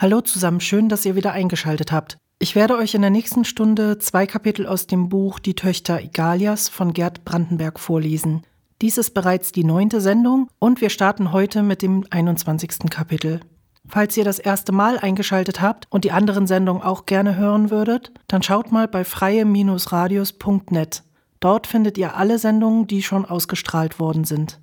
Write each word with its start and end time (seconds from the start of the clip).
Hallo 0.00 0.22
zusammen, 0.22 0.60
schön, 0.60 0.88
dass 0.88 1.04
ihr 1.04 1.14
wieder 1.14 1.32
eingeschaltet 1.32 1.92
habt. 1.92 2.16
Ich 2.38 2.54
werde 2.54 2.78
euch 2.78 2.94
in 2.94 3.02
der 3.02 3.10
nächsten 3.10 3.44
Stunde 3.44 3.98
zwei 3.98 4.26
Kapitel 4.26 4.66
aus 4.66 4.86
dem 4.86 5.10
Buch 5.10 5.38
Die 5.38 5.52
Töchter 5.54 6.00
Igalias 6.00 6.70
von 6.70 6.94
Gerd 6.94 7.26
Brandenberg 7.26 7.78
vorlesen. 7.78 8.46
Dies 8.80 8.96
ist 8.96 9.10
bereits 9.12 9.52
die 9.52 9.62
neunte 9.62 10.00
Sendung 10.00 10.48
und 10.58 10.80
wir 10.80 10.88
starten 10.88 11.32
heute 11.32 11.62
mit 11.62 11.82
dem 11.82 12.06
21. 12.08 12.88
Kapitel. 12.88 13.40
Falls 13.86 14.16
ihr 14.16 14.24
das 14.24 14.38
erste 14.38 14.72
Mal 14.72 14.98
eingeschaltet 14.98 15.60
habt 15.60 15.86
und 15.90 16.04
die 16.04 16.12
anderen 16.12 16.46
Sendungen 16.46 16.82
auch 16.82 17.04
gerne 17.04 17.36
hören 17.36 17.70
würdet, 17.70 18.10
dann 18.26 18.42
schaut 18.42 18.72
mal 18.72 18.88
bei 18.88 19.04
freie-radios.net. 19.04 21.02
Dort 21.40 21.66
findet 21.66 21.98
ihr 21.98 22.16
alle 22.16 22.38
Sendungen, 22.38 22.86
die 22.86 23.02
schon 23.02 23.26
ausgestrahlt 23.26 24.00
worden 24.00 24.24
sind. 24.24 24.60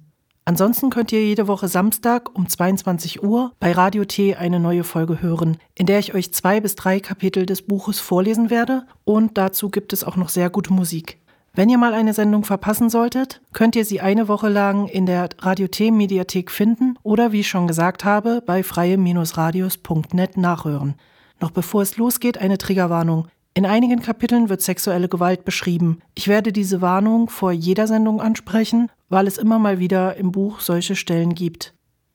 Ansonsten 0.48 0.90
könnt 0.90 1.12
ihr 1.12 1.26
jede 1.26 1.50
Woche 1.50 1.68
Samstag 1.68 2.34
um 2.34 2.48
22 2.48 3.22
Uhr 3.22 3.52
bei 3.60 3.74
Radio 3.74 4.06
T 4.06 4.38
eine 4.38 4.62
neue 4.62 4.86
Folge 4.86 5.22
hören, 5.22 5.58
in 5.76 5.88
der 5.88 6.00
ich 6.00 6.14
euch 6.14 6.34
zwei 6.34 6.62
bis 6.62 6.76
drei 6.76 7.02
Kapitel 7.02 7.46
des 7.46 7.64
Buches 7.64 8.00
vorlesen 8.00 8.50
werde 8.50 8.84
und 9.04 9.38
dazu 9.38 9.68
gibt 9.70 9.92
es 9.92 10.06
auch 10.06 10.16
noch 10.16 10.30
sehr 10.30 10.50
gute 10.50 10.72
Musik. 10.72 11.18
Wenn 11.54 11.68
ihr 11.68 11.78
mal 11.78 11.94
eine 11.94 12.14
Sendung 12.14 12.46
verpassen 12.46 12.90
solltet, 12.90 13.42
könnt 13.52 13.76
ihr 13.76 13.84
sie 13.84 14.00
eine 14.00 14.30
Woche 14.30 14.48
lang 14.48 14.88
in 14.88 15.06
der 15.06 15.28
Radio 15.40 15.68
T 15.68 15.92
Mediathek 15.92 16.50
finden 16.50 16.98
oder 17.04 17.34
wie 17.34 17.42
ich 17.42 17.50
schon 17.50 17.68
gesagt 17.68 18.06
habe, 18.06 18.42
bei 18.46 18.64
freie-radios.net 18.64 20.38
nachhören. 20.38 20.96
Noch 21.42 21.52
bevor 21.52 21.82
es 21.82 21.98
losgeht, 21.98 22.38
eine 22.38 22.58
Triggerwarnung. 22.58 23.28
In 23.58 23.66
einigen 23.66 24.04
Kapiteln 24.04 24.50
wird 24.50 24.62
sexuelle 24.62 25.10
Gewalt 25.10 25.44
beschrieben. 25.44 25.98
Ich 26.14 26.28
werde 26.28 26.54
diese 26.54 26.80
Warnung 26.80 27.28
vor 27.28 27.52
jeder 27.52 27.88
Sendung 27.88 28.22
ansprechen, 28.22 28.92
weil 29.10 29.26
es 29.26 29.40
immer 29.40 29.58
mal 29.58 29.80
wieder 29.80 30.16
im 30.16 30.32
Buch 30.32 30.60
solche 30.60 30.96
Stellen 30.96 31.34
gibt. 31.34 31.74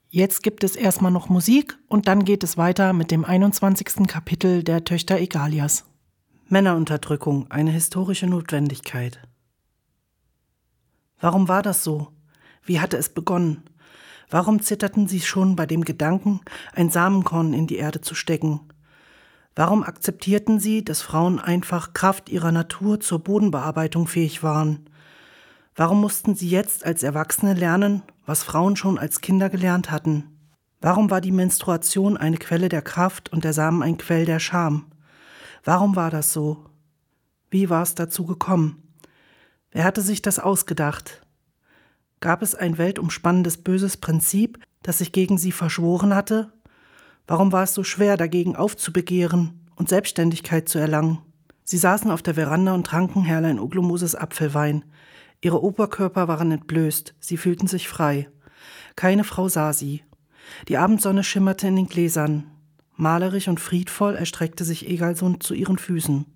Jetzt 0.08 0.44
gibt 0.44 0.62
es 0.62 0.76
erstmal 0.76 1.10
noch 1.10 1.28
Musik 1.28 1.76
und 1.88 2.06
dann 2.06 2.24
geht 2.24 2.44
es 2.44 2.58
weiter 2.58 2.92
mit 2.92 3.10
dem 3.10 3.24
21. 3.24 4.06
Kapitel 4.06 4.62
der 4.62 4.84
Töchter 4.84 5.18
Egalias. 5.18 5.84
Männerunterdrückung, 6.46 7.50
eine 7.50 7.72
historische 7.72 8.28
Notwendigkeit. 8.28 9.20
Warum 11.18 11.48
war 11.48 11.62
das 11.62 11.82
so? 11.82 12.12
Wie 12.62 12.78
hatte 12.78 12.98
es 12.98 13.08
begonnen? 13.08 13.64
Warum 14.30 14.62
zitterten 14.62 15.08
sie 15.08 15.20
schon 15.20 15.56
bei 15.56 15.66
dem 15.66 15.84
Gedanken, 15.84 16.40
ein 16.72 16.88
Samenkorn 16.88 17.52
in 17.52 17.66
die 17.66 17.78
Erde 17.78 18.00
zu 18.00 18.14
stecken? 18.14 18.60
Warum 19.54 19.82
akzeptierten 19.82 20.60
sie, 20.60 20.82
dass 20.84 21.02
Frauen 21.02 21.38
einfach 21.38 21.92
Kraft 21.92 22.30
ihrer 22.30 22.52
Natur 22.52 23.00
zur 23.00 23.18
Bodenbearbeitung 23.18 24.06
fähig 24.06 24.42
waren? 24.42 24.88
Warum 25.74 26.00
mussten 26.00 26.34
sie 26.34 26.48
jetzt 26.48 26.84
als 26.84 27.02
Erwachsene 27.02 27.54
lernen, 27.54 28.02
was 28.24 28.42
Frauen 28.42 28.76
schon 28.76 28.98
als 28.98 29.20
Kinder 29.20 29.50
gelernt 29.50 29.90
hatten? 29.90 30.24
Warum 30.80 31.10
war 31.10 31.20
die 31.20 31.32
Menstruation 31.32 32.16
eine 32.16 32.38
Quelle 32.38 32.68
der 32.68 32.82
Kraft 32.82 33.32
und 33.32 33.44
der 33.44 33.52
Samen 33.52 33.82
ein 33.82 33.98
Quell 33.98 34.24
der 34.24 34.38
Scham? 34.38 34.86
Warum 35.64 35.96
war 35.96 36.10
das 36.10 36.32
so? 36.32 36.64
Wie 37.50 37.70
war 37.70 37.82
es 37.82 37.94
dazu 37.94 38.24
gekommen? 38.24 38.82
Wer 39.70 39.84
hatte 39.84 40.00
sich 40.00 40.22
das 40.22 40.38
ausgedacht? 40.38 41.24
Gab 42.20 42.42
es 42.42 42.54
ein 42.54 42.78
weltumspannendes 42.78 43.58
böses 43.58 43.96
Prinzip, 43.96 44.58
das 44.82 44.98
sich 44.98 45.12
gegen 45.12 45.38
sie 45.38 45.52
verschworen 45.52 46.14
hatte? 46.14 46.52
Warum 47.32 47.50
war 47.50 47.62
es 47.62 47.72
so 47.72 47.82
schwer, 47.82 48.18
dagegen 48.18 48.56
aufzubegehren 48.56 49.66
und 49.76 49.88
Selbstständigkeit 49.88 50.68
zu 50.68 50.78
erlangen? 50.78 51.20
Sie 51.64 51.78
saßen 51.78 52.10
auf 52.10 52.20
der 52.20 52.34
Veranda 52.34 52.74
und 52.74 52.86
tranken 52.86 53.24
Herrlein 53.24 53.58
Uglumoses 53.58 54.14
Apfelwein. 54.14 54.84
Ihre 55.40 55.64
Oberkörper 55.64 56.28
waren 56.28 56.52
entblößt, 56.52 57.14
sie 57.20 57.38
fühlten 57.38 57.68
sich 57.68 57.88
frei. 57.88 58.28
Keine 58.96 59.24
Frau 59.24 59.48
sah 59.48 59.72
sie. 59.72 60.02
Die 60.68 60.76
Abendsonne 60.76 61.24
schimmerte 61.24 61.68
in 61.68 61.76
den 61.76 61.86
Gläsern. 61.86 62.50
Malerisch 62.96 63.48
und 63.48 63.60
friedvoll 63.60 64.14
erstreckte 64.14 64.66
sich 64.66 64.86
Egalsund 64.86 65.42
zu 65.42 65.54
ihren 65.54 65.78
Füßen. 65.78 66.26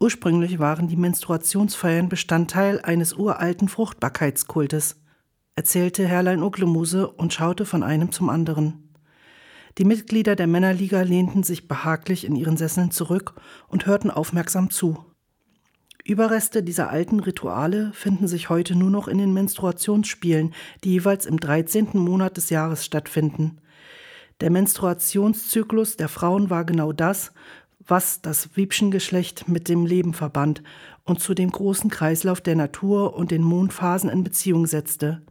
Ursprünglich 0.00 0.58
waren 0.58 0.88
die 0.88 0.96
Menstruationsfeiern 0.96 2.08
Bestandteil 2.08 2.80
eines 2.80 3.12
uralten 3.12 3.68
Fruchtbarkeitskultes, 3.68 4.98
erzählte 5.56 6.06
Herrlein 6.06 6.42
Uglemuse 6.42 7.06
und 7.06 7.34
schaute 7.34 7.66
von 7.66 7.82
einem 7.82 8.12
zum 8.12 8.30
anderen. 8.30 8.85
Die 9.78 9.84
Mitglieder 9.84 10.36
der 10.36 10.46
Männerliga 10.46 11.02
lehnten 11.02 11.42
sich 11.42 11.68
behaglich 11.68 12.24
in 12.24 12.34
ihren 12.34 12.56
Sesseln 12.56 12.90
zurück 12.90 13.34
und 13.68 13.86
hörten 13.86 14.10
aufmerksam 14.10 14.70
zu. 14.70 15.04
Überreste 16.02 16.62
dieser 16.62 16.88
alten 16.88 17.20
Rituale 17.20 17.92
finden 17.92 18.26
sich 18.28 18.48
heute 18.48 18.74
nur 18.74 18.90
noch 18.90 19.08
in 19.08 19.18
den 19.18 19.34
Menstruationsspielen, 19.34 20.54
die 20.84 20.92
jeweils 20.92 21.26
im 21.26 21.38
13. 21.38 21.88
Monat 21.94 22.36
des 22.36 22.48
Jahres 22.48 22.84
stattfinden. 22.84 23.58
Der 24.40 24.50
Menstruationszyklus 24.50 25.96
der 25.96 26.08
Frauen 26.08 26.48
war 26.48 26.64
genau 26.64 26.92
das, 26.92 27.32
was 27.86 28.22
das 28.22 28.56
Wiebchengeschlecht 28.56 29.48
mit 29.48 29.68
dem 29.68 29.84
Leben 29.84 30.14
verband 30.14 30.62
und 31.04 31.20
zu 31.20 31.34
dem 31.34 31.50
großen 31.50 31.90
Kreislauf 31.90 32.40
der 32.40 32.56
Natur 32.56 33.14
und 33.14 33.30
den 33.30 33.42
Mondphasen 33.42 34.08
in 34.08 34.24
Beziehung 34.24 34.66
setzte. 34.66 35.22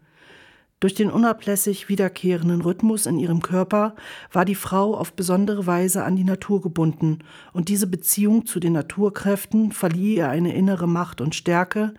Durch 0.81 0.93
den 0.93 1.09
unablässig 1.09 1.87
wiederkehrenden 1.87 2.61
Rhythmus 2.61 3.05
in 3.05 3.17
ihrem 3.17 3.41
Körper 3.41 3.95
war 4.31 4.43
die 4.43 4.55
Frau 4.55 4.95
auf 4.95 5.13
besondere 5.13 5.65
Weise 5.65 6.03
an 6.03 6.15
die 6.15 6.25
Natur 6.25 6.61
gebunden, 6.61 7.19
und 7.53 7.69
diese 7.69 7.87
Beziehung 7.87 8.45
zu 8.45 8.59
den 8.59 8.73
Naturkräften 8.73 9.71
verlieh 9.71 10.17
ihr 10.17 10.29
eine 10.29 10.53
innere 10.53 10.87
Macht 10.87 11.21
und 11.21 11.33
Stärke, 11.33 11.93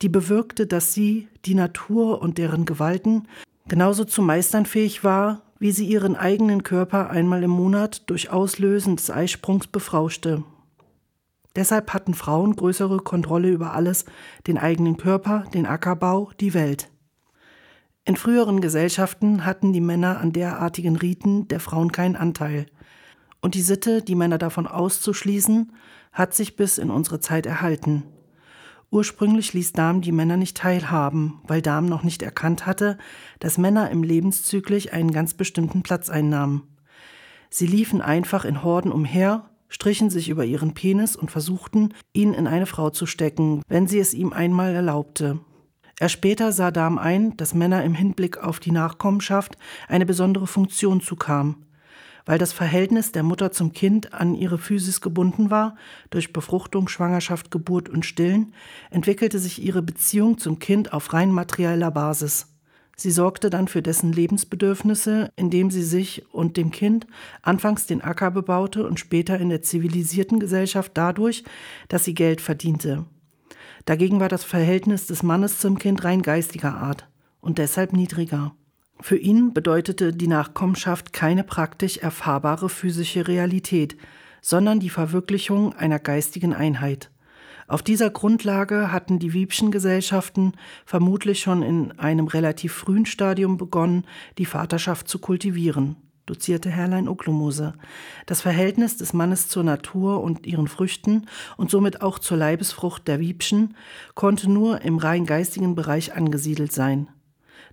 die 0.00 0.08
bewirkte, 0.08 0.66
dass 0.66 0.94
sie 0.94 1.28
die 1.44 1.54
Natur 1.54 2.22
und 2.22 2.38
deren 2.38 2.64
Gewalten 2.66 3.26
genauso 3.68 4.04
zu 4.04 4.22
meistern 4.22 4.64
fähig 4.64 5.04
war, 5.04 5.42
wie 5.58 5.72
sie 5.72 5.86
ihren 5.86 6.16
eigenen 6.16 6.62
Körper 6.62 7.10
einmal 7.10 7.42
im 7.42 7.50
Monat 7.50 8.08
durch 8.08 8.30
Auslösen 8.30 8.96
des 8.96 9.10
Eisprungs 9.10 9.66
befrauschte. 9.66 10.44
Deshalb 11.56 11.92
hatten 11.92 12.14
Frauen 12.14 12.54
größere 12.54 12.98
Kontrolle 12.98 13.50
über 13.50 13.74
alles, 13.74 14.04
den 14.46 14.56
eigenen 14.56 14.96
Körper, 14.96 15.44
den 15.52 15.66
Ackerbau, 15.66 16.30
die 16.40 16.54
Welt. 16.54 16.88
In 18.04 18.16
früheren 18.16 18.60
Gesellschaften 18.60 19.44
hatten 19.44 19.72
die 19.72 19.80
Männer 19.80 20.18
an 20.20 20.32
derartigen 20.32 20.96
Riten 20.96 21.48
der 21.48 21.60
Frauen 21.60 21.92
keinen 21.92 22.16
Anteil. 22.16 22.66
Und 23.40 23.54
die 23.54 23.62
Sitte, 23.62 24.02
die 24.02 24.14
Männer 24.14 24.38
davon 24.38 24.66
auszuschließen, 24.66 25.72
hat 26.12 26.34
sich 26.34 26.56
bis 26.56 26.78
in 26.78 26.90
unsere 26.90 27.20
Zeit 27.20 27.46
erhalten. 27.46 28.04
Ursprünglich 28.90 29.52
ließ 29.52 29.72
Darm 29.72 30.00
die 30.00 30.12
Männer 30.12 30.36
nicht 30.36 30.56
teilhaben, 30.56 31.40
weil 31.46 31.62
Darm 31.62 31.86
noch 31.86 32.02
nicht 32.02 32.22
erkannt 32.22 32.66
hatte, 32.66 32.98
dass 33.38 33.58
Männer 33.58 33.90
im 33.90 34.02
Lebenszyklus 34.02 34.88
einen 34.88 35.12
ganz 35.12 35.34
bestimmten 35.34 35.82
Platz 35.82 36.10
einnahmen. 36.10 36.64
Sie 37.50 37.66
liefen 37.66 38.00
einfach 38.00 38.44
in 38.44 38.64
Horden 38.64 38.90
umher, 38.90 39.48
strichen 39.68 40.10
sich 40.10 40.28
über 40.28 40.44
ihren 40.44 40.74
Penis 40.74 41.14
und 41.14 41.30
versuchten, 41.30 41.94
ihn 42.12 42.34
in 42.34 42.48
eine 42.48 42.66
Frau 42.66 42.90
zu 42.90 43.06
stecken, 43.06 43.62
wenn 43.68 43.86
sie 43.86 44.00
es 44.00 44.14
ihm 44.14 44.32
einmal 44.32 44.74
erlaubte. 44.74 45.38
Erst 46.00 46.14
später 46.14 46.50
sah 46.50 46.70
Darm 46.70 46.96
ein, 46.96 47.36
dass 47.36 47.52
Männer 47.52 47.84
im 47.84 47.92
Hinblick 47.94 48.38
auf 48.38 48.58
die 48.58 48.72
Nachkommenschaft 48.72 49.58
eine 49.86 50.06
besondere 50.06 50.46
Funktion 50.46 51.02
zukam. 51.02 51.56
Weil 52.24 52.38
das 52.38 52.54
Verhältnis 52.54 53.12
der 53.12 53.22
Mutter 53.22 53.52
zum 53.52 53.72
Kind 53.72 54.14
an 54.14 54.34
ihre 54.34 54.56
Physis 54.56 55.02
gebunden 55.02 55.50
war, 55.50 55.76
durch 56.08 56.32
Befruchtung, 56.32 56.88
Schwangerschaft, 56.88 57.50
Geburt 57.50 57.90
und 57.90 58.06
Stillen, 58.06 58.54
entwickelte 58.90 59.38
sich 59.38 59.62
ihre 59.62 59.82
Beziehung 59.82 60.38
zum 60.38 60.58
Kind 60.58 60.94
auf 60.94 61.12
rein 61.12 61.32
materieller 61.32 61.90
Basis. 61.90 62.46
Sie 62.96 63.10
sorgte 63.10 63.50
dann 63.50 63.68
für 63.68 63.82
dessen 63.82 64.10
Lebensbedürfnisse, 64.10 65.30
indem 65.36 65.70
sie 65.70 65.82
sich 65.82 66.24
und 66.32 66.56
dem 66.56 66.70
Kind 66.70 67.06
anfangs 67.42 67.86
den 67.86 68.00
Acker 68.00 68.30
bebaute 68.30 68.86
und 68.86 68.98
später 68.98 69.38
in 69.38 69.50
der 69.50 69.60
zivilisierten 69.60 70.40
Gesellschaft 70.40 70.92
dadurch, 70.94 71.44
dass 71.88 72.04
sie 72.04 72.14
Geld 72.14 72.40
verdiente. 72.40 73.04
Dagegen 73.90 74.20
war 74.20 74.28
das 74.28 74.44
Verhältnis 74.44 75.08
des 75.08 75.24
Mannes 75.24 75.58
zum 75.58 75.76
Kind 75.76 76.04
rein 76.04 76.22
geistiger 76.22 76.76
Art 76.76 77.08
und 77.40 77.58
deshalb 77.58 77.92
niedriger. 77.92 78.54
Für 79.00 79.16
ihn 79.16 79.52
bedeutete 79.52 80.12
die 80.12 80.28
Nachkommenschaft 80.28 81.12
keine 81.12 81.42
praktisch 81.42 81.96
erfahrbare 81.96 82.68
physische 82.68 83.26
Realität, 83.26 83.96
sondern 84.42 84.78
die 84.78 84.90
Verwirklichung 84.90 85.72
einer 85.72 85.98
geistigen 85.98 86.54
Einheit. 86.54 87.10
Auf 87.66 87.82
dieser 87.82 88.10
Grundlage 88.10 88.92
hatten 88.92 89.18
die 89.18 89.32
Wiebschen 89.32 89.72
Gesellschaften 89.72 90.52
vermutlich 90.86 91.40
schon 91.40 91.64
in 91.64 91.90
einem 91.98 92.28
relativ 92.28 92.72
frühen 92.72 93.06
Stadium 93.06 93.56
begonnen, 93.56 94.04
die 94.38 94.46
Vaterschaft 94.46 95.08
zu 95.08 95.18
kultivieren 95.18 95.96
dozierte 96.30 96.70
Herrlein 96.70 97.08
Uklumose, 97.08 97.74
das 98.26 98.40
Verhältnis 98.40 98.96
des 98.96 99.12
Mannes 99.12 99.48
zur 99.48 99.64
Natur 99.64 100.22
und 100.22 100.46
ihren 100.46 100.68
Früchten 100.68 101.26
und 101.56 101.70
somit 101.70 102.02
auch 102.02 102.20
zur 102.20 102.36
Leibesfrucht 102.36 103.08
der 103.08 103.18
Wiebschen 103.18 103.74
konnte 104.14 104.48
nur 104.48 104.82
im 104.82 104.98
rein 104.98 105.26
geistigen 105.26 105.74
Bereich 105.74 106.14
angesiedelt 106.14 106.70
sein. 106.72 107.08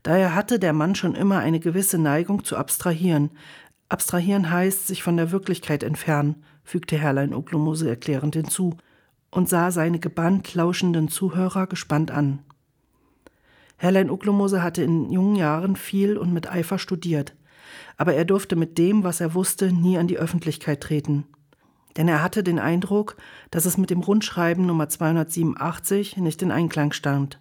Daher 0.01 0.33
hatte 0.33 0.57
der 0.57 0.73
Mann 0.73 0.95
schon 0.95 1.13
immer 1.13 1.37
eine 1.37 1.59
gewisse 1.59 1.99
Neigung 1.99 2.43
zu 2.43 2.57
abstrahieren. 2.57 3.29
Abstrahieren 3.89 4.49
heißt 4.49 4.87
sich 4.87 5.03
von 5.03 5.17
der 5.17 5.31
Wirklichkeit 5.31 5.83
entfernen, 5.83 6.43
fügte 6.63 6.97
Herrlein 6.97 7.35
Uklumose 7.35 7.87
erklärend 7.87 8.35
hinzu 8.35 8.75
und 9.29 9.49
sah 9.49 9.69
seine 9.69 9.99
gebannt 9.99 10.55
lauschenden 10.55 11.09
Zuhörer 11.09 11.67
gespannt 11.67 12.09
an. 12.09 12.39
Herrlein 13.77 14.09
Uklumose 14.09 14.63
hatte 14.63 14.81
in 14.81 15.11
jungen 15.11 15.35
Jahren 15.35 15.75
viel 15.75 16.17
und 16.17 16.33
mit 16.33 16.51
Eifer 16.51 16.79
studiert. 16.79 17.36
Aber 17.97 18.13
er 18.13 18.25
durfte 18.25 18.55
mit 18.55 18.77
dem, 18.77 19.03
was 19.03 19.19
er 19.19 19.33
wusste, 19.33 19.71
nie 19.71 19.97
an 19.97 20.07
die 20.07 20.17
Öffentlichkeit 20.17 20.81
treten. 20.81 21.25
Denn 21.97 22.07
er 22.07 22.21
hatte 22.21 22.43
den 22.43 22.59
Eindruck, 22.59 23.17
dass 23.49 23.65
es 23.65 23.77
mit 23.77 23.89
dem 23.89 24.01
Rundschreiben 24.01 24.65
Nummer 24.65 24.87
287 24.87 26.17
nicht 26.17 26.41
in 26.43 26.51
Einklang 26.51 26.93
stand. 26.93 27.39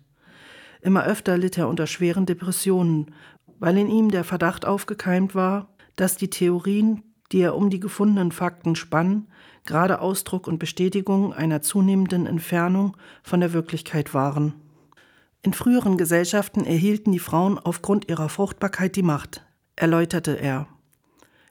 Immer 0.80 1.04
öfter 1.04 1.36
litt 1.36 1.58
er 1.58 1.68
unter 1.68 1.86
schweren 1.86 2.26
Depressionen, 2.26 3.14
weil 3.58 3.76
in 3.76 3.88
ihm 3.88 4.10
der 4.10 4.24
Verdacht 4.24 4.64
aufgekeimt 4.64 5.34
war, 5.34 5.68
dass 5.94 6.16
die 6.16 6.30
Theorien, 6.30 7.02
die 7.32 7.40
er 7.40 7.56
um 7.56 7.70
die 7.70 7.80
gefundenen 7.80 8.32
Fakten 8.32 8.76
spann, 8.76 9.26
gerade 9.64 10.00
Ausdruck 10.00 10.46
und 10.46 10.58
Bestätigung 10.58 11.34
einer 11.34 11.60
zunehmenden 11.60 12.26
Entfernung 12.26 12.96
von 13.22 13.40
der 13.40 13.52
Wirklichkeit 13.52 14.14
waren. 14.14 14.54
In 15.42 15.52
früheren 15.52 15.96
Gesellschaften 15.96 16.64
erhielten 16.64 17.12
die 17.12 17.18
Frauen 17.18 17.58
aufgrund 17.58 18.08
ihrer 18.08 18.28
Fruchtbarkeit 18.28 18.96
die 18.96 19.02
Macht, 19.02 19.45
erläuterte 19.76 20.32
er. 20.32 20.66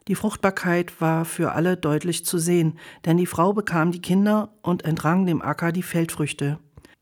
Die 0.07 0.15
Fruchtbarkeit 0.15 1.01
war 1.01 1.25
für 1.25 1.53
alle 1.53 1.77
deutlich 1.77 2.25
zu 2.25 2.37
sehen, 2.37 2.77
denn 3.05 3.17
die 3.17 3.25
Frau 3.25 3.53
bekam 3.53 3.91
die 3.91 4.01
Kinder 4.01 4.53
und 4.61 4.85
entrang 4.85 5.25
dem 5.25 5.41
Acker 5.41 5.71
die 5.71 5.83
Feldfrüchte. 5.83 6.59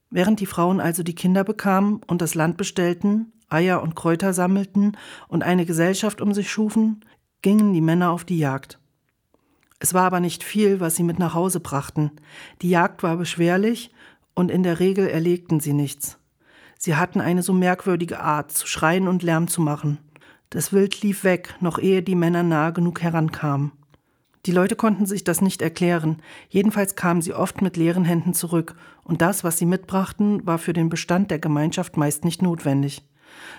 Während 0.09 0.39
die 0.39 0.45
Frauen 0.45 0.79
also 0.79 1.03
die 1.03 1.15
Kinder 1.15 1.43
bekamen 1.43 2.01
und 2.07 2.21
das 2.21 2.35
Land 2.35 2.55
bestellten, 2.55 3.33
Eier 3.49 3.81
und 3.81 3.95
Kräuter 3.95 4.33
sammelten 4.33 4.95
und 5.27 5.43
eine 5.43 5.65
Gesellschaft 5.65 6.21
um 6.21 6.33
sich 6.33 6.49
schufen, 6.49 7.03
gingen 7.41 7.73
die 7.73 7.81
Männer 7.81 8.11
auf 8.11 8.23
die 8.23 8.37
Jagd. 8.37 8.79
Es 9.79 9.93
war 9.93 10.03
aber 10.03 10.21
nicht 10.21 10.43
viel, 10.43 10.79
was 10.79 10.95
sie 10.95 11.03
mit 11.03 11.19
nach 11.19 11.33
Hause 11.33 11.59
brachten. 11.59 12.11
Die 12.61 12.69
Jagd 12.69 13.03
war 13.03 13.17
beschwerlich 13.17 13.91
und 14.33 14.49
in 14.49 14.63
der 14.63 14.79
Regel 14.79 15.07
erlegten 15.07 15.59
sie 15.59 15.73
nichts. 15.73 16.17
Sie 16.77 16.95
hatten 16.95 17.19
eine 17.19 17.43
so 17.43 17.51
merkwürdige 17.51 18.21
Art, 18.21 18.51
zu 18.51 18.65
schreien 18.65 19.07
und 19.09 19.23
Lärm 19.23 19.47
zu 19.47 19.61
machen. 19.61 19.97
Das 20.53 20.71
Wild 20.71 21.01
lief 21.01 21.23
weg, 21.23 21.55
noch 21.61 21.79
ehe 21.79 22.03
die 22.03 22.13
Männer 22.13 22.43
nahe 22.43 22.73
genug 22.73 23.01
herankamen. 23.01 23.71
Die 24.45 24.51
Leute 24.51 24.75
konnten 24.75 25.07
sich 25.07 25.23
das 25.23 25.41
nicht 25.41 25.63
erklären, 25.63 26.21
jedenfalls 26.47 26.95
kamen 26.95 27.23
sie 27.23 27.33
oft 27.33 27.63
mit 27.63 27.75
leeren 27.75 28.05
Händen 28.05 28.35
zurück, 28.35 28.75
und 29.03 29.23
das, 29.23 29.43
was 29.43 29.57
sie 29.57 29.65
mitbrachten, 29.65 30.45
war 30.45 30.59
für 30.59 30.73
den 30.73 30.89
Bestand 30.89 31.31
der 31.31 31.39
Gemeinschaft 31.39 31.97
meist 31.97 32.23
nicht 32.23 32.43
notwendig. 32.43 33.01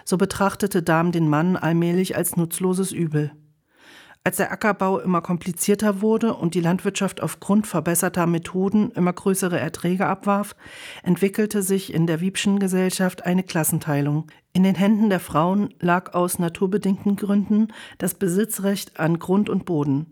So 0.05 0.17
betrachtete 0.17 0.85
Dam 0.85 1.11
den 1.11 1.29
Mann 1.29 1.57
allmählich 1.57 2.17
als 2.17 2.37
nutzloses 2.37 2.93
Übel. 2.93 3.33
Als 4.23 4.37
der 4.37 4.53
Ackerbau 4.53 5.01
immer 5.01 5.21
komplizierter 5.21 6.01
wurde 6.01 6.33
und 6.35 6.55
die 6.55 6.61
Landwirtschaft 6.61 7.21
aufgrund 7.21 7.67
verbesserter 7.67 8.29
Methoden 8.29 8.93
immer 8.93 9.13
größere 9.13 9.59
Erträge 9.59 10.07
abwarf, 10.07 10.55
entwickelte 11.03 11.65
sich 11.65 11.93
in 11.93 12.07
der 12.07 12.21
Wiebschen 12.21 12.61
Gesellschaft 12.61 13.27
eine 13.27 13.43
Klassenteilung. 13.43 14.29
In 14.57 14.63
den 14.63 14.77
Händen 14.77 15.11
der 15.11 15.19
Frauen 15.19 15.75
lag 15.81 16.15
aus 16.15 16.39
naturbedingten 16.39 17.17
Gründen 17.17 17.73
das 17.99 18.15
Besitzrecht 18.15 19.01
an 19.01 19.19
Grund 19.19 19.51
und 19.51 19.65
Boden. 19.65 20.07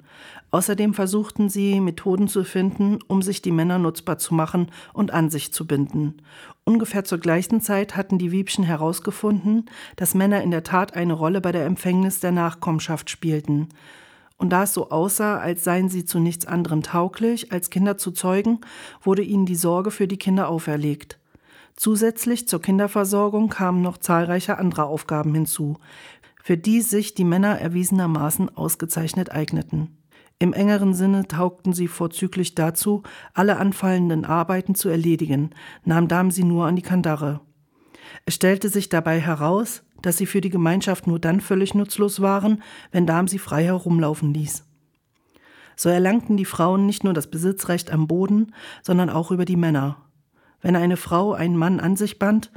Außerdem 0.51 0.95
versuchten 0.95 1.49
sie, 1.49 1.79
Methoden 1.79 2.27
zu 2.27 2.43
finden, 2.43 2.99
um 3.07 3.23
sich 3.23 3.41
die 3.41 3.53
Männer 3.53 3.79
nutzbar 3.79 4.19
zu 4.19 4.35
machen 4.35 4.67
und 4.93 5.13
an 5.13 5.31
sich 5.31 5.53
zu 5.53 5.65
binden. 5.65 6.17
Ungefähr 6.65 7.05
zur 7.05 7.19
gleichen 7.19 7.61
Zeit 7.61 7.95
hatten 7.95 8.19
die 8.19 8.33
Wiebschen 8.33 8.65
herausgefunden, 8.65 9.67
dass 9.95 10.15
Männer 10.15 10.43
in 10.43 10.51
der 10.51 10.65
Tat 10.65 10.97
eine 10.97 11.13
Rolle 11.13 11.41
bei 11.41 11.53
der 11.53 11.65
Empfängnis 11.65 12.19
der 12.19 12.33
Nachkommenschaft 12.33 13.11
spielten. 13.11 13.69
Und 14.39 14.51
da 14.51 14.65
es 14.65 14.75
so 14.75 14.91
aussah, 14.91 15.39
als 15.39 15.63
seien 15.63 15.89
sie 15.89 16.05
zu 16.05 16.19
nichts 16.19 16.47
anderem 16.47 16.83
tauglich, 16.83 17.53
als 17.53 17.71
Kinder 17.71 17.97
zu 17.97 18.11
zeugen, 18.11 18.59
wurde 19.03 19.23
ihnen 19.23 19.47
die 19.47 19.55
Sorge 19.55 19.93
für 19.93 20.09
die 20.09 20.19
Kinder 20.19 20.49
auferlegt. 20.49 21.21
Zusätzlich 21.77 22.49
zur 22.49 22.61
Kinderversorgung 22.61 23.49
kamen 23.49 23.83
noch 23.83 23.99
zahlreiche 23.99 24.59
andere 24.59 24.85
Aufgaben 24.85 25.35
hinzu, 25.35 25.79
für 26.43 26.57
die 26.57 26.81
sich 26.81 27.15
die 27.15 27.25
Männer 27.25 27.59
erwiesenermaßen 27.59 28.57
ausgezeichnet 28.57 29.31
eigneten. 29.31 29.97
Im 30.39 30.53
engeren 30.53 30.93
Sinne 30.93 31.29
taugten 31.29 31.73
sie 31.73 31.87
vorzüglich 31.87 32.55
dazu, 32.57 33.05
alle 33.33 33.59
anfallenden 33.59 34.25
Arbeiten 34.25 34.75
zu 34.75 34.89
erledigen, 34.89 35.51
nahm 35.85 36.09
Damen 36.09 36.33
sie 36.33 36.43
nur 36.43 36.67
an 36.67 36.75
die 36.75 36.83
Kandare. 36.83 37.41
Es 38.27 38.35
stellte 38.35 38.69
sich 38.69 38.89
dabei 38.89 39.21
heraus, 39.21 39.85
dass 40.03 40.17
sie 40.17 40.27
für 40.27 40.41
die 40.41 40.51
Gemeinschaft 40.51 41.07
nur 41.07 41.21
dann 41.21 41.41
völlig 41.41 41.75
nutzlos 41.75 42.21
waren, 42.21 42.63
wenn 42.91 43.07
Darm 43.07 43.29
sie 43.29 43.39
frei 43.39 43.65
herumlaufen 43.65 44.35
ließ. 44.35 44.65
So 45.77 45.89
erlangten 45.89 46.37
die 46.37 46.45
Frauen 46.45 46.87
nicht 46.87 47.05
nur 47.05 47.15
das 47.15 47.31
Besitzrecht 47.31 47.91
am 47.93 48.07
Boden, 48.07 48.53
sondern 48.83 49.11
auch 49.11 49.31
über 49.31 49.45
die 49.45 49.57
Männer. 49.57 49.97
Wenn 50.63 50.77
eine 50.77 50.97
Frau 50.97 51.35
einen 51.35 51.57
Mann 51.57 51.81
an 51.81 51.97
sich 51.97 52.19
band, 52.19 52.51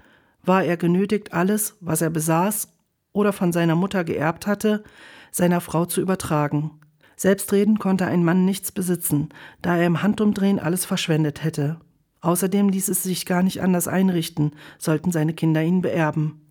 war 0.44 0.64
er 0.64 0.78
genötigt, 0.78 1.34
alles, 1.34 1.76
was 1.82 2.02
er 2.02 2.12
besaß 2.12 2.70
oder 3.12 3.34
von 3.34 3.52
seiner 3.52 3.76
Mutter 3.76 4.04
geerbt 4.04 4.48
hatte, 4.48 4.84
seiner 5.32 5.60
Frau 5.60 5.86
zu 5.86 6.02
übertragen. 6.02 6.72
Selbstredend 7.18 7.80
konnte 7.80 8.06
ein 8.06 8.24
Mann 8.24 8.46
nichts 8.46 8.72
besitzen, 8.72 9.30
da 9.62 9.78
er 9.78 9.88
im 9.88 10.04
Handumdrehen 10.04 10.60
alles 10.60 10.86
verschwendet 10.86 11.44
hätte. 11.44 11.80
Außerdem 12.22 12.70
ließ 12.70 12.90
es 12.90 13.04
sich 13.04 13.26
gar 13.26 13.44
nicht 13.44 13.62
anders 13.62 13.88
einrichten, 13.88 14.52
sollten 14.78 15.12
seine 15.12 15.34
Kinder 15.34 15.64
ihn 15.64 15.82
beerben. 15.82 16.42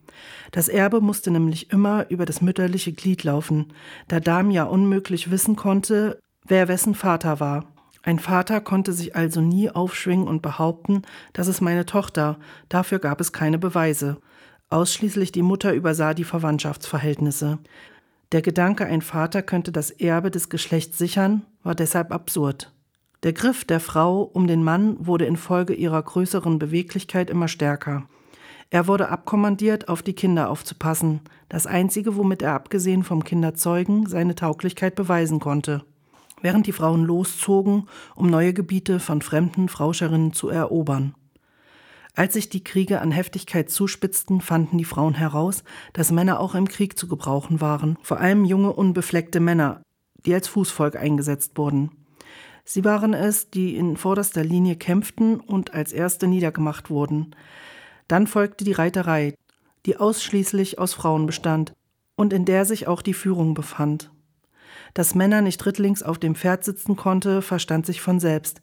Das 0.53 0.69
Erbe 0.69 1.01
musste 1.01 1.31
nämlich 1.31 1.71
immer 1.71 2.09
über 2.11 2.25
das 2.25 2.41
mütterliche 2.41 2.93
Glied 2.93 3.25
laufen, 3.25 3.73
da 4.09 4.21
Dam 4.21 4.51
ja 4.51 4.65
unmöglich 4.65 5.31
wissen 5.31 5.57
konnte, 5.57 6.19
wer 6.47 6.69
wessen 6.69 6.95
Vater 6.95 7.41
war. 7.41 7.74
Ein 8.05 8.19
Vater 8.19 8.61
konnte 8.61 8.93
sich 8.93 9.17
also 9.17 9.41
nie 9.41 9.71
aufschwingen 9.71 10.29
und 10.29 10.43
behaupten, 10.43 11.03
das 11.33 11.49
ist 11.49 11.63
meine 11.63 11.87
Tochter, 11.87 12.39
dafür 12.69 12.99
gab 12.99 13.19
es 13.19 13.33
keine 13.33 13.59
Beweise. 13.59 14.19
Ausschließlich 14.69 15.33
die 15.33 15.43
Mutter 15.43 15.73
übersah 15.73 16.13
die 16.13 16.25
Verwandtschaftsverhältnisse. 16.25 17.59
Der 18.33 18.43
Gedanke, 18.43 18.85
ein 18.85 19.01
Vater 19.01 19.43
könnte 19.43 19.73
das 19.73 19.91
Erbe 19.91 20.31
des 20.31 20.51
Geschlechts 20.51 20.99
sichern, 20.99 21.47
war 21.63 21.75
deshalb 21.75 22.13
absurd. 22.13 22.73
Der 23.23 23.33
Griff 23.33 23.65
der 23.65 23.81
Frau 23.81 24.21
um 24.23 24.47
den 24.47 24.63
Mann 24.63 24.97
wurde 24.99 25.25
infolge 25.25 25.73
ihrer 25.73 26.03
größeren 26.03 26.59
Beweglichkeit 26.59 27.31
immer 27.31 27.49
stärker. 27.49 28.07
Er 28.69 28.87
wurde 28.87 29.09
abkommandiert, 29.09 29.89
auf 29.89 30.03
die 30.03 30.15
Kinder 30.15 30.51
aufzupassen, 30.51 31.21
das 31.49 31.67
einzige, 31.67 32.17
womit 32.17 32.43
er 32.43 32.53
abgesehen 32.53 33.03
vom 33.03 33.25
Kinderzeugen 33.25 34.07
seine 34.07 34.35
Tauglichkeit 34.35 34.95
beweisen 34.95 35.41
konnte. 35.41 35.85
Während 36.45 36.67
die 36.67 36.73
Frauen 36.73 37.05
loszogen, 37.05 37.89
um 38.15 38.27
neue 38.27 38.53
Gebiete 38.53 39.01
von 39.01 39.23
fremden 39.23 39.71
Frauscherinnen 39.71 40.35
zu 40.35 40.51
erobern. 40.51 41.15
Als 42.15 42.35
sich 42.35 42.51
die 42.51 42.63
Kriege 42.63 43.01
an 43.01 43.13
Heftigkeit 43.13 43.71
zuspitzten, 43.71 44.43
fanden 44.43 44.77
die 44.77 44.85
Frauen 44.85 45.15
heraus, 45.15 45.65
dass 45.95 46.13
Männer 46.13 46.39
auch 46.41 46.55
im 46.55 46.69
Krieg 46.69 46.99
zu 46.99 47.09
gebrauchen 47.09 47.63
waren, 47.63 47.97
vor 48.03 48.21
allem 48.21 48.45
junge, 48.45 48.75
unbefleckte 48.75 49.41
Männer, 49.41 49.81
die 50.27 50.35
als 50.35 50.47
Fußvolk 50.49 50.97
eingesetzt 50.97 51.57
wurden. 51.57 51.93
Sie 52.63 52.85
waren 52.85 53.15
es, 53.15 53.49
die 53.49 53.75
in 53.75 53.97
vorderster 53.97 54.45
Linie 54.45 54.77
kämpften 54.77 55.41
und 55.41 55.73
als 55.73 55.95
erste 55.95 56.27
niedergemacht 56.27 56.91
wurden. 56.91 57.35
Dann 58.07 58.27
folgte 58.27 58.65
die 58.65 58.73
Reiterei, 58.73 59.35
die 59.87 59.97
ausschließlich 59.97 60.79
aus 60.79 60.93
Frauen 60.93 61.25
bestand 61.25 61.73
und 62.17 62.35
in 62.35 62.45
der 62.45 62.67
sich 62.67 62.87
auch 62.87 63.01
die 63.01 63.15
Führung 63.15 63.55
befand. 63.55 64.11
Dass 64.95 65.17
Männer 65.17 65.43
nicht 65.43 65.65
rittlings 65.67 66.03
auf 66.03 66.19
dem 66.19 66.37
Pferd 66.37 66.65
sitzen 66.65 66.95
konnte, 66.97 67.43
verstand 67.43 67.85
sich 67.85 68.01
von 68.01 68.21
selbst. 68.21 68.63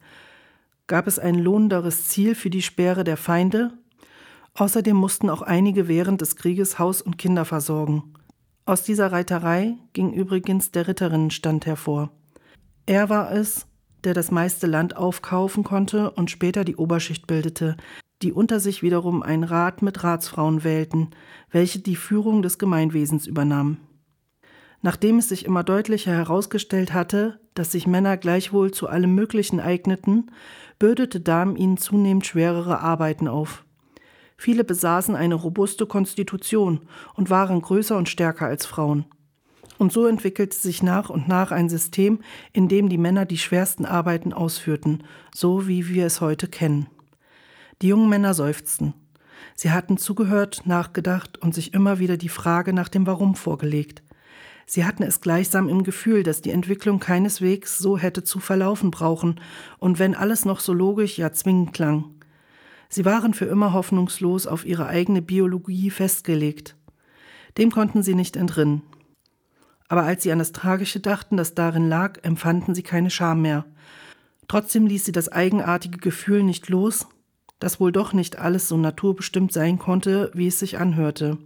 Gab 0.88 1.08
es 1.08 1.20
ein 1.20 1.36
lohnenderes 1.36 2.08
Ziel 2.08 2.36
für 2.36 2.50
die 2.50 2.62
Speere 2.62 3.04
der 3.04 3.18
Feinde? 3.18 3.74
Außerdem 4.54 4.96
mussten 4.96 5.30
auch 5.30 5.42
einige 5.42 5.88
während 5.88 6.22
des 6.22 6.36
Krieges 6.36 6.80
Haus 6.80 7.02
und 7.02 7.18
Kinder 7.18 7.46
versorgen. 7.46 8.14
Aus 8.66 8.84
dieser 8.84 9.12
Reiterei 9.12 9.76
ging 9.94 10.14
übrigens 10.14 10.72
der 10.72 10.88
Ritterinnenstand 10.88 11.66
hervor. 11.66 12.12
Er 12.86 13.10
war 13.10 13.32
es, 13.32 13.68
der 14.04 14.14
das 14.14 14.32
meiste 14.32 14.68
Land 14.68 14.96
aufkaufen 14.96 15.64
konnte 15.64 16.12
und 16.12 16.32
später 16.32 16.64
die 16.64 16.76
Oberschicht 16.76 17.28
bildete, 17.28 17.78
die 18.22 18.34
unter 18.34 18.60
sich 18.60 18.84
wiederum 18.84 19.24
einen 19.24 19.44
Rat 19.44 19.82
mit 19.82 20.04
Ratsfrauen 20.04 20.64
wählten, 20.64 21.10
welche 21.52 21.80
die 21.80 21.96
Führung 21.96 22.42
des 22.42 22.58
Gemeinwesens 22.58 23.28
übernahmen. 23.28 23.80
Nachdem 24.82 25.20
es 25.20 25.30
sich 25.30 25.46
immer 25.46 25.64
deutlicher 25.64 26.12
herausgestellt 26.12 26.94
hatte, 26.94 27.40
dass 27.54 27.72
sich 27.72 27.86
Männer 27.86 28.18
gleichwohl 28.18 28.72
zu 28.72 28.88
allem 28.88 29.14
Möglichen 29.14 29.60
eigneten, 29.60 30.32
bürdete 30.80 31.20
Damen 31.20 31.56
ihnen 31.56 31.78
zunehmend 31.78 32.26
schwerere 32.26 32.80
Arbeiten 32.80 33.28
auf. 33.28 33.64
Viele 34.38 34.64
besaßen 34.64 35.16
eine 35.16 35.36
robuste 35.36 35.86
Konstitution 35.86 36.82
und 37.14 37.30
waren 37.30 37.62
größer 37.62 37.96
und 37.96 38.10
stärker 38.10 38.48
als 38.48 38.66
Frauen. 38.66 39.06
Und 39.78 39.92
so 39.92 40.08
entwickelte 40.08 40.58
sich 40.58 40.82
nach 40.82 41.12
und 41.12 41.28
nach 41.28 41.52
ein 41.52 41.70
System, 41.70 42.20
in 42.52 42.68
dem 42.68 42.90
die 42.90 42.98
Männer 42.98 43.26
die 43.26 43.38
schwersten 43.38 43.86
Arbeiten 43.86 44.34
ausführten, 44.34 45.04
so 45.34 45.68
wie 45.68 45.88
wir 45.88 46.08
es 46.08 46.22
heute 46.22 46.48
kennen. 46.48 46.88
Die 47.84 47.90
jungen 47.90 48.10
Männer 48.10 48.34
seufzten. 48.34 48.96
Sie 49.56 49.72
hatten 49.72 49.98
zugehört, 49.98 50.64
nachgedacht 50.66 51.38
und 51.38 51.54
sich 51.54 51.74
immer 51.74 52.00
wieder 52.00 52.18
die 52.18 52.30
Frage 52.30 52.74
nach 52.74 52.90
dem 52.90 53.06
Warum 53.06 53.36
vorgelegt. 53.36 54.02
Sie 54.74 54.86
hatten 54.86 55.04
es 55.04 55.20
gleichsam 55.20 55.68
im 55.68 55.84
Gefühl, 55.84 56.24
dass 56.24 56.40
die 56.40 56.52
Entwicklung 56.52 57.02
keineswegs 57.02 57.78
so 57.78 57.98
hätte 57.98 58.24
zu 58.24 58.40
verlaufen 58.40 58.90
brauchen, 58.90 59.42
und 59.80 60.00
wenn 60.00 60.16
alles 60.16 60.46
noch 60.46 60.62
so 60.62 60.72
logisch, 60.72 61.18
ja 61.18 61.34
zwingend 61.34 61.74
klang. 61.74 62.06
Sie 62.88 63.04
waren 63.04 63.34
für 63.34 63.44
immer 63.44 63.74
hoffnungslos 63.74 64.48
auf 64.48 64.66
ihre 64.66 64.88
eigene 64.88 65.22
Biologie 65.22 65.90
festgelegt. 65.90 66.78
Dem 67.58 67.70
konnten 67.70 68.02
sie 68.02 68.16
nicht 68.16 68.38
entrinnen. 68.38 68.84
aber 69.90 70.04
als 70.04 70.24
sie 70.24 70.32
an 70.32 70.40
das 70.40 70.54
Tragische 70.54 71.02
dachten, 71.02 71.36
das 71.36 71.54
darin 71.54 71.90
lag, 71.90 72.24
empfanden 72.24 72.74
sie 72.74 72.84
keine 72.84 73.10
Scham 73.10 73.42
mehr. 73.42 73.66
Trotzdem 74.48 74.88
ließ 74.88 75.04
sie 75.04 75.12
das 75.12 75.28
eigenartige 75.28 75.98
Gefühl 75.98 76.44
nicht 76.44 76.70
los, 76.70 77.08
dass 77.60 77.82
wohl 77.82 77.92
doch 77.92 78.14
nicht 78.14 78.40
alles 78.40 78.70
so 78.70 78.78
naturbestimmt 78.78 79.52
sein 79.52 79.80
konnte, 79.80 80.32
wie 80.34 80.48
es 80.48 80.60
sich 80.60 80.78
anhörte. 80.78 81.40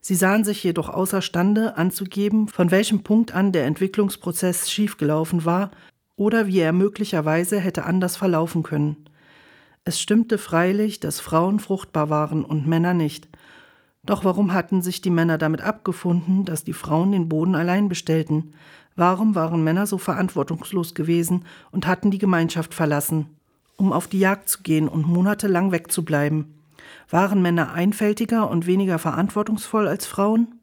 Sie 0.00 0.14
sahen 0.14 0.44
sich 0.44 0.62
jedoch 0.62 0.88
außerstande 0.88 1.76
anzugeben, 1.76 2.48
von 2.48 2.70
welchem 2.70 3.02
Punkt 3.02 3.34
an 3.34 3.52
der 3.52 3.66
Entwicklungsprozess 3.66 4.70
schiefgelaufen 4.70 5.44
war 5.44 5.70
oder 6.16 6.46
wie 6.46 6.58
er 6.58 6.72
möglicherweise 6.72 7.58
hätte 7.58 7.84
anders 7.84 8.16
verlaufen 8.16 8.62
können. 8.62 8.96
Es 9.84 10.00
stimmte 10.00 10.36
freilich, 10.36 11.00
dass 11.00 11.20
Frauen 11.20 11.60
fruchtbar 11.60 12.10
waren 12.10 12.44
und 12.44 12.66
Männer 12.66 12.94
nicht. 12.94 13.28
Doch 14.04 14.24
warum 14.24 14.52
hatten 14.52 14.82
sich 14.82 15.00
die 15.00 15.10
Männer 15.10 15.38
damit 15.38 15.60
abgefunden, 15.60 16.44
dass 16.44 16.64
die 16.64 16.72
Frauen 16.72 17.12
den 17.12 17.28
Boden 17.28 17.54
allein 17.54 17.88
bestellten? 17.88 18.52
Warum 18.96 19.34
waren 19.34 19.62
Männer 19.62 19.86
so 19.86 19.96
verantwortungslos 19.96 20.94
gewesen 20.94 21.44
und 21.70 21.86
hatten 21.86 22.10
die 22.10 22.18
Gemeinschaft 22.18 22.74
verlassen, 22.74 23.26
um 23.76 23.92
auf 23.92 24.08
die 24.08 24.18
Jagd 24.18 24.48
zu 24.48 24.62
gehen 24.62 24.88
und 24.88 25.06
monatelang 25.06 25.72
wegzubleiben? 25.72 26.57
Waren 27.10 27.42
Männer 27.42 27.72
einfältiger 27.72 28.50
und 28.50 28.66
weniger 28.66 28.98
verantwortungsvoll 28.98 29.88
als 29.88 30.06
Frauen? 30.06 30.54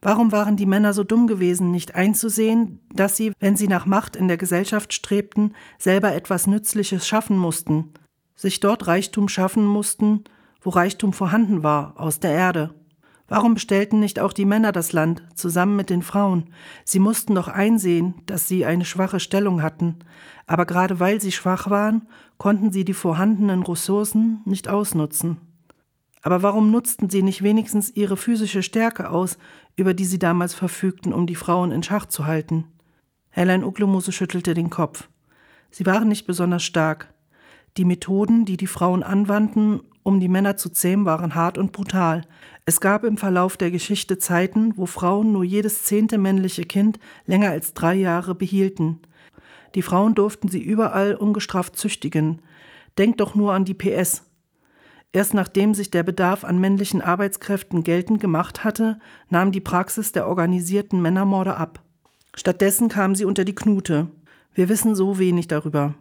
Warum 0.00 0.32
waren 0.32 0.56
die 0.56 0.66
Männer 0.66 0.92
so 0.94 1.04
dumm 1.04 1.28
gewesen, 1.28 1.70
nicht 1.70 1.94
einzusehen, 1.94 2.80
dass 2.92 3.16
sie, 3.16 3.32
wenn 3.38 3.56
sie 3.56 3.68
nach 3.68 3.86
Macht 3.86 4.16
in 4.16 4.26
der 4.26 4.36
Gesellschaft 4.36 4.92
strebten, 4.92 5.54
selber 5.78 6.12
etwas 6.12 6.48
Nützliches 6.48 7.06
schaffen 7.06 7.38
mussten, 7.38 7.92
sich 8.34 8.58
dort 8.58 8.88
Reichtum 8.88 9.28
schaffen 9.28 9.64
mussten, 9.64 10.24
wo 10.60 10.70
Reichtum 10.70 11.12
vorhanden 11.12 11.62
war, 11.62 11.94
aus 11.96 12.18
der 12.18 12.32
Erde? 12.32 12.74
Warum 13.28 13.54
bestellten 13.54 14.00
nicht 14.00 14.18
auch 14.18 14.32
die 14.32 14.44
Männer 14.44 14.72
das 14.72 14.92
Land, 14.92 15.22
zusammen 15.34 15.76
mit 15.76 15.88
den 15.88 16.02
Frauen? 16.02 16.50
Sie 16.84 16.98
mussten 16.98 17.34
doch 17.36 17.48
einsehen, 17.48 18.14
dass 18.26 18.48
sie 18.48 18.66
eine 18.66 18.84
schwache 18.84 19.20
Stellung 19.20 19.62
hatten, 19.62 20.00
aber 20.46 20.66
gerade 20.66 21.00
weil 21.00 21.20
sie 21.20 21.32
schwach 21.32 21.70
waren, 21.70 22.08
konnten 22.38 22.72
sie 22.72 22.84
die 22.84 22.94
vorhandenen 22.94 23.62
Ressourcen 23.62 24.40
nicht 24.44 24.68
ausnutzen. 24.68 25.38
Aber 26.22 26.42
warum 26.42 26.70
nutzten 26.70 27.10
sie 27.10 27.22
nicht 27.22 27.42
wenigstens 27.42 27.90
ihre 27.90 28.16
physische 28.16 28.62
Stärke 28.62 29.10
aus, 29.10 29.38
über 29.76 29.92
die 29.92 30.04
sie 30.04 30.18
damals 30.18 30.54
verfügten, 30.54 31.12
um 31.12 31.26
die 31.26 31.34
Frauen 31.34 31.72
in 31.72 31.82
Schach 31.82 32.06
zu 32.06 32.26
halten? 32.26 32.64
Hellein 33.30 33.64
Uglumose 33.64 34.12
schüttelte 34.12 34.54
den 34.54 34.70
Kopf. 34.70 35.08
Sie 35.70 35.86
waren 35.86 36.08
nicht 36.08 36.26
besonders 36.26 36.62
stark. 36.62 37.12
Die 37.76 37.84
Methoden, 37.84 38.44
die 38.44 38.56
die 38.56 38.66
Frauen 38.66 39.02
anwandten, 39.02 39.80
um 40.02 40.20
die 40.20 40.28
Männer 40.28 40.56
zu 40.56 40.68
zähmen, 40.68 41.06
waren 41.06 41.34
hart 41.34 41.58
und 41.58 41.72
brutal. 41.72 42.22
Es 42.66 42.80
gab 42.80 43.04
im 43.04 43.16
Verlauf 43.16 43.56
der 43.56 43.70
Geschichte 43.70 44.18
Zeiten, 44.18 44.76
wo 44.76 44.86
Frauen 44.86 45.32
nur 45.32 45.44
jedes 45.44 45.84
zehnte 45.84 46.18
männliche 46.18 46.64
Kind 46.64 46.98
länger 47.26 47.50
als 47.50 47.72
drei 47.72 47.94
Jahre 47.94 48.34
behielten. 48.34 49.00
Die 49.74 49.82
Frauen 49.82 50.14
durften 50.14 50.48
sie 50.48 50.62
überall 50.62 51.14
ungestraft 51.14 51.76
züchtigen. 51.76 52.40
Denkt 52.98 53.20
doch 53.20 53.34
nur 53.34 53.52
an 53.54 53.64
die 53.64 53.74
PS. 53.74 54.24
Erst 55.12 55.34
nachdem 55.34 55.74
sich 55.74 55.90
der 55.90 56.02
Bedarf 56.02 56.44
an 56.44 56.58
männlichen 56.58 57.02
Arbeitskräften 57.02 57.82
geltend 57.82 58.20
gemacht 58.20 58.64
hatte, 58.64 58.98
nahm 59.28 59.52
die 59.52 59.60
Praxis 59.60 60.12
der 60.12 60.26
organisierten 60.26 61.02
Männermorde 61.02 61.56
ab. 61.56 61.82
Stattdessen 62.34 62.88
kam 62.88 63.14
sie 63.14 63.26
unter 63.26 63.44
die 63.44 63.54
Knute. 63.54 64.08
Wir 64.54 64.68
wissen 64.70 64.94
so 64.94 65.18
wenig 65.18 65.48
darüber. 65.48 65.94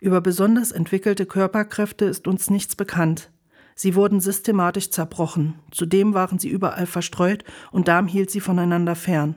Über 0.00 0.20
besonders 0.20 0.72
entwickelte 0.72 1.26
Körperkräfte 1.26 2.06
ist 2.06 2.26
uns 2.26 2.50
nichts 2.50 2.74
bekannt. 2.74 3.30
Sie 3.74 3.94
wurden 3.94 4.20
systematisch 4.20 4.90
zerbrochen, 4.90 5.54
zudem 5.70 6.14
waren 6.14 6.38
sie 6.38 6.48
überall 6.48 6.86
verstreut 6.86 7.44
und 7.70 7.88
Darm 7.88 8.06
hielt 8.06 8.30
sie 8.30 8.40
voneinander 8.40 8.94
fern. 8.94 9.36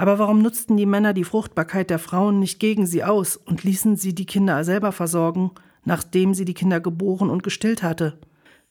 Aber 0.00 0.18
warum 0.18 0.40
nutzten 0.40 0.78
die 0.78 0.86
Männer 0.86 1.12
die 1.12 1.24
Fruchtbarkeit 1.24 1.90
der 1.90 1.98
Frauen 1.98 2.38
nicht 2.38 2.58
gegen 2.58 2.86
sie 2.86 3.04
aus 3.04 3.36
und 3.36 3.64
ließen 3.64 3.96
sie 3.96 4.14
die 4.14 4.24
Kinder 4.24 4.64
selber 4.64 4.92
versorgen, 4.92 5.50
nachdem 5.84 6.32
sie 6.32 6.46
die 6.46 6.54
Kinder 6.54 6.80
geboren 6.80 7.28
und 7.28 7.42
gestillt 7.42 7.82
hatte. 7.82 8.18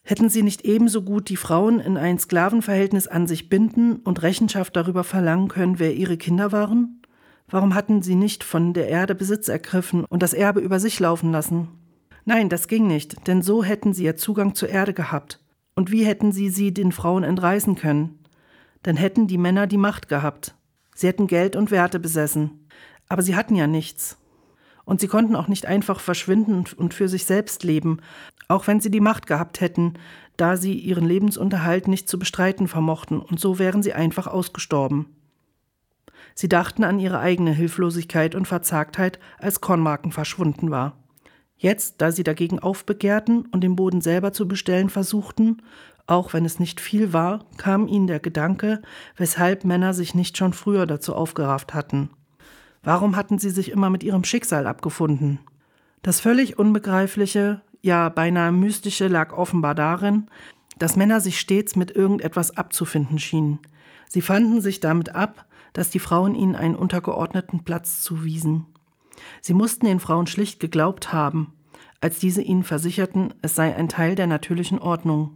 Hätten 0.01 0.29
sie 0.29 0.41
nicht 0.41 0.65
ebenso 0.65 1.03
gut 1.03 1.29
die 1.29 1.35
Frauen 1.35 1.79
in 1.79 1.97
ein 1.97 2.17
Sklavenverhältnis 2.17 3.05
an 3.05 3.27
sich 3.27 3.47
binden 3.47 3.97
und 3.97 4.23
Rechenschaft 4.23 4.75
darüber 4.75 5.03
verlangen 5.03 5.49
können, 5.49 5.77
wer 5.77 5.93
ihre 5.93 6.17
Kinder 6.17 6.51
waren? 6.51 7.03
Warum 7.47 7.75
hatten 7.75 8.01
sie 8.01 8.15
nicht 8.15 8.43
von 8.43 8.73
der 8.73 8.89
Erde 8.89 9.13
Besitz 9.13 9.49
ergriffen 9.49 10.05
und 10.05 10.23
das 10.23 10.33
Erbe 10.33 10.61
über 10.61 10.79
sich 10.79 10.99
laufen 10.99 11.31
lassen? 11.31 11.67
Nein, 12.25 12.49
das 12.49 12.67
ging 12.67 12.87
nicht, 12.87 13.27
denn 13.27 13.43
so 13.43 13.63
hätten 13.63 13.93
sie 13.93 14.05
ja 14.05 14.15
Zugang 14.15 14.55
zur 14.55 14.69
Erde 14.69 14.95
gehabt. 14.95 15.39
Und 15.75 15.91
wie 15.91 16.05
hätten 16.05 16.31
sie 16.31 16.49
sie 16.49 16.73
den 16.73 16.91
Frauen 16.91 17.23
entreißen 17.23 17.75
können? 17.75 18.17
Dann 18.81 18.97
hätten 18.97 19.27
die 19.27 19.37
Männer 19.37 19.67
die 19.67 19.77
Macht 19.77 20.09
gehabt. 20.09 20.55
Sie 20.99 21.07
hätten 21.07 21.27
Geld 21.27 21.55
und 21.55 21.71
Werte 21.71 21.97
besessen. 21.97 22.67
Aber 23.07 23.21
sie 23.21 23.37
hatten 23.37 23.55
ja 23.55 23.67
nichts. 23.67 24.17
Und 24.83 24.99
sie 24.99 25.07
konnten 25.07 25.37
auch 25.37 25.47
nicht 25.47 25.65
einfach 25.65 26.01
verschwinden 26.01 26.65
und 26.75 26.93
für 26.93 27.07
sich 27.07 27.23
selbst 27.23 27.63
leben, 27.63 28.01
auch 28.49 28.67
wenn 28.67 28.81
sie 28.81 28.91
die 28.91 28.99
Macht 28.99 29.25
gehabt 29.25 29.61
hätten, 29.61 29.93
da 30.35 30.57
sie 30.57 30.73
ihren 30.73 31.05
Lebensunterhalt 31.05 31.87
nicht 31.87 32.09
zu 32.09 32.19
bestreiten 32.19 32.67
vermochten, 32.67 33.21
und 33.21 33.39
so 33.39 33.59
wären 33.59 33.81
sie 33.81 33.93
einfach 33.93 34.27
ausgestorben. 34.27 35.05
Sie 36.35 36.49
dachten 36.49 36.83
an 36.83 36.99
ihre 36.99 37.19
eigene 37.19 37.53
Hilflosigkeit 37.53 38.35
und 38.35 38.45
Verzagtheit, 38.45 39.19
als 39.37 39.61
Kornmarken 39.61 40.11
verschwunden 40.11 40.69
war. 40.69 40.97
Jetzt, 41.55 42.01
da 42.01 42.11
sie 42.11 42.23
dagegen 42.23 42.59
aufbegehrten 42.59 43.45
und 43.53 43.61
den 43.61 43.77
Boden 43.77 44.01
selber 44.01 44.33
zu 44.33 44.49
bestellen 44.49 44.89
versuchten, 44.89 45.61
auch 46.09 46.33
wenn 46.33 46.43
es 46.43 46.59
nicht 46.59 46.81
viel 46.81 47.13
war, 47.13 47.45
kam 47.57 47.87
ihnen 47.87 48.07
der 48.07 48.19
Gedanke, 48.19 48.81
weshalb 49.15 49.63
Männer 49.63 49.93
sich 49.93 50.15
nicht 50.15 50.37
schon 50.37 50.53
früher 50.53 50.85
dazu 50.85 51.15
aufgerafft 51.15 51.73
hatten. 51.73 52.09
Warum 52.81 53.15
hatten 53.15 53.37
sie 53.37 53.49
sich 53.51 53.69
immer 53.69 53.89
mit 53.89 54.03
ihrem 54.03 54.23
Schicksal 54.23 54.65
abgefunden? 54.65 55.39
Das 56.01 56.19
völlig 56.19 56.57
Unbegreifliche, 56.57 57.61
ja 57.81 58.09
beinahe 58.09 58.51
Mystische 58.51 59.07
lag 59.07 59.33
offenbar 59.33 59.75
darin, 59.75 60.27
dass 60.79 60.95
Männer 60.95 61.21
sich 61.21 61.39
stets 61.39 61.75
mit 61.75 61.91
irgendetwas 61.91 62.57
abzufinden 62.57 63.19
schienen. 63.19 63.59
Sie 64.07 64.21
fanden 64.21 64.61
sich 64.61 64.79
damit 64.79 65.13
ab, 65.13 65.45
dass 65.73 65.91
die 65.91 65.99
Frauen 65.99 66.33
ihnen 66.33 66.55
einen 66.55 66.75
untergeordneten 66.75 67.63
Platz 67.63 68.01
zuwiesen. 68.01 68.65
Sie 69.41 69.53
mussten 69.53 69.85
den 69.85 69.99
Frauen 69.99 70.25
schlicht 70.25 70.59
geglaubt 70.59 71.13
haben, 71.13 71.53
als 72.01 72.17
diese 72.17 72.41
ihnen 72.41 72.63
versicherten, 72.63 73.33
es 73.41 73.55
sei 73.55 73.75
ein 73.75 73.89
Teil 73.89 74.15
der 74.15 74.25
natürlichen 74.25 74.79
Ordnung. 74.79 75.35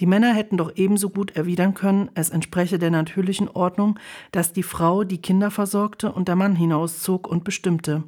Die 0.00 0.06
Männer 0.06 0.34
hätten 0.34 0.56
doch 0.56 0.72
ebenso 0.74 1.10
gut 1.10 1.36
erwidern 1.36 1.74
können, 1.74 2.10
es 2.14 2.30
entspreche 2.30 2.78
der 2.78 2.90
natürlichen 2.90 3.48
Ordnung, 3.48 3.98
dass 4.32 4.52
die 4.52 4.64
Frau 4.64 5.04
die 5.04 5.22
Kinder 5.22 5.50
versorgte 5.50 6.10
und 6.12 6.26
der 6.26 6.36
Mann 6.36 6.56
hinauszog 6.56 7.28
und 7.28 7.44
bestimmte. 7.44 8.02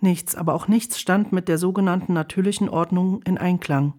Nichts, 0.00 0.34
aber 0.34 0.54
auch 0.54 0.68
nichts 0.68 1.00
stand 1.00 1.32
mit 1.32 1.48
der 1.48 1.58
sogenannten 1.58 2.12
natürlichen 2.12 2.68
Ordnung 2.68 3.22
in 3.22 3.38
Einklang. 3.38 3.94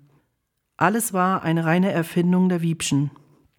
Alles 0.77 1.11
war 1.11 1.43
eine 1.43 1.65
reine 1.65 1.91
Erfindung 1.91 2.47
der 2.47 2.61
Wiebschen. 2.61 3.11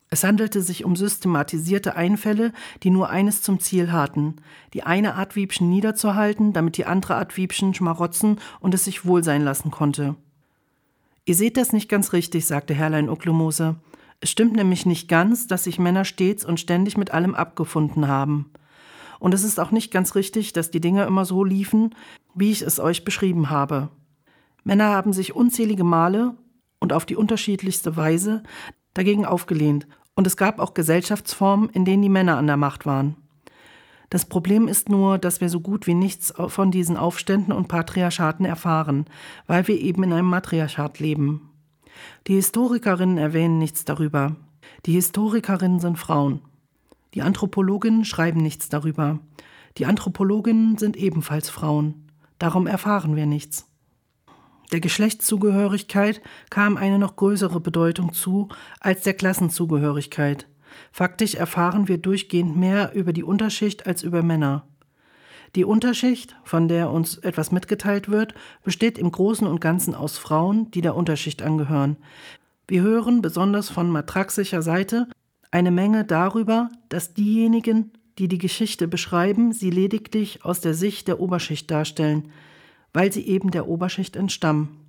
Es 0.09 0.25
handelte 0.25 0.63
sich 0.63 0.85
um 0.85 0.97
systematisierte 0.97 1.95
Einfälle, 1.95 2.53
die 2.83 2.91
nur 2.91 3.11
eines 3.11 3.43
zum 3.43 3.61
Ziel 3.61 3.93
hatten, 3.93 4.37
die 4.75 4.83
eine 4.83 5.15
Art 5.15 5.37
Wiebschen 5.37 5.69
niederzuhalten, 5.69 6.53
damit 6.53 6.77
die 6.79 6.87
andere 6.87 7.17
Art 7.17 7.37
Wiebschen 7.37 7.75
schmarotzen 7.75 8.41
und 8.59 8.75
es 8.75 8.85
sich 8.85 9.05
wohl 9.05 9.23
sein 9.23 9.43
lassen 9.43 9.71
konnte. 9.71 10.17
Ihr 11.25 11.35
seht 11.35 11.57
das 11.57 11.73
nicht 11.73 11.89
ganz 11.89 12.13
richtig, 12.13 12.47
sagte 12.47 12.75
Herrlein 12.75 13.09
Ucklumose. 13.09 13.77
Es 14.21 14.31
stimmt 14.31 14.55
nämlich 14.55 14.87
nicht 14.87 15.09
ganz, 15.09 15.47
dass 15.47 15.65
sich 15.65 15.79
Männer 15.79 16.05
stets 16.05 16.45
und 16.45 16.61
ständig 16.61 16.97
mit 16.97 17.13
allem 17.13 17.35
abgefunden 17.35 18.09
haben. 18.09 18.53
Und 19.19 19.35
es 19.35 19.45
ist 19.45 19.61
auch 19.61 19.71
nicht 19.71 19.91
ganz 19.91 20.15
richtig, 20.15 20.53
dass 20.53 20.71
die 20.71 20.81
Dinge 20.81 21.05
immer 21.05 21.25
so 21.25 21.45
liefen, 21.45 21.95
wie 22.35 22.51
ich 22.51 22.63
es 22.63 22.81
euch 22.81 23.05
beschrieben 23.05 23.51
habe. 23.51 23.91
Männer 24.65 24.91
haben 24.91 25.13
sich 25.13 25.35
unzählige 25.35 25.85
Male 25.85 26.35
und 26.81 26.93
auf 26.93 27.07
die 27.07 27.17
unterschiedlichste 27.17 27.97
Weise 27.97 28.43
dagegen 28.95 29.25
aufgelehnt, 29.25 29.87
und 30.15 30.27
es 30.27 30.37
gab 30.37 30.59
auch 30.59 30.75
Gesellschaftsformen, 30.75 31.71
in 31.71 31.85
denen 31.85 32.03
die 32.03 32.09
Männer 32.09 32.37
an 32.37 32.47
der 32.47 32.57
Macht 32.57 32.85
waren. 32.85 33.17
Das 34.11 34.27
Problem 34.27 34.67
ist 34.67 34.89
nur, 34.89 35.19
dass 35.19 35.41
wir 35.41 35.49
so 35.49 35.61
gut 35.61 35.87
wie 35.87 35.95
nichts 35.95 36.35
von 36.49 36.73
diesen 36.73 36.97
Aufständen 36.97 37.53
und 37.53 37.69
Patriarchaten 37.69 38.45
erfahren, 38.45 39.07
weil 39.47 39.69
wir 39.69 39.81
eben 39.81 40.03
in 40.03 40.13
einem 40.13 40.27
Matriarchat 40.27 40.99
leben. 40.99 41.49
Die 42.27 42.35
Historikerinnen 42.35 43.19
erwähnen 43.19 43.59
nichts 43.59 43.85
darüber. 43.85 44.35
Die 44.87 44.93
Historikerinnen 44.93 45.79
sind 45.79 45.97
Frauen. 45.97 46.41
Die 47.15 47.23
Anthropologinnen 47.23 48.05
schreiben 48.05 48.41
nichts 48.41 48.69
darüber. 48.69 49.21
Die 49.79 49.87
Anthropologinnen 49.87 50.77
sind 50.77 50.97
ebenfalls 50.97 51.49
Frauen. 51.49 52.07
Darum 52.39 52.67
erfahren 52.67 53.15
wir 53.15 53.27
nichts. 53.27 53.67
Der 54.73 54.81
Geschlechtszugehörigkeit 54.81 56.21
kam 56.49 56.77
eine 56.77 56.99
noch 56.99 57.17
größere 57.17 57.61
Bedeutung 57.61 58.13
zu 58.13 58.49
als 58.81 59.03
der 59.03 59.15
Klassenzugehörigkeit. 59.15 60.50
Faktisch 60.93 61.35
erfahren 61.35 61.89
wir 61.89 61.99
durchgehend 61.99 62.57
mehr 62.57 62.93
über 62.95 63.13
die 63.13 63.25
Unterschicht 63.25 63.87
als 63.87 64.03
über 64.03 64.23
Männer. 64.23 64.67
Die 65.57 65.65
Unterschicht, 65.65 66.37
von 66.45 66.69
der 66.69 66.91
uns 66.91 67.19
etwas 67.19 67.51
mitgeteilt 67.51 68.09
wird, 68.09 68.35
besteht 68.63 68.99
im 68.99 69.11
Großen 69.11 69.47
und 69.47 69.61
Ganzen 69.61 69.95
aus 69.95 70.17
Frauen, 70.17 70.71
die 70.71 70.81
der 70.81 70.95
Unterschicht 70.95 71.43
angehören. 71.43 71.97
Wir 72.69 72.83
hören 72.83 73.21
besonders 73.21 73.69
von 73.69 73.91
matraxischer 73.91 74.63
Seite 74.63 75.09
eine 75.51 75.73
Menge 75.73 76.05
darüber, 76.05 76.71
dass 76.89 77.15
diejenigen, 77.15 77.93
die 78.19 78.29
die 78.29 78.39
Geschichte 78.39 78.87
beschreiben, 78.87 79.53
sie 79.53 79.71
lediglich 79.71 80.45
aus 80.45 80.61
der 80.61 80.75
Sicht 80.75 81.09
der 81.09 81.19
Oberschicht 81.19 81.69
darstellen, 81.71 82.31
weil 82.93 83.13
sie 83.13 83.27
eben 83.27 83.51
der 83.51 83.67
Oberschicht 83.67 84.15
entstammen. 84.15 84.80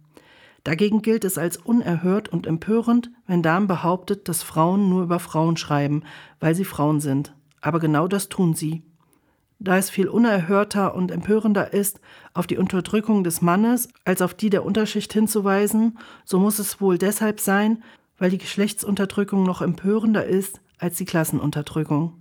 Dagegen 0.63 1.01
gilt 1.01 1.25
es 1.25 1.37
als 1.37 1.57
unerhört 1.57 2.29
und 2.29 2.45
empörend, 2.45 3.09
wenn 3.25 3.41
Damen 3.41 3.67
behauptet, 3.67 4.29
dass 4.29 4.43
Frauen 4.43 4.89
nur 4.89 5.03
über 5.03 5.19
Frauen 5.19 5.57
schreiben, 5.57 6.03
weil 6.39 6.53
sie 6.53 6.65
Frauen 6.65 6.99
sind. 6.99 7.33
Aber 7.61 7.79
genau 7.79 8.07
das 8.07 8.29
tun 8.29 8.53
sie. 8.53 8.83
Da 9.57 9.77
es 9.77 9.89
viel 9.91 10.07
unerhörter 10.07 10.95
und 10.95 11.11
empörender 11.11 11.71
ist, 11.71 11.99
auf 12.33 12.47
die 12.47 12.57
Unterdrückung 12.57 13.23
des 13.23 13.41
Mannes 13.41 13.89
als 14.05 14.21
auf 14.21 14.33
die 14.33 14.49
der 14.49 14.65
Unterschicht 14.65 15.13
hinzuweisen, 15.13 15.99
so 16.25 16.39
muss 16.39 16.57
es 16.57 16.81
wohl 16.81 16.97
deshalb 16.97 17.39
sein, 17.39 17.83
weil 18.17 18.31
die 18.31 18.39
Geschlechtsunterdrückung 18.39 19.43
noch 19.43 19.61
empörender 19.61 20.25
ist 20.25 20.61
als 20.79 20.97
die 20.97 21.05
Klassenunterdrückung. 21.05 22.13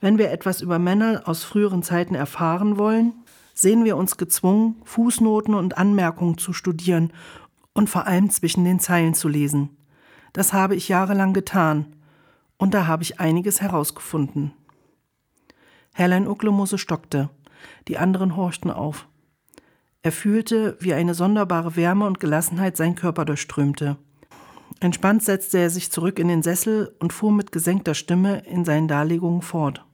Wenn 0.00 0.16
wir 0.16 0.30
etwas 0.30 0.62
über 0.62 0.78
Männer 0.78 1.22
aus 1.26 1.44
früheren 1.44 1.82
Zeiten 1.82 2.14
erfahren 2.14 2.78
wollen, 2.78 3.12
sehen 3.58 3.84
wir 3.84 3.96
uns 3.96 4.16
gezwungen, 4.16 4.76
Fußnoten 4.84 5.54
und 5.54 5.76
Anmerkungen 5.76 6.38
zu 6.38 6.52
studieren 6.52 7.12
und 7.72 7.90
vor 7.90 8.06
allem 8.06 8.30
zwischen 8.30 8.64
den 8.64 8.78
Zeilen 8.78 9.14
zu 9.14 9.26
lesen. 9.26 9.76
Das 10.32 10.52
habe 10.52 10.76
ich 10.76 10.88
jahrelang 10.88 11.32
getan, 11.32 11.96
und 12.56 12.72
da 12.72 12.86
habe 12.86 13.02
ich 13.02 13.18
einiges 13.18 13.60
herausgefunden. 13.60 14.52
Herrlein 15.92 16.28
Ucklemose 16.28 16.78
stockte, 16.78 17.30
die 17.88 17.98
anderen 17.98 18.36
horchten 18.36 18.70
auf. 18.70 19.08
Er 20.02 20.12
fühlte, 20.12 20.76
wie 20.78 20.94
eine 20.94 21.14
sonderbare 21.14 21.74
Wärme 21.74 22.06
und 22.06 22.20
Gelassenheit 22.20 22.76
seinen 22.76 22.94
Körper 22.94 23.24
durchströmte. 23.24 23.96
Entspannt 24.78 25.24
setzte 25.24 25.58
er 25.58 25.70
sich 25.70 25.90
zurück 25.90 26.20
in 26.20 26.28
den 26.28 26.44
Sessel 26.44 26.94
und 27.00 27.12
fuhr 27.12 27.32
mit 27.32 27.50
gesenkter 27.50 27.94
Stimme 27.94 28.38
in 28.46 28.64
seinen 28.64 28.86
Darlegungen 28.86 29.42
fort. 29.42 29.84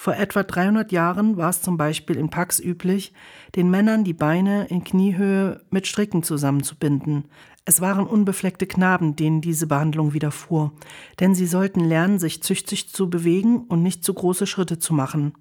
Vor 0.00 0.14
etwa 0.14 0.44
300 0.44 0.92
Jahren 0.92 1.36
war 1.36 1.50
es 1.50 1.60
zum 1.60 1.76
Beispiel 1.76 2.18
in 2.18 2.30
Pax 2.30 2.60
üblich, 2.60 3.12
den 3.56 3.68
Männern 3.68 4.04
die 4.04 4.12
Beine 4.12 4.68
in 4.68 4.84
Kniehöhe 4.84 5.60
mit 5.70 5.88
Stricken 5.88 6.22
zusammenzubinden. 6.22 7.24
Es 7.64 7.80
waren 7.80 8.06
unbefleckte 8.06 8.68
Knaben, 8.68 9.16
denen 9.16 9.40
diese 9.40 9.66
Behandlung 9.66 10.12
widerfuhr, 10.12 10.70
denn 11.18 11.34
sie 11.34 11.48
sollten 11.48 11.80
lernen, 11.80 12.20
sich 12.20 12.44
züchtig 12.44 12.90
zu 12.90 13.10
bewegen 13.10 13.64
und 13.68 13.82
nicht 13.82 14.04
zu 14.04 14.14
große 14.14 14.46
Schritte 14.46 14.78
zu 14.78 14.94
machen. 14.94 15.32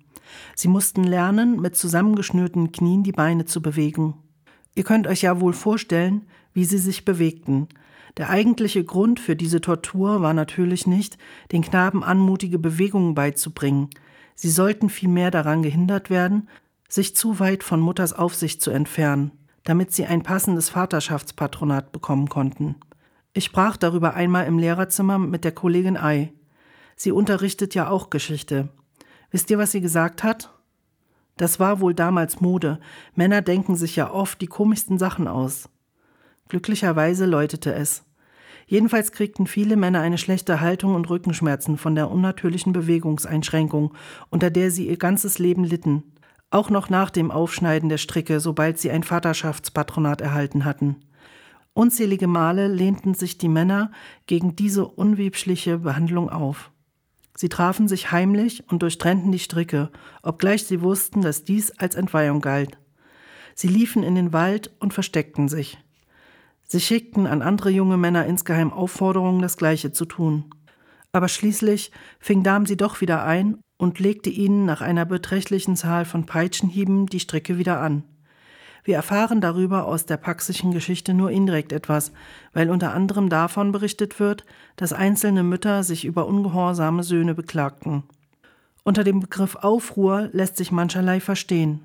Sie 0.56 0.70
mussten 0.70 1.04
lernen, 1.04 1.62
mit 1.62 1.76
zusammengeschnürten 1.76 2.72
Knien 2.72 3.04
die 3.04 3.12
Beine 3.12 3.46
zu 3.46 3.62
bewegen. 3.62 4.16
Ihr 4.74 4.84
könnt 4.84 5.06
euch 5.06 5.22
ja 5.22 5.40
wohl 5.40 5.54
vorstellen, 5.54 6.26
wie 6.54 6.66
sie 6.66 6.80
sich 6.80 7.06
bewegten. 7.06 7.68
Der 8.18 8.32
eigentliche 8.32 8.84
Grund 8.84 9.20
für 9.20 9.36
diese 9.36 9.62
Tortur 9.62 10.24
war 10.24 10.34
natürlich 10.34 10.88
nicht, 10.88 11.20
den 11.52 11.62
Knaben 11.62 12.04
anmutige 12.04 12.58
Bewegungen 12.58 13.14
beizubringen, 13.14 13.92
Sie 14.40 14.52
sollten 14.52 14.90
vielmehr 14.90 15.32
daran 15.32 15.64
gehindert 15.64 16.12
werden, 16.12 16.48
sich 16.88 17.16
zu 17.16 17.40
weit 17.40 17.64
von 17.64 17.80
Mutters 17.80 18.14
Aufsicht 18.14 18.62
zu 18.62 18.70
entfernen, 18.70 19.32
damit 19.64 19.92
sie 19.92 20.06
ein 20.06 20.22
passendes 20.22 20.70
Vaterschaftspatronat 20.70 21.92
bekommen 21.92 22.30
konnten. 22.30 22.76
Ich 23.34 23.46
sprach 23.46 23.78
darüber 23.78 24.14
einmal 24.14 24.46
im 24.46 24.60
Lehrerzimmer 24.60 25.18
mit 25.18 25.44
der 25.44 25.54
Kollegin 25.54 25.98
Ei. 25.98 26.34
Sie 26.96 27.12
unterrichtet 27.12 27.74
ja 27.74 27.90
auch 27.90 28.12
Geschichte. 28.12 28.70
Wisst 29.32 29.50
ihr, 29.50 29.58
was 29.58 29.72
sie 29.72 29.82
gesagt 29.82 30.24
hat? 30.24 30.54
Das 31.36 31.60
war 31.60 31.80
wohl 31.80 31.96
damals 31.96 32.40
Mode. 32.40 32.80
Männer 33.16 33.42
denken 33.42 33.76
sich 33.76 33.96
ja 33.96 34.12
oft 34.12 34.40
die 34.40 34.48
komischsten 34.48 35.00
Sachen 35.00 35.28
aus. 35.28 35.68
Glücklicherweise 36.48 37.26
läutete 37.26 37.74
es. 37.74 38.04
Jedenfalls 38.70 39.14
kriegten 39.14 39.48
viele 39.48 39.78
Männer 39.78 40.02
eine 40.02 40.18
schlechte 40.18 40.60
Haltung 40.60 40.94
und 40.94 41.10
Rückenschmerzen 41.10 41.78
von 41.78 41.96
der 41.96 42.12
unnatürlichen 42.12 42.74
Bewegungseinschränkung, 42.74 43.94
unter 44.30 44.50
der 44.50 44.72
sie 44.72 44.88
ihr 44.90 44.98
ganzes 44.98 45.40
Leben 45.40 45.64
litten, 45.64 46.04
auch 46.50 46.70
noch 46.70 46.90
nach 46.90 47.10
dem 47.10 47.32
Aufschneiden 47.32 47.88
der 47.88 47.98
Stricke, 47.98 48.42
sobald 48.42 48.78
sie 48.78 48.92
ein 48.92 49.04
Vaterschaftspatronat 49.04 50.20
erhalten 50.20 50.66
hatten. 50.66 50.98
Unzählige 51.74 52.28
Male 52.28 52.68
lehnten 52.68 53.14
sich 53.14 53.38
die 53.38 53.50
Männer 53.50 53.92
gegen 54.26 54.56
diese 54.56 54.86
unwebschliche 54.86 55.80
Behandlung 55.80 56.30
auf. 56.30 56.72
Sie 57.38 57.50
trafen 57.50 57.88
sich 57.88 58.12
heimlich 58.12 58.70
und 58.70 58.82
durchtrennten 58.82 59.32
die 59.32 59.40
Stricke, 59.40 59.92
obgleich 60.24 60.66
sie 60.66 60.82
wussten, 60.82 61.22
dass 61.22 61.44
dies 61.44 61.72
als 61.72 61.96
Entweihung 61.96 62.42
galt. 62.42 62.80
Sie 63.54 63.68
liefen 63.68 64.04
in 64.04 64.16
den 64.16 64.34
Wald 64.34 64.76
und 64.80 64.94
versteckten 64.94 65.48
sich. 65.48 65.78
Sie 66.68 66.82
schickten 66.82 67.28
an 67.28 67.42
andere 67.42 67.70
junge 67.70 67.98
Männer 67.98 68.26
insgeheim 68.26 68.74
Aufforderungen, 68.74 69.42
das 69.42 69.58
Gleiche 69.58 69.92
zu 69.92 70.06
tun. 70.06 70.46
Aber 71.14 71.30
schließlich 71.30 71.92
fing 72.20 72.44
Dam 72.44 72.66
sie 72.66 72.78
doch 72.78 73.00
wieder 73.02 73.24
ein 73.24 73.58
und 73.78 74.00
legte 74.00 74.30
ihnen 74.30 74.66
nach 74.66 74.82
einer 74.82 75.06
beträchtlichen 75.06 75.76
Zahl 75.76 76.04
von 76.04 76.26
Peitschenhieben 76.26 77.06
die 77.06 77.22
Stricke 77.22 77.58
wieder 77.58 77.80
an. 77.80 78.04
Wir 78.84 78.96
erfahren 78.96 79.42
darüber 79.42 79.86
aus 79.86 80.06
der 80.06 80.18
paxischen 80.18 80.72
Geschichte 80.72 81.14
nur 81.14 81.32
indirekt 81.32 81.74
etwas, 81.74 82.12
weil 82.54 82.70
unter 82.70 82.94
anderem 82.94 83.30
davon 83.30 83.72
berichtet 83.72 84.20
wird, 84.20 84.46
dass 84.76 84.94
einzelne 84.94 85.44
Mütter 85.44 85.84
sich 85.84 86.06
über 86.06 86.26
ungehorsame 86.26 87.04
Söhne 87.04 87.36
beklagten. 87.36 88.04
Unter 88.84 89.04
dem 89.04 89.20
Begriff 89.20 89.56
Aufruhr 89.56 90.30
lässt 90.32 90.56
sich 90.56 90.72
mancherlei 90.72 91.20
verstehen. 91.20 91.82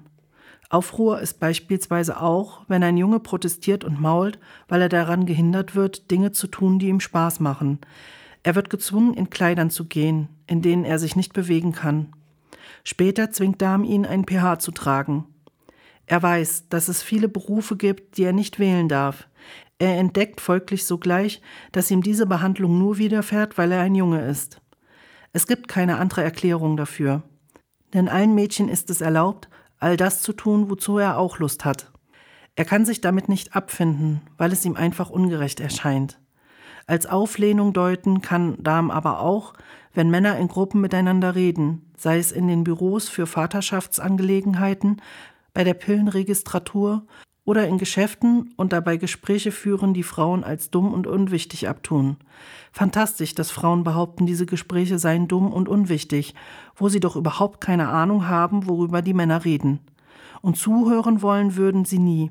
Aufruhr 0.72 1.20
ist 1.20 1.38
beispielsweise 1.38 2.18
auch, 2.20 2.62
wenn 2.66 2.82
ein 2.82 2.96
Junge 2.96 3.20
protestiert 3.20 3.84
und 3.84 4.00
mault, 4.00 4.38
weil 4.68 4.80
er 4.80 4.88
daran 4.88 5.26
gehindert 5.26 5.74
wird, 5.74 6.10
Dinge 6.10 6.32
zu 6.32 6.46
tun, 6.46 6.78
die 6.78 6.88
ihm 6.88 7.00
Spaß 7.00 7.40
machen. 7.40 7.78
Er 8.42 8.54
wird 8.54 8.70
gezwungen, 8.70 9.12
in 9.12 9.28
Kleidern 9.28 9.68
zu 9.68 9.84
gehen, 9.84 10.28
in 10.46 10.62
denen 10.62 10.84
er 10.84 10.98
sich 10.98 11.14
nicht 11.14 11.34
bewegen 11.34 11.72
kann. 11.72 12.14
Später 12.84 13.30
zwingt 13.30 13.60
Darm 13.60 13.84
ihn, 13.84 14.06
ein 14.06 14.24
pH 14.24 14.60
zu 14.60 14.72
tragen. 14.72 15.26
Er 16.06 16.22
weiß, 16.22 16.70
dass 16.70 16.88
es 16.88 17.02
viele 17.02 17.28
Berufe 17.28 17.76
gibt, 17.76 18.16
die 18.16 18.24
er 18.24 18.32
nicht 18.32 18.58
wählen 18.58 18.88
darf. 18.88 19.28
Er 19.78 19.98
entdeckt 19.98 20.40
folglich 20.40 20.86
sogleich, 20.86 21.42
dass 21.72 21.90
ihm 21.90 22.02
diese 22.02 22.24
Behandlung 22.24 22.78
nur 22.78 22.96
widerfährt, 22.96 23.58
weil 23.58 23.72
er 23.72 23.82
ein 23.82 23.94
Junge 23.94 24.24
ist. 24.26 24.60
Es 25.34 25.46
gibt 25.46 25.68
keine 25.68 25.98
andere 25.98 26.22
Erklärung 26.22 26.78
dafür. 26.78 27.22
Denn 27.92 28.08
allen 28.08 28.34
Mädchen 28.34 28.68
ist 28.68 28.88
es 28.88 29.02
erlaubt, 29.02 29.48
all 29.82 29.96
das 29.96 30.22
zu 30.22 30.32
tun, 30.32 30.70
wozu 30.70 30.98
er 30.98 31.18
auch 31.18 31.38
Lust 31.38 31.64
hat. 31.64 31.90
Er 32.54 32.64
kann 32.64 32.84
sich 32.84 33.00
damit 33.00 33.28
nicht 33.28 33.56
abfinden, 33.56 34.20
weil 34.36 34.52
es 34.52 34.64
ihm 34.64 34.76
einfach 34.76 35.10
ungerecht 35.10 35.58
erscheint. 35.58 36.20
Als 36.86 37.06
Auflehnung 37.06 37.72
deuten 37.72 38.20
kann 38.20 38.62
Darm 38.62 38.90
aber 38.90 39.20
auch, 39.20 39.54
wenn 39.94 40.10
Männer 40.10 40.38
in 40.38 40.48
Gruppen 40.48 40.80
miteinander 40.80 41.34
reden, 41.34 41.90
sei 41.96 42.18
es 42.18 42.32
in 42.32 42.46
den 42.46 42.64
Büros 42.64 43.08
für 43.08 43.26
Vaterschaftsangelegenheiten, 43.26 45.00
bei 45.54 45.64
der 45.64 45.74
Pillenregistratur 45.74 47.06
oder 47.44 47.66
in 47.66 47.78
Geschäften 47.78 48.54
und 48.56 48.72
dabei 48.72 48.96
Gespräche 48.96 49.50
führen, 49.50 49.94
die 49.94 50.04
Frauen 50.04 50.44
als 50.44 50.70
dumm 50.70 50.92
und 50.94 51.06
unwichtig 51.06 51.68
abtun. 51.68 52.16
Fantastisch, 52.70 53.34
dass 53.34 53.50
Frauen 53.50 53.82
behaupten, 53.82 54.26
diese 54.26 54.46
Gespräche 54.46 54.98
seien 54.98 55.26
dumm 55.26 55.52
und 55.52 55.68
unwichtig, 55.68 56.34
wo 56.76 56.88
sie 56.88 57.00
doch 57.00 57.16
überhaupt 57.16 57.60
keine 57.60 57.88
Ahnung 57.88 58.28
haben, 58.28 58.68
worüber 58.68 59.02
die 59.02 59.14
Männer 59.14 59.44
reden. 59.44 59.80
Und 60.40 60.56
zuhören 60.56 61.22
wollen 61.22 61.56
würden 61.56 61.84
sie 61.84 61.98
nie. 61.98 62.30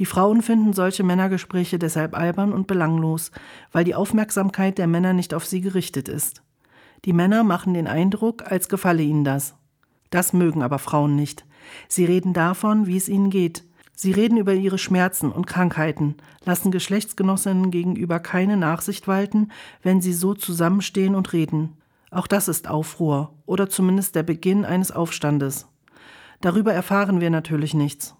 Die 0.00 0.06
Frauen 0.06 0.42
finden 0.42 0.72
solche 0.72 1.04
Männergespräche 1.04 1.78
deshalb 1.78 2.16
albern 2.16 2.52
und 2.52 2.66
belanglos, 2.66 3.30
weil 3.70 3.84
die 3.84 3.94
Aufmerksamkeit 3.94 4.78
der 4.78 4.88
Männer 4.88 5.12
nicht 5.12 5.34
auf 5.34 5.46
sie 5.46 5.60
gerichtet 5.60 6.08
ist. 6.08 6.42
Die 7.04 7.12
Männer 7.12 7.44
machen 7.44 7.74
den 7.74 7.86
Eindruck, 7.86 8.50
als 8.50 8.68
gefalle 8.68 9.02
ihnen 9.02 9.24
das. 9.24 9.54
Das 10.10 10.32
mögen 10.32 10.62
aber 10.62 10.80
Frauen 10.80 11.14
nicht. 11.14 11.46
Sie 11.88 12.04
reden 12.04 12.32
davon, 12.32 12.86
wie 12.86 12.96
es 12.96 13.08
ihnen 13.08 13.30
geht, 13.30 13.64
Sie 14.02 14.12
reden 14.12 14.38
über 14.38 14.54
ihre 14.54 14.78
Schmerzen 14.78 15.30
und 15.30 15.46
Krankheiten, 15.46 16.14
lassen 16.46 16.70
Geschlechtsgenossinnen 16.70 17.70
gegenüber 17.70 18.18
keine 18.18 18.56
Nachsicht 18.56 19.06
walten, 19.06 19.50
wenn 19.82 20.00
sie 20.00 20.14
so 20.14 20.32
zusammenstehen 20.32 21.14
und 21.14 21.34
reden. 21.34 21.76
Auch 22.10 22.26
das 22.26 22.48
ist 22.48 22.66
Aufruhr 22.66 23.34
oder 23.44 23.68
zumindest 23.68 24.14
der 24.14 24.22
Beginn 24.22 24.64
eines 24.64 24.90
Aufstandes. 24.90 25.66
Darüber 26.40 26.72
erfahren 26.72 27.20
wir 27.20 27.28
natürlich 27.28 27.74
nichts. 27.74 28.16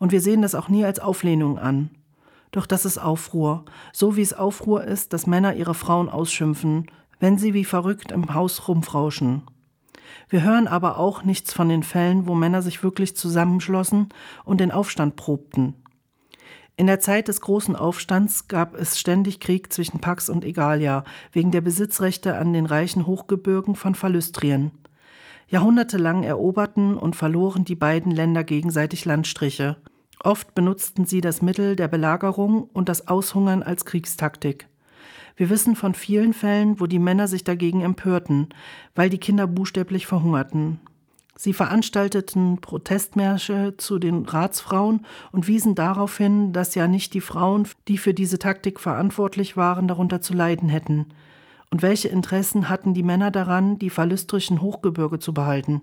Und 0.00 0.10
wir 0.10 0.20
sehen 0.20 0.42
das 0.42 0.56
auch 0.56 0.68
nie 0.68 0.84
als 0.84 0.98
Auflehnung 0.98 1.60
an. 1.60 1.90
Doch 2.50 2.66
das 2.66 2.84
ist 2.84 2.98
Aufruhr, 2.98 3.66
so 3.92 4.16
wie 4.16 4.22
es 4.22 4.34
Aufruhr 4.34 4.82
ist, 4.82 5.12
dass 5.12 5.28
Männer 5.28 5.54
ihre 5.54 5.74
Frauen 5.74 6.08
ausschimpfen, 6.08 6.90
wenn 7.20 7.38
sie 7.38 7.54
wie 7.54 7.64
verrückt 7.64 8.10
im 8.10 8.34
Haus 8.34 8.66
rumfrauschen. 8.66 9.44
Wir 10.28 10.42
hören 10.42 10.66
aber 10.66 10.98
auch 10.98 11.24
nichts 11.24 11.52
von 11.52 11.68
den 11.68 11.82
Fällen, 11.82 12.26
wo 12.26 12.34
Männer 12.34 12.62
sich 12.62 12.82
wirklich 12.82 13.16
zusammenschlossen 13.16 14.08
und 14.44 14.60
den 14.60 14.72
Aufstand 14.72 15.16
probten. 15.16 15.74
In 16.76 16.88
der 16.88 16.98
Zeit 16.98 17.28
des 17.28 17.40
großen 17.40 17.76
Aufstands 17.76 18.48
gab 18.48 18.74
es 18.74 18.98
ständig 18.98 19.38
Krieg 19.38 19.72
zwischen 19.72 20.00
Pax 20.00 20.28
und 20.28 20.44
Egalia 20.44 21.04
wegen 21.30 21.52
der 21.52 21.60
Besitzrechte 21.60 22.36
an 22.36 22.52
den 22.52 22.66
reichen 22.66 23.06
Hochgebirgen 23.06 23.76
von 23.76 23.94
Phalystrien. 23.94 24.72
Jahrhundertelang 25.46 26.24
eroberten 26.24 26.96
und 26.96 27.14
verloren 27.14 27.64
die 27.64 27.76
beiden 27.76 28.10
Länder 28.10 28.42
gegenseitig 28.42 29.04
Landstriche. 29.04 29.76
Oft 30.18 30.54
benutzten 30.54 31.06
sie 31.06 31.20
das 31.20 31.42
Mittel 31.42 31.76
der 31.76 31.86
Belagerung 31.86 32.64
und 32.72 32.88
das 32.88 33.06
Aushungern 33.06 33.62
als 33.62 33.84
Kriegstaktik. 33.84 34.66
Wir 35.36 35.50
wissen 35.50 35.74
von 35.74 35.94
vielen 35.94 36.32
Fällen, 36.32 36.78
wo 36.80 36.86
die 36.86 36.98
Männer 36.98 37.26
sich 37.26 37.42
dagegen 37.42 37.80
empörten, 37.80 38.48
weil 38.94 39.10
die 39.10 39.18
Kinder 39.18 39.46
buchstäblich 39.46 40.06
verhungerten. 40.06 40.78
Sie 41.36 41.52
veranstalteten 41.52 42.60
Protestmärsche 42.60 43.74
zu 43.76 43.98
den 43.98 44.24
Ratsfrauen 44.24 45.04
und 45.32 45.48
wiesen 45.48 45.74
darauf 45.74 46.16
hin, 46.16 46.52
dass 46.52 46.76
ja 46.76 46.86
nicht 46.86 47.12
die 47.12 47.20
Frauen, 47.20 47.66
die 47.88 47.98
für 47.98 48.14
diese 48.14 48.38
Taktik 48.38 48.78
verantwortlich 48.78 49.56
waren, 49.56 49.88
darunter 49.88 50.20
zu 50.20 50.32
leiden 50.32 50.68
hätten. 50.68 51.06
Und 51.70 51.82
welche 51.82 52.06
Interessen 52.06 52.68
hatten 52.68 52.94
die 52.94 53.02
Männer 53.02 53.32
daran, 53.32 53.80
die 53.80 53.90
verlüstrischen 53.90 54.62
Hochgebirge 54.62 55.18
zu 55.18 55.34
behalten? 55.34 55.82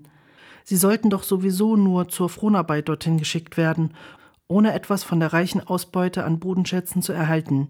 Sie 0.64 0.78
sollten 0.78 1.10
doch 1.10 1.24
sowieso 1.24 1.76
nur 1.76 2.08
zur 2.08 2.30
Fronarbeit 2.30 2.88
dorthin 2.88 3.18
geschickt 3.18 3.58
werden, 3.58 3.94
ohne 4.48 4.74
etwas 4.74 5.04
von 5.04 5.20
der 5.20 5.34
reichen 5.34 5.66
Ausbeute 5.66 6.24
an 6.24 6.40
Bodenschätzen 6.40 7.02
zu 7.02 7.12
erhalten. 7.12 7.68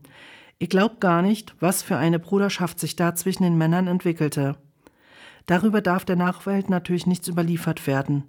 Ihr 0.61 0.67
glaubt 0.67 1.01
gar 1.01 1.23
nicht, 1.23 1.55
was 1.59 1.81
für 1.81 1.97
eine 1.97 2.19
Bruderschaft 2.19 2.79
sich 2.79 2.95
da 2.95 3.15
zwischen 3.15 3.41
den 3.41 3.57
Männern 3.57 3.87
entwickelte. 3.87 4.57
Darüber 5.47 5.81
darf 5.81 6.05
der 6.05 6.15
Nachwelt 6.15 6.69
natürlich 6.69 7.07
nichts 7.07 7.27
überliefert 7.27 7.87
werden. 7.87 8.25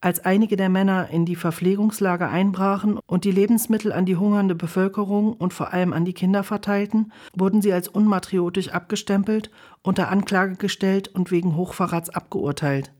Als 0.00 0.24
einige 0.24 0.56
der 0.56 0.68
Männer 0.68 1.10
in 1.10 1.26
die 1.26 1.36
Verpflegungslager 1.36 2.28
einbrachen 2.28 2.98
und 3.06 3.22
die 3.24 3.30
Lebensmittel 3.30 3.92
an 3.92 4.04
die 4.04 4.16
hungernde 4.16 4.56
Bevölkerung 4.56 5.32
und 5.32 5.54
vor 5.54 5.72
allem 5.72 5.92
an 5.92 6.04
die 6.04 6.12
Kinder 6.12 6.42
verteilten, 6.42 7.12
wurden 7.36 7.62
sie 7.62 7.72
als 7.72 7.86
unmatriotisch 7.86 8.70
abgestempelt, 8.70 9.52
unter 9.82 10.08
Anklage 10.08 10.56
gestellt 10.56 11.06
und 11.06 11.30
wegen 11.30 11.54
Hochverrats 11.54 12.10
abgeurteilt. 12.10 12.90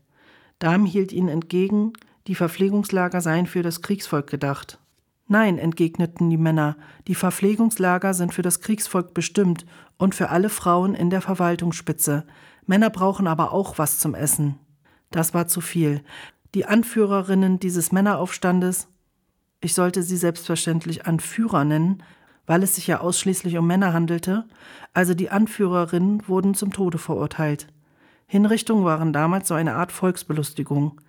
Dahm 0.59 0.85
hielt 0.85 1.11
ihnen 1.11 1.27
entgegen, 1.27 1.91
die 2.27 2.35
Verpflegungslager 2.35 3.19
seien 3.19 3.47
für 3.47 3.63
das 3.63 3.81
Kriegsvolk 3.81 4.27
gedacht. 4.27 4.80
Nein, 5.31 5.59
entgegneten 5.59 6.29
die 6.29 6.35
Männer, 6.35 6.75
die 7.07 7.15
Verpflegungslager 7.15 8.13
sind 8.13 8.33
für 8.33 8.41
das 8.41 8.59
Kriegsvolk 8.59 9.13
bestimmt 9.13 9.65
und 9.97 10.13
für 10.13 10.27
alle 10.27 10.49
Frauen 10.49 10.93
in 10.93 11.09
der 11.09 11.21
Verwaltungsspitze. 11.21 12.25
Männer 12.65 12.89
brauchen 12.89 13.27
aber 13.27 13.53
auch 13.53 13.77
was 13.77 13.97
zum 13.99 14.13
Essen. 14.13 14.59
Das 15.09 15.33
war 15.33 15.47
zu 15.47 15.61
viel. 15.61 16.03
Die 16.53 16.65
Anführerinnen 16.65 17.61
dieses 17.61 17.93
Männeraufstandes, 17.93 18.89
ich 19.61 19.73
sollte 19.73 20.03
sie 20.03 20.17
selbstverständlich 20.17 21.05
Anführer 21.05 21.63
nennen, 21.63 22.03
weil 22.45 22.61
es 22.61 22.75
sich 22.75 22.87
ja 22.87 22.99
ausschließlich 22.99 23.57
um 23.57 23.65
Männer 23.65 23.93
handelte, 23.93 24.49
also 24.93 25.13
die 25.13 25.29
Anführerinnen 25.29 26.27
wurden 26.27 26.55
zum 26.55 26.73
Tode 26.73 26.97
verurteilt. 26.97 27.67
Hinrichtungen 28.27 28.83
waren 28.83 29.13
damals 29.13 29.47
so 29.47 29.53
eine 29.53 29.75
Art 29.75 29.93
Volksbelustigung. 29.93 30.99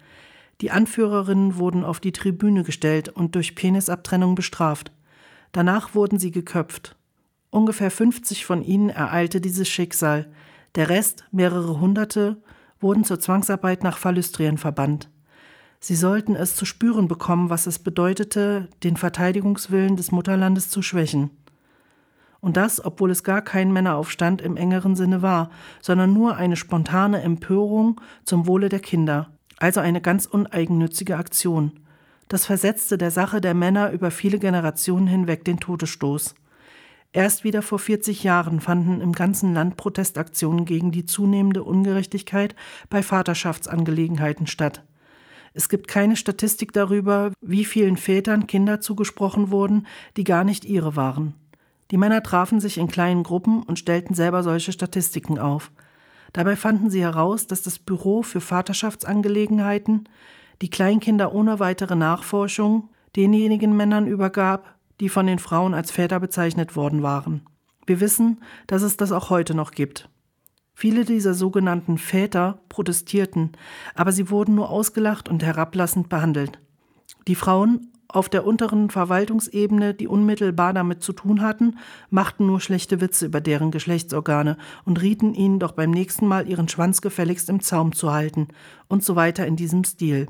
Die 0.60 0.70
Anführerinnen 0.70 1.56
wurden 1.56 1.84
auf 1.84 1.98
die 1.98 2.12
Tribüne 2.12 2.62
gestellt 2.62 3.08
und 3.08 3.34
durch 3.34 3.54
Penisabtrennung 3.54 4.34
bestraft. 4.34 4.92
Danach 5.50 5.94
wurden 5.94 6.18
sie 6.18 6.30
geköpft. 6.30 6.96
Ungefähr 7.50 7.90
50 7.90 8.46
von 8.46 8.62
ihnen 8.62 8.88
ereilte 8.88 9.40
dieses 9.40 9.68
Schicksal. 9.68 10.30
Der 10.74 10.88
Rest, 10.88 11.24
mehrere 11.32 11.80
Hunderte, 11.80 12.42
wurden 12.80 13.04
zur 13.04 13.20
Zwangsarbeit 13.20 13.82
nach 13.82 13.98
Phallüstrien 13.98 14.56
verbannt. 14.56 15.10
Sie 15.80 15.96
sollten 15.96 16.36
es 16.36 16.54
zu 16.54 16.64
spüren 16.64 17.08
bekommen, 17.08 17.50
was 17.50 17.66
es 17.66 17.80
bedeutete, 17.80 18.68
den 18.84 18.96
Verteidigungswillen 18.96 19.96
des 19.96 20.12
Mutterlandes 20.12 20.70
zu 20.70 20.80
schwächen. 20.80 21.30
Und 22.38 22.56
das, 22.56 22.84
obwohl 22.84 23.10
es 23.10 23.24
gar 23.24 23.42
kein 23.42 23.72
Männeraufstand 23.72 24.40
im 24.42 24.56
engeren 24.56 24.94
Sinne 24.94 25.22
war, 25.22 25.50
sondern 25.80 26.12
nur 26.12 26.36
eine 26.36 26.54
spontane 26.54 27.20
Empörung 27.22 28.00
zum 28.24 28.46
Wohle 28.46 28.68
der 28.68 28.80
Kinder, 28.80 29.31
also 29.62 29.78
eine 29.78 30.00
ganz 30.00 30.26
uneigennützige 30.26 31.16
Aktion. 31.16 31.78
Das 32.26 32.46
versetzte 32.46 32.98
der 32.98 33.12
Sache 33.12 33.40
der 33.40 33.54
Männer 33.54 33.92
über 33.92 34.10
viele 34.10 34.40
Generationen 34.40 35.06
hinweg 35.06 35.44
den 35.44 35.60
Todesstoß. 35.60 36.34
Erst 37.12 37.44
wieder 37.44 37.62
vor 37.62 37.78
40 37.78 38.24
Jahren 38.24 38.60
fanden 38.60 39.00
im 39.00 39.12
ganzen 39.12 39.54
Land 39.54 39.76
Protestaktionen 39.76 40.64
gegen 40.64 40.90
die 40.90 41.04
zunehmende 41.04 41.62
Ungerechtigkeit 41.62 42.56
bei 42.90 43.04
Vaterschaftsangelegenheiten 43.04 44.48
statt. 44.48 44.82
Es 45.54 45.68
gibt 45.68 45.86
keine 45.86 46.16
Statistik 46.16 46.72
darüber, 46.72 47.30
wie 47.40 47.64
vielen 47.64 47.98
Vätern 47.98 48.48
Kinder 48.48 48.80
zugesprochen 48.80 49.52
wurden, 49.52 49.86
die 50.16 50.24
gar 50.24 50.42
nicht 50.42 50.64
ihre 50.64 50.96
waren. 50.96 51.34
Die 51.92 51.98
Männer 51.98 52.24
trafen 52.24 52.58
sich 52.58 52.78
in 52.78 52.88
kleinen 52.88 53.22
Gruppen 53.22 53.62
und 53.62 53.78
stellten 53.78 54.14
selber 54.14 54.42
solche 54.42 54.72
Statistiken 54.72 55.38
auf. 55.38 55.70
Dabei 56.32 56.56
fanden 56.56 56.90
sie 56.90 57.02
heraus, 57.02 57.46
dass 57.46 57.62
das 57.62 57.78
Büro 57.78 58.22
für 58.22 58.40
Vaterschaftsangelegenheiten 58.40 60.08
die 60.62 60.70
Kleinkinder 60.70 61.34
ohne 61.34 61.58
weitere 61.58 61.96
Nachforschung 61.96 62.88
denjenigen 63.16 63.76
Männern 63.76 64.06
übergab, 64.06 64.76
die 65.00 65.08
von 65.08 65.26
den 65.26 65.38
Frauen 65.38 65.74
als 65.74 65.90
Väter 65.90 66.20
bezeichnet 66.20 66.76
worden 66.76 67.02
waren. 67.02 67.42
Wir 67.86 68.00
wissen, 68.00 68.40
dass 68.66 68.82
es 68.82 68.96
das 68.96 69.12
auch 69.12 69.30
heute 69.30 69.54
noch 69.54 69.72
gibt. 69.72 70.08
Viele 70.74 71.04
dieser 71.04 71.34
sogenannten 71.34 71.98
Väter 71.98 72.60
protestierten, 72.68 73.52
aber 73.94 74.12
sie 74.12 74.30
wurden 74.30 74.54
nur 74.54 74.70
ausgelacht 74.70 75.28
und 75.28 75.42
herablassend 75.42 76.08
behandelt. 76.08 76.60
Die 77.28 77.34
Frauen 77.34 77.91
auf 78.12 78.28
der 78.28 78.46
unteren 78.46 78.90
Verwaltungsebene, 78.90 79.94
die 79.94 80.08
unmittelbar 80.08 80.72
damit 80.72 81.02
zu 81.02 81.12
tun 81.12 81.42
hatten, 81.42 81.78
machten 82.10 82.46
nur 82.46 82.60
schlechte 82.60 83.00
Witze 83.00 83.26
über 83.26 83.40
deren 83.40 83.70
Geschlechtsorgane 83.70 84.56
und 84.84 85.00
rieten 85.00 85.34
ihnen 85.34 85.58
doch 85.58 85.72
beim 85.72 85.90
nächsten 85.90 86.26
Mal 86.26 86.48
ihren 86.48 86.68
Schwanz 86.68 87.00
gefälligst 87.00 87.48
im 87.48 87.60
Zaum 87.60 87.92
zu 87.92 88.12
halten 88.12 88.48
und 88.88 89.02
so 89.02 89.16
weiter 89.16 89.46
in 89.46 89.56
diesem 89.56 89.84
Stil. 89.84 90.28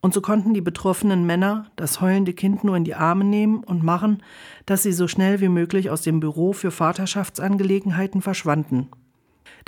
Und 0.00 0.12
so 0.12 0.20
konnten 0.20 0.52
die 0.52 0.60
betroffenen 0.60 1.24
Männer 1.26 1.66
das 1.76 2.00
heulende 2.00 2.32
Kind 2.32 2.64
nur 2.64 2.76
in 2.76 2.82
die 2.82 2.96
Arme 2.96 3.24
nehmen 3.24 3.62
und 3.62 3.84
machen, 3.84 4.22
dass 4.66 4.82
sie 4.82 4.92
so 4.92 5.06
schnell 5.06 5.40
wie 5.40 5.48
möglich 5.48 5.90
aus 5.90 6.02
dem 6.02 6.18
Büro 6.18 6.52
für 6.52 6.72
Vaterschaftsangelegenheiten 6.72 8.20
verschwanden. 8.20 8.88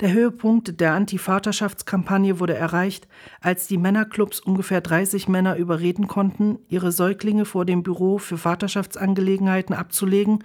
Der 0.01 0.11
Höhepunkt 0.11 0.81
der 0.81 0.93
Anti-Vaterschaftskampagne 0.93 2.39
wurde 2.39 2.55
erreicht, 2.55 3.07
als 3.39 3.67
die 3.67 3.77
Männerclubs 3.77 4.41
ungefähr 4.41 4.81
30 4.81 5.29
Männer 5.29 5.55
überreden 5.55 6.07
konnten, 6.07 6.59
ihre 6.67 6.91
Säuglinge 6.91 7.45
vor 7.45 7.63
dem 7.63 7.81
Büro 7.81 8.17
für 8.17 8.37
Vaterschaftsangelegenheiten 8.37 9.73
abzulegen 9.73 10.43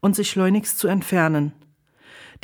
und 0.00 0.14
sich 0.14 0.30
schleunigst 0.30 0.78
zu 0.78 0.86
entfernen. 0.86 1.52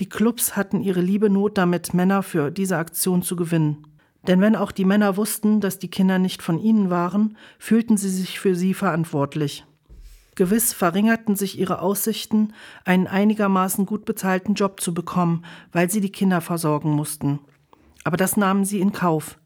Die 0.01 0.09
Clubs 0.09 0.57
hatten 0.57 0.81
ihre 0.81 1.01
liebe 1.01 1.31
Not 1.31 1.59
damit, 1.59 1.95
Männer 1.95 2.23
für 2.25 2.51
diese 2.51 2.77
Aktion 2.77 3.23
zu 3.23 3.37
gewinnen. 3.37 3.87
Denn 4.27 4.41
wenn 4.41 4.57
auch 4.57 4.73
die 4.73 4.85
Männer 4.85 5.17
wussten, 5.17 5.61
dass 5.61 5.79
die 5.79 5.91
Kinder 5.91 6.19
nicht 6.19 6.43
von 6.43 6.59
ihnen 6.59 6.91
waren, 6.91 7.37
fühlten 7.59 7.97
sie 7.97 8.11
sich 8.11 8.41
für 8.41 8.57
sie 8.57 8.75
verantwortlich. 8.75 9.65
Gewiss 10.39 10.73
verringerten 10.73 11.35
sich 11.35 11.59
ihre 11.59 11.83
Aussichten, 11.83 12.53
einen 12.85 13.09
einigermaßen 13.09 13.87
gut 13.87 14.05
bezahlten 14.05 14.55
Job 14.55 14.81
zu 14.81 14.95
bekommen, 14.95 15.45
weil 15.73 15.91
sie 15.91 16.01
die 16.01 16.13
Kinder 16.13 16.41
versorgen 16.41 16.93
mussten. 16.93 17.41
Aber 18.05 18.17
das 18.17 18.37
nahmen 18.37 18.65
sie 18.65 18.79
in 18.79 18.93
Kauf. 18.93 19.41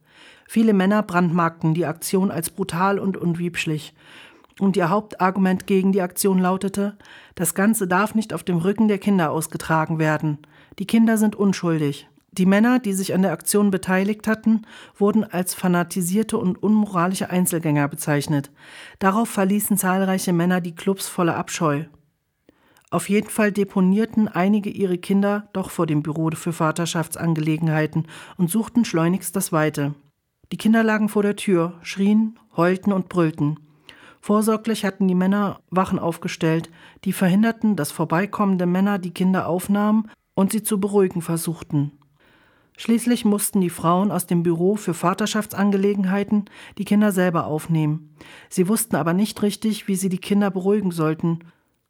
Viele 0.47 0.75
Männer 0.75 1.03
brandmarkten 1.03 1.73
die 1.73 1.87
Aktion 1.87 2.31
als 2.31 2.51
brutal 2.51 2.99
und 2.99 3.17
unwiebschlich. 3.17 3.95
Und 4.61 4.77
ihr 4.77 4.91
Hauptargument 4.91 5.67
gegen 5.67 5.93
die 5.93 6.03
Aktion 6.03 6.39
lautete, 6.39 6.99
das 7.37 7.55
Ganze 7.55 7.89
darf 7.89 8.15
nicht 8.15 8.35
auf 8.35 8.43
dem 8.45 8.59
Rücken 8.59 8.87
der 8.87 8.99
Kinder 8.99 9.31
ausgetragen 9.31 9.99
werden. 9.99 10.41
Die 10.79 10.87
Kinder 10.87 11.17
sind 11.17 11.35
unschuldig. 11.35 12.07
Die 12.33 12.47
Männer, 12.47 12.79
die 12.79 12.95
sich 12.95 13.13
an 13.13 13.21
der 13.21 13.33
Aktion 13.33 13.71
beteiligt 13.71 14.27
hatten, 14.27 14.63
wurden 14.97 15.23
als 15.23 15.53
fanatisierte 15.53 16.39
und 16.39 16.63
unmoralische 16.63 17.29
Einzelgänger 17.29 17.87
bezeichnet. 17.89 18.51
Darauf 18.99 19.29
verließen 19.29 19.77
zahlreiche 19.77 20.33
Männer 20.33 20.63
die 20.63 20.75
Clubs 20.75 21.09
voller 21.09 21.37
Abscheu. 21.37 21.85
Auf 22.91 23.11
jeden 23.11 23.29
Fall 23.29 23.53
deponierten 23.53 24.29
einige 24.29 24.71
ihre 24.71 24.97
Kinder 24.97 25.49
doch 25.53 25.71
vor 25.71 25.87
dem 25.87 26.03
Büro 26.03 26.31
für 26.31 26.53
Vaterschaftsangelegenheiten 26.53 28.07
und 28.39 28.51
suchten 28.51 28.87
schleunigst 28.87 29.37
das 29.37 29.53
Weite. 29.53 29.95
Die 30.53 30.59
Kinder 30.59 30.83
lagen 30.83 31.09
vor 31.09 31.23
der 31.23 31.37
Tür, 31.37 31.79
schrien, 31.83 32.39
heulten 32.57 32.93
und 32.93 33.09
brüllten. 33.09 33.59
Vorsorglich 34.21 34.85
hatten 34.85 35.09
die 35.09 35.15
Männer 35.15 35.61
Wachen 35.71 35.99
aufgestellt, 35.99 36.71
die 37.05 37.13
verhinderten, 37.13 37.77
dass 37.77 37.93
vorbeikommende 37.93 38.67
Männer 38.67 38.99
die 38.99 39.13
Kinder 39.13 39.49
aufnahmen 39.49 40.11
und 40.35 40.53
sie 40.53 40.63
zu 40.63 40.79
beruhigen 40.79 41.23
versuchten. 41.23 41.93
Schließlich 42.77 43.25
mussten 43.25 43.61
die 43.61 43.71
Frauen 43.71 44.11
aus 44.11 44.27
dem 44.27 44.43
Büro 44.43 44.77
für 44.77 44.95
Vaterschaftsangelegenheiten 44.95 46.47
die 46.79 46.85
Kinder 46.85 47.13
selber 47.13 47.47
aufnehmen. 47.47 48.15
Sie 48.49 48.67
wussten 48.69 48.97
aber 48.97 49.13
nicht 49.13 49.43
richtig, 49.43 49.89
wie 49.89 49.97
sie 49.97 50.09
die 50.09 50.19
Kinder 50.19 50.51
beruhigen 50.51 50.91
sollten, 50.91 51.41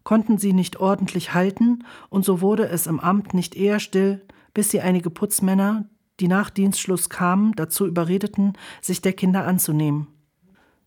konnten 0.05 0.39
sie 0.39 0.53
nicht 0.53 0.81
ordentlich 0.81 1.35
halten, 1.35 1.85
und 2.11 2.25
so 2.25 2.41
wurde 2.41 2.69
es 2.69 2.87
im 2.87 3.01
Amt 3.01 3.35
nicht 3.35 3.55
eher 3.55 3.79
still, 3.79 4.27
bis 4.55 4.71
sie 4.71 4.81
einige 4.81 5.11
Putzmänner, 5.11 5.89
die 6.21 6.29
nach 6.29 6.51
Dienstschluss 6.51 7.09
kamen, 7.09 7.53
dazu 7.57 7.87
überredeten, 7.87 8.55
sich 8.81 9.01
der 9.01 9.13
Kinder 9.13 9.47
anzunehmen. 9.47 10.09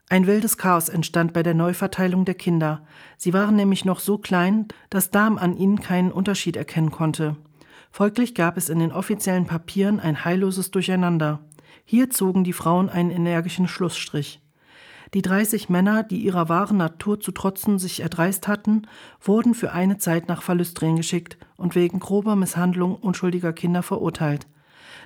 Ein 0.07 0.27
wildes 0.27 0.57
Chaos 0.57 0.87
entstand 0.87 1.33
bei 1.33 1.41
der 1.41 1.55
Neuverteilung 1.55 2.25
der 2.25 2.35
Kinder. 2.35 2.85
Sie 3.17 3.33
waren 3.33 3.55
nämlich 3.55 3.85
noch 3.85 3.99
so 3.99 4.19
klein, 4.19 4.67
dass 4.91 5.09
Darm 5.09 5.39
an 5.39 5.57
ihnen 5.57 5.79
keinen 5.79 6.11
Unterschied 6.11 6.57
erkennen 6.57 6.91
konnte. 6.91 7.37
Folglich 7.95 8.35
gab 8.35 8.57
es 8.57 8.67
in 8.67 8.79
den 8.79 8.91
offiziellen 8.91 9.45
Papieren 9.45 10.01
ein 10.01 10.25
heilloses 10.25 10.69
Durcheinander. 10.69 11.39
Hier 11.85 12.09
zogen 12.09 12.43
die 12.43 12.51
Frauen 12.51 12.89
einen 12.89 13.09
energischen 13.09 13.69
Schlussstrich. 13.69 14.41
Die 15.13 15.21
30 15.21 15.69
Männer, 15.69 16.03
die 16.03 16.17
ihrer 16.17 16.49
wahren 16.49 16.75
Natur 16.75 17.21
zu 17.21 17.31
trotzen 17.31 17.79
sich 17.79 18.01
erdreist 18.01 18.49
hatten, 18.49 18.81
wurden 19.21 19.53
für 19.53 19.71
eine 19.71 19.97
Zeit 19.97 20.27
nach 20.27 20.41
Verlüstrien 20.41 20.97
geschickt 20.97 21.37
und 21.55 21.73
wegen 21.75 22.01
grober 22.01 22.35
Misshandlung 22.35 22.97
unschuldiger 22.97 23.53
Kinder 23.53 23.81
verurteilt. 23.81 24.45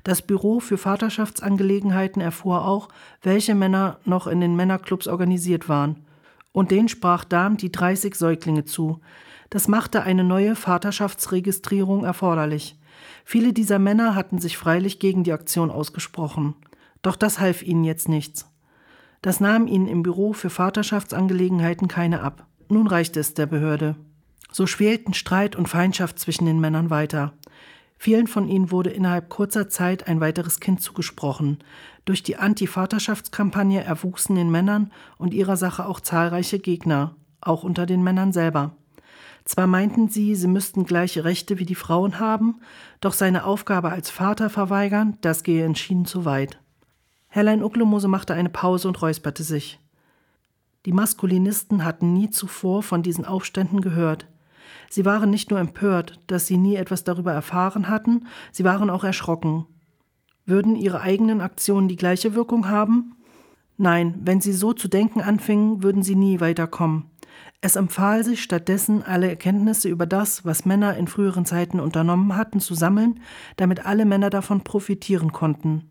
Das 0.04 0.24
Büro 0.24 0.60
für 0.60 0.80
Vaterschaftsangelegenheiten 0.80 2.24
erfuhr 2.24 2.66
auch, 2.66 2.90
welche 3.22 3.54
Männer 3.54 4.00
noch 4.04 4.26
in 4.26 4.42
den 4.42 4.56
Männerclubs 4.56 5.08
organisiert 5.08 5.70
waren. 5.70 6.08
Und 6.54 6.72
denen 6.72 6.90
sprach 6.90 7.24
Dahm 7.24 7.56
die 7.56 7.72
30 7.72 8.16
Säuglinge 8.16 8.66
zu. 8.66 9.00
Das 9.50 9.68
machte 9.68 10.04
eine 10.04 10.24
neue 10.24 10.56
Vaterschaftsregistrierung 10.56 12.04
erforderlich. 12.04 12.78
Viele 13.26 13.54
dieser 13.54 13.80
Männer 13.80 14.16
hatten 14.16 14.40
sich 14.40 14.58
freilich 14.58 15.00
gegen 15.00 15.24
die 15.24 15.34
Aktion 15.34 15.72
ausgesprochen. 15.72 16.56
Doch 17.02 17.16
das 17.16 17.40
half 17.40 17.64
ihnen 17.64 17.84
jetzt 17.84 18.10
nichts. 18.10 18.48
Das 19.22 19.40
nahm 19.40 19.68
ihnen 19.68 19.88
im 19.88 20.04
Büro 20.04 20.34
für 20.34 20.50
Vaterschaftsangelegenheiten 20.50 21.88
keine 21.88 22.22
ab. 22.22 22.46
Nun 22.70 22.88
reichte 22.88 23.20
es 23.20 23.34
der 23.34 23.48
Behörde. 23.48 23.96
So 24.52 24.68
schwelten 24.68 25.14
Streit 25.14 25.56
und 25.56 25.68
Feindschaft 25.68 26.20
zwischen 26.20 26.46
den 26.46 26.60
Männern 26.60 26.90
weiter. 26.90 27.34
Vielen 27.98 28.28
von 28.28 28.48
ihnen 28.48 28.72
wurde 28.72 28.92
innerhalb 28.92 29.30
kurzer 29.30 29.68
Zeit 29.68 30.08
ein 30.08 30.22
weiteres 30.22 30.60
Kind 30.60 30.82
zugesprochen. 30.82 31.60
Durch 32.06 32.24
die 32.24 32.38
Anti-Vaterschaftskampagne 32.38 33.84
erwuchsen 33.84 34.36
den 34.36 34.50
Männern 34.50 34.92
und 35.18 35.34
ihrer 35.34 35.58
Sache 35.58 35.86
auch 35.86 36.00
zahlreiche 36.00 36.60
Gegner, 36.60 37.16
auch 37.42 37.64
unter 37.64 37.86
den 37.86 38.02
Männern 38.02 38.32
selber. 38.32 38.72
Zwar 39.50 39.66
meinten 39.66 40.10
sie, 40.10 40.36
sie 40.36 40.48
müssten 40.48 40.86
gleiche 40.86 41.24
Rechte 41.24 41.58
wie 41.58 41.66
die 41.66 41.74
Frauen 41.74 42.20
haben, 42.20 42.60
doch 43.02 43.14
seine 43.14 43.46
Aufgabe 43.46 43.90
als 43.90 44.12
Vater 44.12 44.48
verweigern, 44.48 45.18
das 45.22 45.42
gehe 45.42 45.66
entschieden 45.66 46.06
zu 46.06 46.24
weit. 46.24 46.62
Herrlein 47.30 47.64
Ucklemose 47.64 48.08
machte 48.08 48.36
eine 48.36 48.50
Pause 48.50 48.88
und 48.88 49.02
räusperte 49.02 49.42
sich. 49.42 49.80
Die 50.86 50.92
Maskulinisten 50.92 51.84
hatten 51.84 52.14
nie 52.14 52.30
zuvor 52.30 52.84
von 52.84 53.02
diesen 53.02 53.26
Aufständen 53.26 53.82
gehört. 53.82 54.28
Sie 54.88 55.04
waren 55.04 55.32
nicht 55.32 55.50
nur 55.50 55.60
empört, 55.60 56.20
dass 56.28 56.46
sie 56.46 56.58
nie 56.58 56.76
etwas 56.76 57.04
darüber 57.04 57.34
erfahren 57.34 57.90
hatten, 57.90 58.28
sie 58.52 58.66
waren 58.66 58.92
auch 58.92 59.04
erschrocken. 59.04 59.66
Würden 60.46 60.76
ihre 60.76 61.02
eigenen 61.02 61.42
Aktionen 61.42 61.88
die 61.88 61.96
gleiche 61.96 62.36
Wirkung 62.36 62.70
haben? 62.70 63.16
Nein, 63.78 64.14
wenn 64.22 64.42
sie 64.42 64.54
so 64.54 64.74
zu 64.74 64.88
denken 64.88 65.22
anfingen, 65.22 65.82
würden 65.82 66.04
sie 66.04 66.16
nie 66.16 66.40
weiterkommen. 66.40 67.10
Es 67.62 67.76
empfahl 67.76 68.24
sich 68.24 68.42
stattdessen, 68.42 69.04
alle 69.04 69.28
Erkenntnisse 69.28 69.90
über 69.90 70.06
das, 70.06 70.46
was 70.46 70.66
Männer 70.66 70.96
in 70.96 71.08
früheren 71.08 71.46
Zeiten 71.46 71.80
unternommen 71.82 72.38
hatten, 72.38 72.62
zu 72.62 72.74
sammeln, 72.74 73.20
damit 73.58 73.86
alle 73.86 74.06
Männer 74.06 74.30
davon 74.30 74.64
profitieren 74.64 75.34
konnten. 75.34 75.90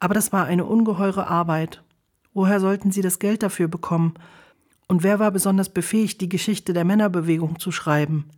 Aber 0.00 0.14
das 0.14 0.32
war 0.32 0.46
eine 0.46 0.64
ungeheure 0.64 1.28
Arbeit. 1.28 1.84
Woher 2.32 2.58
sollten 2.58 2.90
sie 2.90 3.02
das 3.02 3.20
Geld 3.20 3.44
dafür 3.44 3.68
bekommen? 3.68 4.14
Und 4.88 5.04
wer 5.04 5.20
war 5.20 5.30
besonders 5.30 5.68
befähigt, 5.68 6.20
die 6.20 6.28
Geschichte 6.28 6.72
der 6.72 6.84
Männerbewegung 6.84 7.60
zu 7.60 7.70
schreiben? 7.70 8.28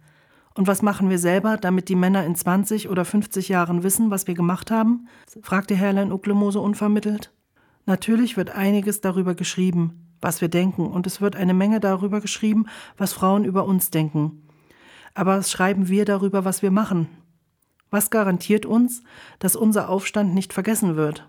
Und 0.54 0.66
was 0.66 0.82
machen 0.82 1.08
wir 1.10 1.18
selber, 1.18 1.56
damit 1.56 1.88
die 1.88 1.96
Männer 1.96 2.24
in 2.24 2.34
20 2.34 2.90
oder 2.90 3.04
50 3.04 3.48
Jahren 3.48 3.82
wissen, 3.82 4.10
was 4.10 4.26
wir 4.26 4.34
gemacht 4.34 4.70
haben? 4.70 5.08
fragte 5.42 5.74
Herrlein 5.74 6.12
Ucklemose 6.12 6.60
unvermittelt. 6.60 7.32
Natürlich 7.86 8.36
wird 8.36 8.50
einiges 8.50 9.00
darüber 9.00 9.34
geschrieben, 9.34 10.05
was 10.20 10.40
wir 10.40 10.48
denken, 10.48 10.86
und 10.86 11.06
es 11.06 11.20
wird 11.20 11.36
eine 11.36 11.54
Menge 11.54 11.80
darüber 11.80 12.20
geschrieben, 12.20 12.66
was 12.96 13.12
Frauen 13.12 13.44
über 13.44 13.64
uns 13.64 13.90
denken. 13.90 14.42
Aber 15.14 15.42
schreiben 15.42 15.88
wir 15.88 16.04
darüber, 16.04 16.44
was 16.44 16.62
wir 16.62 16.70
machen? 16.70 17.08
Was 17.90 18.10
garantiert 18.10 18.66
uns, 18.66 19.02
dass 19.38 19.56
unser 19.56 19.88
Aufstand 19.88 20.34
nicht 20.34 20.52
vergessen 20.52 20.96
wird? 20.96 21.28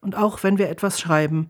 Und 0.00 0.16
auch 0.16 0.42
wenn 0.42 0.58
wir 0.58 0.68
etwas 0.68 1.00
schreiben, 1.00 1.48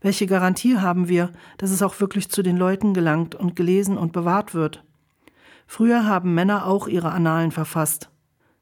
welche 0.00 0.26
Garantie 0.26 0.78
haben 0.78 1.08
wir, 1.08 1.32
dass 1.58 1.70
es 1.70 1.82
auch 1.82 1.98
wirklich 2.00 2.28
zu 2.30 2.42
den 2.42 2.56
Leuten 2.56 2.94
gelangt 2.94 3.34
und 3.34 3.56
gelesen 3.56 3.96
und 3.96 4.12
bewahrt 4.12 4.54
wird? 4.54 4.84
Früher 5.66 6.04
haben 6.06 6.34
Männer 6.34 6.66
auch 6.66 6.86
ihre 6.86 7.12
Annalen 7.12 7.50
verfasst. 7.50 8.10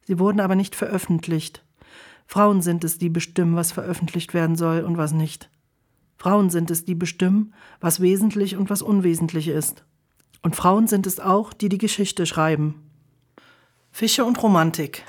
Sie 0.02 0.18
wurden 0.18 0.40
aber 0.40 0.54
nicht 0.54 0.74
veröffentlicht. 0.74 1.64
Frauen 2.26 2.62
sind 2.62 2.84
es, 2.84 2.98
die 2.98 3.10
bestimmen, 3.10 3.56
was 3.56 3.72
veröffentlicht 3.72 4.32
werden 4.32 4.56
soll 4.56 4.80
und 4.82 4.96
was 4.96 5.12
nicht. 5.12 5.50
Frauen 6.16 6.50
sind 6.50 6.70
es, 6.70 6.84
die 6.84 6.94
bestimmen, 6.94 7.54
was 7.80 8.00
wesentlich 8.00 8.56
und 8.56 8.70
was 8.70 8.82
unwesentlich 8.82 9.48
ist. 9.48 9.84
Und 10.42 10.56
Frauen 10.56 10.86
sind 10.86 11.06
es 11.06 11.20
auch, 11.20 11.52
die 11.52 11.68
die 11.68 11.78
Geschichte 11.78 12.26
schreiben. 12.26 12.82
Fische 13.90 14.24
und 14.24 14.42
Romantik. 14.42 15.04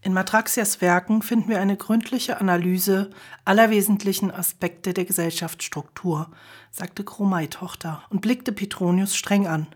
In 0.00 0.12
Matraxias 0.12 0.80
Werken 0.80 1.22
finden 1.22 1.48
wir 1.48 1.60
eine 1.60 1.76
gründliche 1.76 2.40
Analyse 2.40 3.10
aller 3.44 3.70
wesentlichen 3.70 4.30
Aspekte 4.30 4.94
der 4.94 5.04
Gesellschaftsstruktur, 5.04 6.30
sagte 6.70 7.02
Chromai 7.02 7.48
Tochter 7.48 8.04
und 8.08 8.20
blickte 8.20 8.52
Petronius 8.52 9.16
streng 9.16 9.48
an. 9.48 9.66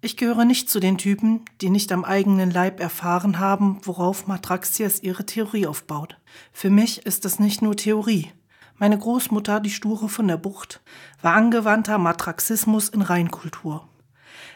Ich 0.00 0.16
gehöre 0.16 0.44
nicht 0.44 0.70
zu 0.70 0.78
den 0.78 0.96
Typen, 0.96 1.44
die 1.60 1.70
nicht 1.70 1.90
am 1.90 2.04
eigenen 2.04 2.52
Leib 2.52 2.78
erfahren 2.78 3.40
haben, 3.40 3.80
worauf 3.82 4.28
Matraxias 4.28 5.02
ihre 5.02 5.26
Theorie 5.26 5.66
aufbaut. 5.66 6.16
Für 6.52 6.70
mich 6.70 7.04
ist 7.04 7.24
es 7.24 7.40
nicht 7.40 7.62
nur 7.62 7.74
Theorie. 7.74 8.30
Meine 8.78 8.98
Großmutter, 8.98 9.60
die 9.60 9.70
Sture 9.70 10.08
von 10.08 10.28
der 10.28 10.36
Bucht, 10.36 10.80
war 11.20 11.34
angewandter 11.34 11.98
Matraxismus 11.98 12.88
in 12.88 13.02
Reinkultur. 13.02 13.88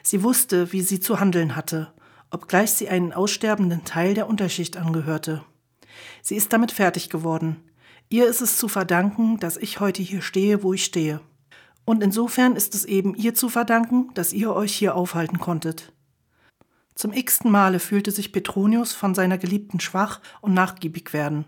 Sie 0.02 0.22
wusste, 0.22 0.72
wie 0.72 0.82
sie 0.82 1.00
zu 1.00 1.20
handeln 1.20 1.56
hatte 1.56 1.92
obgleich 2.32 2.72
sie 2.72 2.88
einen 2.88 3.12
aussterbenden 3.12 3.84
Teil 3.84 4.14
der 4.14 4.26
Unterschicht 4.26 4.76
angehörte. 4.76 5.44
Sie 6.22 6.34
ist 6.34 6.52
damit 6.52 6.72
fertig 6.72 7.10
geworden. 7.10 7.62
Ihr 8.08 8.26
ist 8.26 8.40
es 8.40 8.56
zu 8.56 8.68
verdanken, 8.68 9.38
dass 9.38 9.56
ich 9.56 9.80
heute 9.80 10.02
hier 10.02 10.22
stehe, 10.22 10.62
wo 10.62 10.72
ich 10.72 10.84
stehe. 10.84 11.20
Und 11.84 12.02
insofern 12.02 12.56
ist 12.56 12.74
es 12.74 12.84
eben 12.84 13.14
ihr 13.14 13.34
zu 13.34 13.48
verdanken, 13.48 14.10
dass 14.14 14.32
ihr 14.32 14.54
euch 14.54 14.74
hier 14.74 14.94
aufhalten 14.94 15.38
konntet. 15.40 15.92
Zum 16.94 17.12
x-ten 17.12 17.50
Male 17.50 17.78
fühlte 17.78 18.10
sich 18.10 18.32
Petronius 18.32 18.92
von 18.92 19.14
seiner 19.14 19.38
Geliebten 19.38 19.80
schwach 19.80 20.20
und 20.40 20.54
nachgiebig 20.54 21.12
werden. 21.12 21.44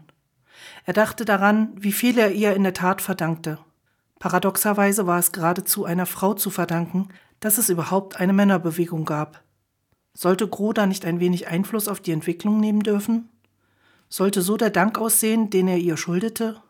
Er 0.84 0.92
dachte 0.92 1.24
daran, 1.24 1.72
wie 1.76 1.92
viel 1.92 2.18
er 2.18 2.32
ihr 2.32 2.54
in 2.54 2.62
der 2.62 2.74
Tat 2.74 3.00
verdankte. 3.00 3.58
Paradoxerweise 4.18 5.06
war 5.06 5.18
es 5.18 5.32
geradezu 5.32 5.84
einer 5.84 6.06
Frau 6.06 6.34
zu 6.34 6.50
verdanken, 6.50 7.08
dass 7.40 7.58
es 7.58 7.68
überhaupt 7.68 8.20
eine 8.20 8.32
Männerbewegung 8.32 9.04
gab. 9.04 9.42
Sollte 10.14 10.48
Groda 10.48 10.86
nicht 10.86 11.04
ein 11.04 11.20
wenig 11.20 11.48
Einfluss 11.48 11.88
auf 11.88 12.00
die 12.00 12.12
Entwicklung 12.12 12.60
nehmen 12.60 12.80
dürfen? 12.80 13.28
Sollte 14.08 14.42
so 14.42 14.56
der 14.56 14.70
Dank 14.70 14.98
aussehen, 14.98 15.50
den 15.50 15.68
er 15.68 15.78
ihr 15.78 15.96
schuldete? 15.96 16.62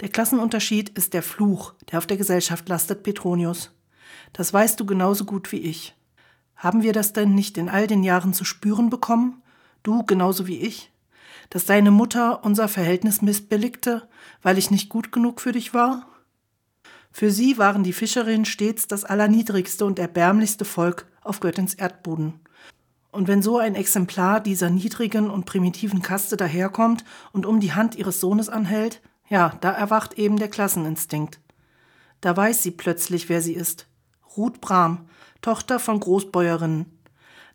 Der 0.00 0.08
Klassenunterschied 0.08 0.88
ist 0.90 1.12
der 1.12 1.22
Fluch, 1.22 1.74
der 1.90 1.98
auf 1.98 2.06
der 2.06 2.16
Gesellschaft 2.16 2.68
lastet, 2.68 3.02
Petronius. 3.02 3.70
Das 4.32 4.52
weißt 4.52 4.80
du 4.80 4.86
genauso 4.86 5.24
gut 5.24 5.52
wie 5.52 5.58
ich. 5.58 5.94
Haben 6.56 6.82
wir 6.82 6.92
das 6.92 7.12
denn 7.12 7.34
nicht 7.34 7.58
in 7.58 7.68
all 7.68 7.86
den 7.86 8.02
Jahren 8.04 8.32
zu 8.32 8.44
spüren 8.44 8.88
bekommen? 8.88 9.42
Du 9.82 10.04
genauso 10.04 10.46
wie 10.46 10.58
ich? 10.58 10.91
Dass 11.52 11.66
deine 11.66 11.90
Mutter 11.90 12.46
unser 12.46 12.66
Verhältnis 12.66 13.20
missbilligte, 13.20 14.08
weil 14.40 14.56
ich 14.56 14.70
nicht 14.70 14.88
gut 14.88 15.12
genug 15.12 15.38
für 15.38 15.52
dich 15.52 15.74
war? 15.74 16.06
Für 17.10 17.30
sie 17.30 17.58
waren 17.58 17.84
die 17.84 17.92
Fischerinnen 17.92 18.46
stets 18.46 18.88
das 18.88 19.04
allerniedrigste 19.04 19.84
und 19.84 19.98
erbärmlichste 19.98 20.64
Volk 20.64 21.06
auf 21.20 21.40
Göttins 21.40 21.74
Erdboden. 21.74 22.40
Und 23.10 23.28
wenn 23.28 23.42
so 23.42 23.58
ein 23.58 23.74
Exemplar 23.74 24.40
dieser 24.40 24.70
niedrigen 24.70 25.28
und 25.28 25.44
primitiven 25.44 26.00
Kaste 26.00 26.38
daherkommt 26.38 27.04
und 27.32 27.44
um 27.44 27.60
die 27.60 27.74
Hand 27.74 27.96
ihres 27.96 28.18
Sohnes 28.18 28.48
anhält, 28.48 29.02
ja, 29.28 29.58
da 29.60 29.72
erwacht 29.72 30.14
eben 30.14 30.38
der 30.38 30.48
Klasseninstinkt. 30.48 31.38
Da 32.22 32.34
weiß 32.34 32.62
sie 32.62 32.70
plötzlich, 32.70 33.28
wer 33.28 33.42
sie 33.42 33.52
ist. 33.52 33.88
Ruth 34.38 34.62
Brahm, 34.62 35.06
Tochter 35.42 35.78
von 35.78 36.00
Großbäuerinnen. 36.00 36.86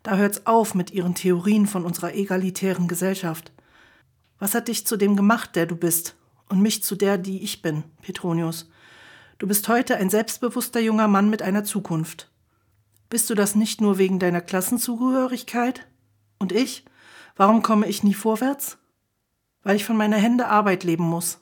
Da 0.03 0.17
hört's 0.17 0.45
auf 0.45 0.75
mit 0.75 0.91
ihren 0.91 1.15
Theorien 1.15 1.65
von 1.65 1.83
unserer 1.83 2.13
egalitären 2.13 2.87
Gesellschaft. 2.87 3.51
Was 4.39 4.53
hat 4.53 4.67
dich 4.67 4.85
zu 4.85 4.97
dem 4.97 5.15
gemacht, 5.15 5.55
der 5.55 5.65
du 5.65 5.75
bist, 5.75 6.15
und 6.49 6.61
mich 6.61 6.83
zu 6.83 6.95
der, 6.95 7.17
die 7.17 7.43
ich 7.43 7.61
bin, 7.61 7.83
Petronius? 8.01 8.69
Du 9.39 9.47
bist 9.47 9.67
heute 9.67 9.97
ein 9.97 10.09
selbstbewusster 10.09 10.79
junger 10.79 11.07
Mann 11.07 11.29
mit 11.29 11.41
einer 11.41 11.63
Zukunft. 11.63 12.31
Bist 13.09 13.29
du 13.29 13.35
das 13.35 13.55
nicht 13.55 13.81
nur 13.81 13.97
wegen 13.97 14.19
deiner 14.19 14.41
Klassenzugehörigkeit? 14.41 15.87
Und 16.39 16.51
ich? 16.51 16.85
Warum 17.35 17.61
komme 17.61 17.87
ich 17.87 18.03
nie 18.03 18.13
vorwärts? 18.13 18.77
Weil 19.63 19.75
ich 19.75 19.85
von 19.85 19.97
meiner 19.97 20.17
Hände 20.17 20.47
Arbeit 20.47 20.83
leben 20.83 21.03
muss. 21.03 21.39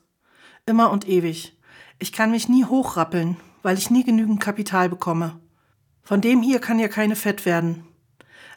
Immer 0.66 0.92
und 0.92 1.08
ewig. 1.08 1.58
Ich 2.00 2.12
kann 2.12 2.32
mich 2.32 2.50
nie 2.50 2.66
hochrappeln, 2.66 3.38
weil 3.62 3.78
ich 3.78 3.90
nie 3.90 4.04
genügend 4.04 4.40
Kapital 4.42 4.90
bekomme. 4.90 5.40
Von 6.04 6.22
dem 6.22 6.42
hier 6.42 6.60
kann 6.60 6.80
ja 6.80 6.88
keine 6.88 7.16
Fett 7.16 7.46
werden. 7.46 7.86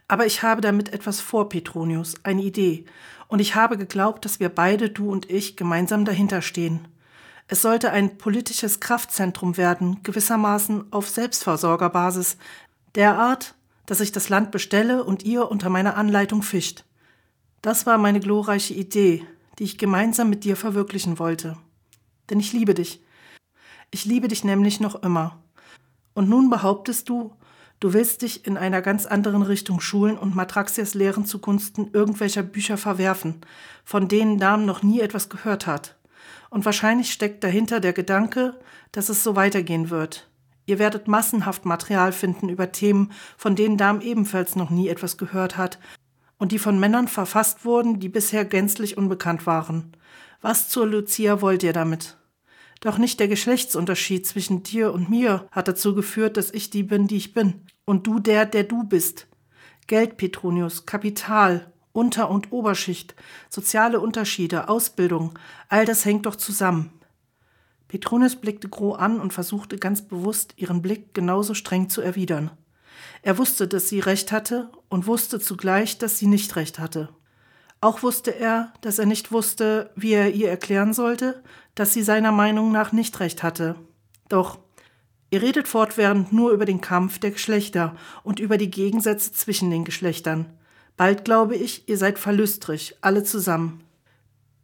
Aber 0.09 0.27
ich 0.27 0.42
habe 0.42 0.61
damit 0.61 0.92
etwas 0.92 1.20
vor, 1.20 1.48
Petronius, 1.48 2.14
eine 2.24 2.42
Idee. 2.42 2.87
Und 3.29 3.41
ich 3.41 3.55
habe 3.55 3.77
geglaubt, 3.77 4.25
dass 4.25 4.41
wir 4.41 4.49
beide, 4.49 4.91
du 4.91 5.11
und 5.11 5.31
ich, 5.31 5.57
gemeinsam 5.57 6.05
dahinter 6.05 6.43
stehen. 6.43 6.88
Es 7.47 7.62
sollte 7.62 7.93
ein 7.93 8.19
politisches 8.19 8.81
Kraftzentrum 8.81 9.57
werden, 9.57 10.03
gewissermaßen 10.03 10.93
auf 10.93 11.09
Selbstversorgerbasis, 11.09 12.37
derart, 12.95 13.55
dass 13.87 14.01
ich 14.01 14.12
das 14.12 14.29
Land 14.29 14.51
bestelle 14.51 15.05
und 15.05 15.23
ihr 15.23 15.51
unter 15.51 15.71
meiner 15.71 15.97
Anleitung 15.97 16.43
fischt. 16.43 16.85
Das 17.62 17.87
war 17.87 17.97
meine 17.99 18.21
glorreiche 18.21 18.75
Idee, 18.75 19.27
die 19.59 19.64
ich 19.64 19.79
gemeinsam 19.79 20.29
mit 20.29 20.45
dir 20.45 20.57
verwirklichen 20.57 21.19
wollte. 21.19 21.57
Denn 22.29 22.41
ich 22.41 22.53
liebe 22.53 22.75
dich. 22.75 23.03
Ich 23.91 24.05
liebe 24.05 24.29
dich 24.29 24.45
nämlich 24.45 24.81
noch 24.81 25.03
immer. 25.03 25.38
Und 26.12 26.29
nun 26.29 26.51
behauptest 26.51 27.09
du, 27.09 27.33
du 27.81 27.93
willst 27.93 28.23
dich 28.23 28.47
in 28.47 28.57
einer 28.57 28.83
ganz 28.83 29.07
anderen 29.07 29.43
Richtung 29.43 29.81
schulen 29.81 30.19
und 30.19 30.35
Matraxias 30.35 30.95
Lehren 30.95 31.25
zugunsten 31.25 31.91
irgendwelcher 31.93 32.43
Bücher 32.43 32.77
verwerfen, 32.77 33.41
von 33.85 34.09
denen 34.09 34.38
Dam 34.38 34.67
noch 34.67 34.83
nie 34.83 35.01
etwas 35.01 35.29
gehört 35.29 35.67
hat. 35.67 35.97
Und 36.51 36.64
wahrscheinlich 36.64 37.12
steckt 37.12 37.45
dahinter 37.45 37.81
der 37.81 37.93
Gedanke, 37.93 38.59
dass 38.93 39.09
es 39.09 39.23
so 39.23 39.37
weitergehen 39.37 39.91
wird. 39.91 40.29
Ihr 40.67 40.79
werdet 40.79 41.09
massenhaft 41.09 41.64
Material 41.64 42.12
finden 42.12 42.51
über 42.51 42.73
Themen, 42.73 43.12
von 43.38 43.57
denen 43.57 43.79
Dam 43.79 44.03
ebenfalls 44.03 44.55
noch 44.55 44.69
nie 44.69 44.88
etwas 44.88 45.17
gehört 45.17 45.57
hat 45.57 45.79
und 46.37 46.53
die 46.53 46.59
von 46.59 46.79
Männern 46.79 47.09
verfasst 47.09 47.64
wurden, 47.64 48.01
die 48.01 48.11
bisher 48.11 48.45
gänzlich 48.45 48.99
unbekannt 48.99 49.47
waren. 49.47 49.93
Was 50.43 50.69
zur 50.69 50.87
Lucia 50.87 51.41
wollt 51.41 51.62
ihr 51.62 51.73
damit? 51.73 52.17
Doch 52.81 52.99
nicht 52.99 53.19
der 53.19 53.29
Geschlechtsunterschied 53.29 54.27
zwischen 54.27 54.62
dir 54.62 54.93
und 54.93 55.11
mir 55.11 55.49
hat 55.51 55.69
dazu 55.69 55.95
geführt, 55.95 56.37
dass 56.37 56.53
ich 56.53 56.71
die 56.71 56.85
bin, 56.85 57.09
die 57.09 57.17
ich 57.17 57.35
bin, 57.35 57.62
und 57.85 58.07
du 58.07 58.19
der, 58.21 58.47
der 58.47 58.64
du 58.64 58.85
bist. 58.85 59.27
Geld, 59.87 60.17
Petronius, 60.17 60.87
Kapital, 60.87 61.73
Unter- 61.93 62.31
und 62.31 62.53
Oberschicht, 62.53 63.17
soziale 63.49 63.99
Unterschiede, 63.99 64.69
Ausbildung, 64.69 65.37
all 65.69 65.85
das 65.85 66.05
hängt 66.05 66.27
doch 66.27 66.37
zusammen. 66.37 66.93
Petronius 67.88 68.37
blickte 68.37 68.69
Gro 68.69 68.93
an 68.93 69.19
und 69.19 69.33
versuchte 69.33 69.79
ganz 69.79 70.07
bewusst, 70.07 70.53
ihren 70.57 70.83
Blick 70.83 71.14
genauso 71.14 71.55
streng 71.55 71.88
zu 71.88 72.03
erwidern. 72.03 72.51
Er 73.23 73.38
wusste, 73.38 73.67
dass 73.67 73.88
sie 73.88 74.01
recht 74.01 74.31
hatte 74.31 74.71
und 74.88 75.07
wusste 75.07 75.41
zugleich, 75.41 75.99
dass 75.99 76.19
sie 76.19 76.27
nicht 76.27 76.55
recht 76.55 76.79
hatte. 76.79 77.09
Auch 77.81 78.03
wusste 78.03 78.35
er, 78.35 78.73
dass 78.81 78.99
er 78.99 79.07
nicht 79.07 79.31
wusste, 79.31 79.91
wie 79.95 80.12
er 80.12 80.33
ihr 80.33 80.51
erklären 80.51 80.93
sollte, 80.93 81.43
dass 81.75 81.93
sie 81.93 82.03
seiner 82.03 82.33
Meinung 82.33 82.73
nach 82.73 82.93
nicht 82.93 83.21
recht 83.21 83.43
hatte. 83.43 83.77
Doch 84.29 84.59
ihr 85.31 85.43
redet 85.43 85.69
fortwährend 85.69 86.33
nur 86.33 86.51
über 86.51 86.64
den 86.64 86.81
Kampf 86.81 87.19
der 87.19 87.31
Geschlechter 87.31 87.95
und 88.25 88.41
über 88.41 88.59
die 88.59 88.71
Gegensätze 88.71 89.33
zwischen 89.33 89.71
den 89.71 89.85
Geschlechtern. 89.85 90.47
Bald 90.97 91.25
glaube 91.25 91.55
ich, 91.55 91.88
ihr 91.88 91.97
seid 91.97 92.19
verlüstrig, 92.19 92.97
alle 93.01 93.23
zusammen. 93.23 93.85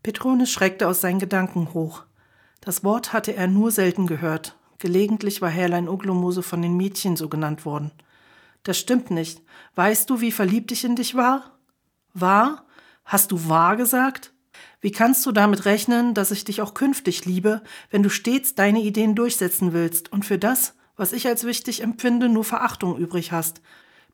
Petronius 0.02 0.50
schreckte 0.50 0.88
aus 0.88 1.00
seinen 1.00 1.20
Gedanken 1.20 1.72
hoch. 1.72 2.02
Das 2.60 2.82
Wort 2.82 3.12
hatte 3.12 3.34
er 3.36 3.46
nur 3.46 3.70
selten 3.70 4.06
gehört. 4.06 4.56
Gelegentlich 4.78 5.40
war 5.40 5.50
Herrlein 5.50 5.88
Uglomose 5.88 6.42
von 6.42 6.60
den 6.60 6.76
Mädchen 6.76 7.16
so 7.16 7.28
genannt 7.28 7.64
worden. 7.64 7.92
Das 8.64 8.78
stimmt 8.78 9.10
nicht. 9.10 9.42
Weißt 9.76 10.10
du, 10.10 10.20
wie 10.20 10.32
verliebt 10.32 10.72
ich 10.72 10.84
in 10.84 10.96
dich 10.96 11.14
war? 11.14 11.58
War? 12.14 12.63
Hast 13.04 13.32
du 13.32 13.48
wahr 13.48 13.76
gesagt? 13.76 14.32
Wie 14.80 14.92
kannst 14.92 15.24
du 15.26 15.32
damit 15.32 15.64
rechnen, 15.64 16.14
dass 16.14 16.30
ich 16.30 16.44
dich 16.44 16.60
auch 16.60 16.74
künftig 16.74 17.24
liebe, 17.24 17.62
wenn 17.90 18.02
du 18.02 18.10
stets 18.10 18.54
deine 18.54 18.80
Ideen 18.80 19.14
durchsetzen 19.14 19.72
willst 19.72 20.12
und 20.12 20.24
für 20.24 20.38
das, 20.38 20.74
was 20.96 21.12
ich 21.12 21.26
als 21.26 21.44
wichtig 21.44 21.82
empfinde, 21.82 22.28
nur 22.28 22.44
Verachtung 22.44 22.96
übrig 22.96 23.32
hast? 23.32 23.62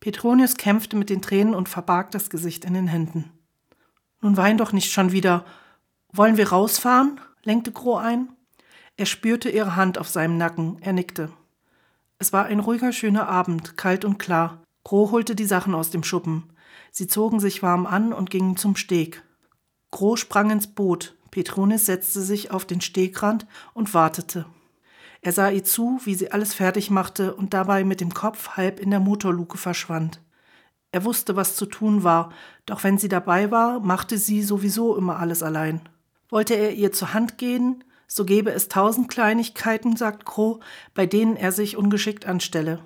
Petronius 0.01 0.57
kämpfte 0.57 0.97
mit 0.97 1.11
den 1.11 1.23
Tränen 1.23 1.55
und 1.55 1.69
verbarg 1.69 2.11
das 2.11 2.31
Gesicht 2.31 2.65
in 2.65 2.75
den 2.75 2.89
Händen. 2.89 3.31
Nun 4.23 4.37
wein 4.37 4.59
doch 4.59 4.73
nicht 4.73 4.93
schon 4.93 5.13
wieder. 5.13 5.45
Wollen 6.13 6.37
wir 6.37 6.49
rausfahren? 6.49 7.21
lenkte 7.43 7.73
Gro 7.73 7.97
ein. 7.97 8.29
Er 8.97 9.07
spürte 9.07 9.51
ihre 9.51 9.77
Hand 9.77 9.99
auf 9.99 10.09
seinem 10.09 10.37
Nacken, 10.37 10.79
er 10.81 10.93
nickte. 10.93 11.31
Es 12.19 12.33
war 12.33 12.47
ein 12.47 12.61
ruhiger, 12.61 12.93
schöner 12.93 13.29
Abend, 13.29 13.77
kalt 13.77 14.05
und 14.05 14.19
klar. 14.19 14.63
Gro 14.85 15.11
holte 15.11 15.35
die 15.35 15.47
Sachen 15.47 15.75
aus 15.75 15.91
dem 15.91 16.03
Schuppen. 16.03 16.53
Sie 16.91 17.07
zogen 17.07 17.41
sich 17.41 17.63
warm 17.63 17.87
an 17.87 18.13
und 18.13 18.31
gingen 18.31 18.57
zum 18.57 18.77
Steg. 18.77 19.23
Gro 19.91 20.17
sprang 20.17 20.51
ins 20.51 20.69
Boot. 20.69 21.17
Petronis 21.31 21.87
setzte 21.87 22.21
sich 22.21 22.51
auf 22.51 22.65
den 22.65 22.81
Stegrand 22.81 23.47
und 23.73 23.95
wartete. 23.95 24.47
Er 25.23 25.33
sah 25.33 25.51
ihr 25.51 25.65
zu, 25.65 26.01
wie 26.05 26.15
sie 26.15 26.33
alles 26.33 26.55
fertig 26.55 26.91
machte 26.91 27.35
und 27.35 27.53
dabei 27.53 27.85
mit 27.85 28.01
dem 28.01 28.15
Kopf 28.15 28.57
halb 28.57 28.81
in 28.81 28.91
der 28.91 29.01
Motorluke 29.01 29.59
verschwand. 29.59 30.21
Er 30.93 31.05
wusste, 31.05 31.37
was 31.37 31.57
zu 31.57 31.67
tun 31.67 32.03
war, 32.03 32.33
doch 32.67 32.83
wenn 32.83 32.99
sie 32.99 33.09
dabei 33.09 33.51
war, 33.51 33.81
machte 33.81 34.19
sie 34.19 34.43
sowieso 34.43 34.97
immer 34.97 35.19
alles 35.19 35.43
allein. 35.43 35.83
Wollte 36.31 36.55
er 36.55 36.73
ihr 36.73 36.91
zur 36.93 37.13
Hand 37.13 37.39
gehen, 37.39 37.85
so 38.09 38.25
gäbe 38.25 38.51
es 38.51 38.69
tausend 38.69 39.09
Kleinigkeiten, 39.09 39.97
sagt 39.97 40.25
Crow, 40.25 40.59
bei 40.95 41.07
denen 41.07 41.37
er 41.37 41.53
sich 41.53 41.77
ungeschickt 41.77 42.27
anstelle. 42.27 42.81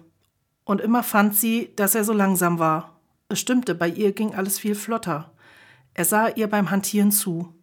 Und 0.64 0.80
immer 0.80 1.02
fand 1.02 1.34
sie, 1.34 1.72
dass 1.76 1.94
er 1.94 2.04
so 2.04 2.12
langsam 2.12 2.58
war. 2.58 2.93
Es 3.28 3.40
stimmte, 3.40 3.74
bei 3.74 3.88
ihr 3.88 4.12
ging 4.12 4.34
alles 4.34 4.58
viel 4.58 4.74
flotter. 4.74 5.32
Er 5.94 6.04
sah 6.04 6.28
ihr 6.28 6.48
beim 6.48 6.70
Hantieren 6.70 7.12
zu. 7.12 7.54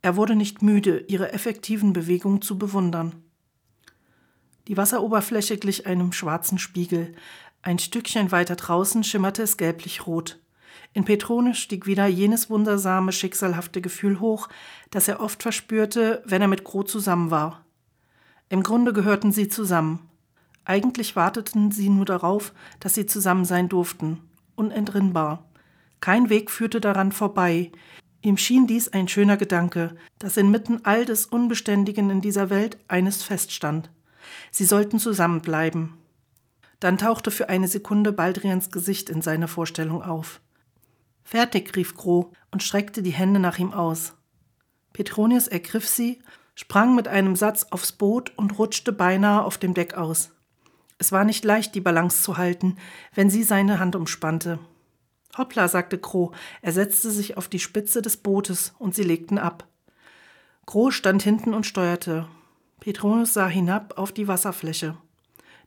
Er 0.00 0.16
wurde 0.16 0.34
nicht 0.34 0.62
müde, 0.62 1.04
ihre 1.06 1.32
effektiven 1.32 1.92
Bewegungen 1.92 2.42
zu 2.42 2.58
bewundern. 2.58 3.22
Die 4.66 4.76
Wasseroberfläche 4.76 5.58
glich 5.58 5.86
einem 5.86 6.12
schwarzen 6.12 6.58
Spiegel. 6.58 7.14
Ein 7.62 7.78
Stückchen 7.78 8.32
weiter 8.32 8.56
draußen 8.56 9.04
schimmerte 9.04 9.42
es 9.42 9.56
gelblich-rot. 9.56 10.40
In 10.94 11.04
Petrone 11.04 11.54
stieg 11.54 11.86
wieder 11.86 12.06
jenes 12.06 12.50
wundersame, 12.50 13.12
schicksalhafte 13.12 13.80
Gefühl 13.80 14.18
hoch, 14.18 14.48
das 14.90 15.08
er 15.08 15.20
oft 15.20 15.42
verspürte, 15.42 16.22
wenn 16.26 16.42
er 16.42 16.48
mit 16.48 16.64
Gro 16.64 16.82
zusammen 16.82 17.30
war. 17.30 17.64
Im 18.48 18.62
Grunde 18.62 18.92
gehörten 18.92 19.30
sie 19.30 19.48
zusammen. 19.48 20.08
Eigentlich 20.64 21.16
warteten 21.16 21.70
sie 21.70 21.88
nur 21.88 22.04
darauf, 22.04 22.52
dass 22.80 22.94
sie 22.94 23.06
zusammen 23.06 23.44
sein 23.44 23.68
durften 23.68 24.20
unentrinnbar. 24.54 25.48
Kein 26.00 26.30
Weg 26.30 26.50
führte 26.50 26.80
daran 26.80 27.12
vorbei. 27.12 27.72
Ihm 28.22 28.36
schien 28.36 28.66
dies 28.66 28.88
ein 28.88 29.08
schöner 29.08 29.36
Gedanke, 29.36 29.96
dass 30.18 30.36
inmitten 30.36 30.84
all 30.84 31.04
des 31.04 31.26
Unbeständigen 31.26 32.10
in 32.10 32.20
dieser 32.20 32.50
Welt 32.50 32.78
eines 32.88 33.22
feststand. 33.22 33.90
Sie 34.50 34.64
sollten 34.64 34.98
zusammenbleiben. 34.98 35.94
Dann 36.80 36.98
tauchte 36.98 37.30
für 37.30 37.48
eine 37.48 37.68
Sekunde 37.68 38.12
Baldrians 38.12 38.70
Gesicht 38.70 39.10
in 39.10 39.22
seiner 39.22 39.48
Vorstellung 39.48 40.02
auf. 40.02 40.40
Fertig, 41.22 41.76
rief 41.76 41.94
Gro 41.94 42.32
und 42.50 42.62
streckte 42.62 43.02
die 43.02 43.10
Hände 43.10 43.40
nach 43.40 43.58
ihm 43.58 43.72
aus. 43.72 44.14
Petronius 44.92 45.48
ergriff 45.48 45.88
sie, 45.88 46.20
sprang 46.54 46.94
mit 46.94 47.08
einem 47.08 47.36
Satz 47.36 47.66
aufs 47.70 47.92
Boot 47.92 48.32
und 48.36 48.58
rutschte 48.58 48.92
beinahe 48.92 49.44
auf 49.44 49.58
dem 49.58 49.74
Deck 49.74 49.94
aus. 49.94 50.30
Es 51.02 51.10
war 51.10 51.24
nicht 51.24 51.44
leicht, 51.44 51.74
die 51.74 51.80
Balance 51.80 52.22
zu 52.22 52.38
halten, 52.38 52.76
wenn 53.12 53.28
sie 53.28 53.42
seine 53.42 53.80
Hand 53.80 53.96
umspannte. 53.96 54.60
Hoppla, 55.36 55.66
sagte 55.66 55.98
Crow. 55.98 56.32
Er 56.60 56.70
setzte 56.70 57.10
sich 57.10 57.36
auf 57.36 57.48
die 57.48 57.58
Spitze 57.58 58.02
des 58.02 58.18
Bootes 58.18 58.72
und 58.78 58.94
sie 58.94 59.02
legten 59.02 59.36
ab. 59.36 59.66
Crow 60.64 60.92
stand 60.94 61.24
hinten 61.24 61.54
und 61.54 61.66
steuerte. 61.66 62.28
Petronius 62.78 63.34
sah 63.34 63.48
hinab 63.48 63.98
auf 63.98 64.12
die 64.12 64.28
Wasserfläche. 64.28 64.96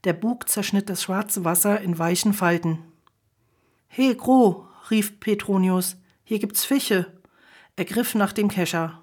Der 0.05 0.13
Bug 0.13 0.47
zerschnitt 0.47 0.89
das 0.89 1.03
schwarze 1.03 1.43
Wasser 1.43 1.81
in 1.81 1.99
weichen 1.99 2.31
Falten. 2.31 2.79
He, 3.89 4.15
Crow, 4.15 4.63
rief 4.89 5.19
Petronius, 5.19 5.97
hier 6.23 6.39
gibt's 6.39 6.63
Fische. 6.63 7.11
Er 7.75 7.83
griff 7.83 8.15
nach 8.15 8.31
dem 8.31 8.47
Kescher. 8.47 9.01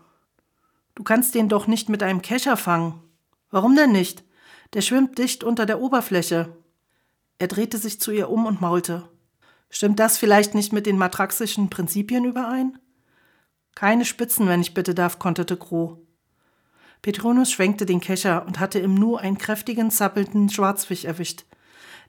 Du 0.94 1.02
kannst 1.02 1.34
den 1.34 1.50
doch 1.50 1.66
nicht 1.66 1.90
mit 1.90 2.02
einem 2.02 2.22
Kescher 2.22 2.56
fangen. 2.56 3.02
Warum 3.50 3.76
denn 3.76 3.92
nicht? 3.92 4.24
Der 4.74 4.80
schwimmt 4.80 5.18
dicht 5.18 5.44
unter 5.44 5.66
der 5.66 5.80
Oberfläche. 5.80 6.56
Er 7.38 7.48
drehte 7.48 7.78
sich 7.78 8.00
zu 8.00 8.10
ihr 8.10 8.30
um 8.30 8.46
und 8.46 8.60
maulte. 8.60 9.08
Stimmt 9.68 9.98
das 9.98 10.18
vielleicht 10.18 10.54
nicht 10.54 10.72
mit 10.72 10.86
den 10.86 10.98
matraxischen 10.98 11.70
Prinzipien 11.70 12.24
überein? 12.24 12.78
Keine 13.74 14.04
Spitzen, 14.04 14.46
wenn 14.46 14.60
ich 14.60 14.74
bitte 14.74 14.94
darf, 14.94 15.18
konterte 15.18 15.56
Gro. 15.56 16.06
Petronius 17.00 17.50
schwenkte 17.50 17.84
den 17.84 18.00
Kescher 18.00 18.46
und 18.46 18.60
hatte 18.60 18.78
im 18.78 18.94
Nu 18.94 19.16
einen 19.16 19.38
kräftigen, 19.38 19.90
zappelnden 19.90 20.48
Schwarzfisch 20.50 21.04
erwischt. 21.04 21.44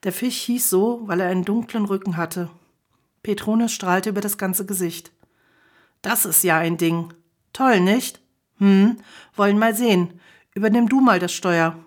Der 0.03 0.11
Fisch 0.11 0.41
hieß 0.41 0.69
so, 0.69 1.01
weil 1.05 1.19
er 1.19 1.29
einen 1.29 1.45
dunklen 1.45 1.85
Rücken 1.85 2.17
hatte. 2.17 2.49
Petronius 3.23 3.71
strahlte 3.71 4.09
über 4.09 4.21
das 4.21 4.37
ganze 4.37 4.65
Gesicht. 4.65 5.11
Das 6.01 6.25
ist 6.25 6.43
ja 6.43 6.57
ein 6.57 6.77
Ding. 6.77 7.13
Toll, 7.53 7.79
nicht? 7.79 8.21
Hm, 8.57 8.97
wollen 9.35 9.57
mal 9.57 9.73
sehen. 9.73 10.19
Übernimm 10.53 10.89
du 10.89 10.99
mal 10.99 11.19
das 11.19 11.31
Steuer. 11.31 11.77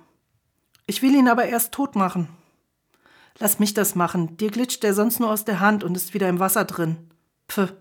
Ich 0.87 1.03
will 1.03 1.15
ihn 1.15 1.29
aber 1.29 1.47
erst 1.47 1.73
tot 1.73 1.97
machen. 1.97 2.29
Lass 3.39 3.59
mich 3.59 3.75
das 3.75 3.95
machen. 3.95 4.37
Dir 4.37 4.51
glitscht 4.51 4.83
der 4.83 4.95
sonst 4.95 5.21
nur 5.21 5.31
aus 5.31 5.45
der 5.45 5.61
Hand 5.61 5.85
und 5.85 5.97
ist 5.97 6.15
wieder 6.15 6.29
im 6.29 6.39
Wasser 6.39 6.65
drin. 6.65 7.11
Pff. 7.51 7.75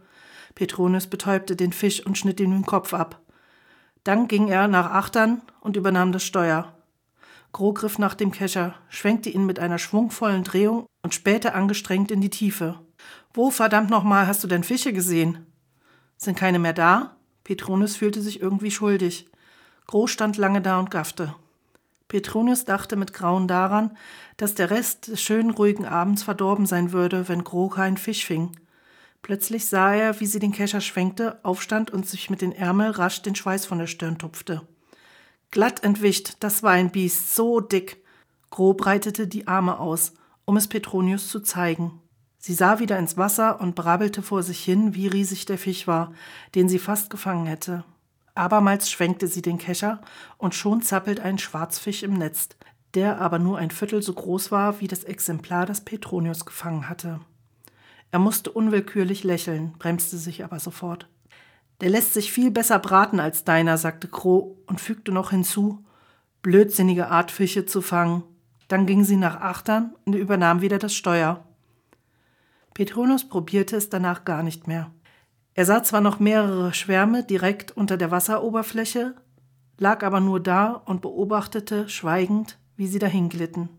Petronius 0.56 1.08
betäubte 1.08 1.56
den 1.56 1.74
Fisch 1.74 2.06
und 2.06 2.18
schnitt 2.18 2.39
ihm 2.39 2.51
den 2.51 2.66
Kopf 2.66 2.93
ab. 2.93 3.22
Dann 4.03 4.28
ging 4.28 4.47
er 4.47 4.68
nach 4.68 4.91
Achtern 4.91 5.41
und 5.62 5.76
übernahm 5.76 6.12
das 6.12 6.24
Steuer. 6.24 6.74
Gro 7.51 7.74
griff 7.74 7.99
nach 7.99 8.16
dem 8.16 8.32
Kescher, 8.32 8.76
schwenkte 8.89 9.30
ihn 9.30 9.45
mit 9.45 9.60
einer 9.60 9.78
schwungvollen 9.78 10.43
Drehung 10.43 10.88
und 11.03 11.14
spähte 11.14 11.53
angestrengt 11.53 12.12
in 12.12 12.22
die 12.22 12.30
Tiefe. 12.30 12.80
Wo 13.34 13.51
verdammt 13.51 13.89
nochmal 13.89 14.28
hast 14.28 14.43
du 14.43 14.47
denn 14.47 14.64
Fische 14.64 14.93
gesehen? 14.93 15.45
Sind 16.18 16.38
keine 16.38 16.60
mehr 16.60 16.74
da? 16.74 17.18
Petronius 17.43 17.95
fühlte 17.95 18.22
sich 18.22 18.41
irgendwie 18.41 18.72
schuldig. 18.72 19.30
Gro 19.88 20.08
stand 20.08 20.38
lange 20.38 20.62
da 20.62 20.80
und 20.80 20.91
gaffte. 20.91 21.36
Petronius 22.08 22.66
dachte 22.66 22.95
mit 22.95 23.14
Grauen 23.14 23.47
daran, 23.47 23.97
dass 24.38 24.53
der 24.53 24.70
Rest 24.70 25.08
des 25.08 25.22
schönen 25.22 25.49
ruhigen 25.49 25.86
Abends 25.86 26.24
verdorben 26.24 26.66
sein 26.66 26.91
würde, 26.91 27.28
wenn 27.28 27.43
Gro 27.43 27.70
keinen 27.70 27.97
Fisch 27.97 28.26
fing. 28.26 28.51
Plötzlich 29.22 29.66
sah 29.66 29.93
er, 29.93 30.20
wie 30.20 30.28
sie 30.28 30.38
den 30.39 30.51
Kescher 30.51 30.82
schwenkte, 30.82 31.39
aufstand 31.43 31.89
und 31.89 32.08
sich 32.08 32.30
mit 32.30 32.41
den 32.41 32.51
Ärmeln 32.51 32.91
rasch 32.91 33.24
den 33.24 33.34
Schweiß 33.34 33.66
von 33.66 33.80
der 33.80 33.88
Stirn 33.88 34.20
tupfte. 34.20 34.62
Glatt 35.49 35.84
entwischt, 35.84 36.34
das 36.41 36.62
war 36.62 36.72
ein 36.72 36.91
Biest, 36.91 37.36
so 37.36 37.60
dick. 37.60 38.03
Grob 38.51 38.78
breitete 38.78 39.28
die 39.28 39.47
Arme 39.47 39.80
aus, 39.80 40.14
um 40.45 40.58
es 40.58 40.68
Petronius 40.68 41.30
zu 41.30 41.39
zeigen. 41.39 42.01
Sie 42.38 42.53
sah 42.53 42.78
wieder 42.78 42.99
ins 42.99 43.18
Wasser 43.18 43.60
und 43.60 43.74
brabbelte 43.74 44.22
vor 44.22 44.43
sich 44.43 44.64
hin, 44.64 44.93
wie 44.93 45.08
riesig 45.08 45.45
der 45.45 45.58
Fisch 45.58 45.88
war, 45.88 46.14
den 46.53 46.70
sie 46.70 46.78
fast 46.78 47.10
gefangen 47.10 47.47
hätte. 47.47 47.84
Abermals 48.36 48.92
schwenkte 48.92 49.28
sie 49.28 49.42
den 49.42 49.58
Kescher 49.58 50.02
und 50.38 50.54
schon 50.54 50.82
zappelt 50.82 51.22
ein 51.22 51.38
Schwarzfisch 51.38 52.04
im 52.04 52.14
Netz, 52.14 52.50
der 52.94 53.20
aber 53.20 53.40
nur 53.40 53.58
ein 53.58 53.72
Viertel 53.72 54.02
so 54.02 54.14
groß 54.14 54.52
war 54.52 54.82
wie 54.82 54.88
das 54.88 55.06
Exemplar, 55.06 55.66
das 55.66 55.82
Petronius 55.82 56.46
gefangen 56.46 56.90
hatte. 56.90 57.22
Er 58.12 58.20
musste 58.20 58.52
unwillkürlich 58.52 59.24
lächeln, 59.24 59.74
bremste 59.80 60.18
sich 60.18 60.44
aber 60.44 60.60
sofort. 60.60 61.10
Der 61.82 61.90
lässt 61.90 62.14
sich 62.14 62.32
viel 62.32 62.52
besser 62.52 62.80
braten 62.80 63.20
als 63.20 63.44
deiner, 63.44 63.78
sagte 63.78 64.08
Crow 64.08 64.56
und 64.68 64.80
fügte 64.80 65.12
noch 65.12 65.32
hinzu, 65.32 65.84
blödsinnige 66.42 67.10
Art 67.10 67.32
Fische 67.32 67.66
zu 67.66 67.82
fangen. 67.82 68.24
Dann 68.68 68.86
ging 68.86 69.04
sie 69.04 69.18
nach 69.18 69.42
Achtern 69.42 69.94
und 70.06 70.16
übernahm 70.16 70.62
wieder 70.62 70.80
das 70.80 70.94
Steuer. 70.94 71.44
Petronius 72.74 73.28
probierte 73.28 73.76
es 73.76 73.90
danach 73.90 74.26
gar 74.26 74.44
nicht 74.44 74.68
mehr. 74.68 74.92
Er 75.58 75.66
sah 75.66 75.84
zwar 75.84 76.01
noch 76.01 76.20
mehrere 76.20 76.74
Schwärme 76.74 77.24
direkt 77.24 77.72
unter 77.72 77.95
der 77.95 78.12
Wasseroberfläche, 78.12 79.16
lag 79.78 80.03
aber 80.03 80.20
nur 80.20 80.41
da 80.41 80.74
und 80.86 81.01
beobachtete 81.01 81.88
schweigend, 81.88 82.60
wie 82.76 82.88
sie 82.88 82.99
dahinglitten. 82.99 83.70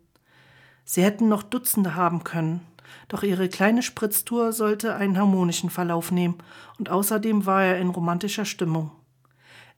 Sie 0.87 1.03
hätten 1.03 1.29
noch 1.29 1.43
Dutzende 1.43 1.95
haben 1.95 2.25
können, 2.25 2.67
doch 3.09 3.23
ihre 3.23 3.51
kleine 3.51 3.83
Spritztour 3.83 4.55
sollte 4.55 4.95
einen 4.97 5.19
harmonischen 5.19 5.69
Verlauf 5.69 6.11
nehmen, 6.11 6.39
und 6.79 6.89
außerdem 6.89 7.45
war 7.45 7.65
er 7.65 7.79
in 7.79 7.91
romantischer 7.91 8.47
Stimmung. 8.47 8.91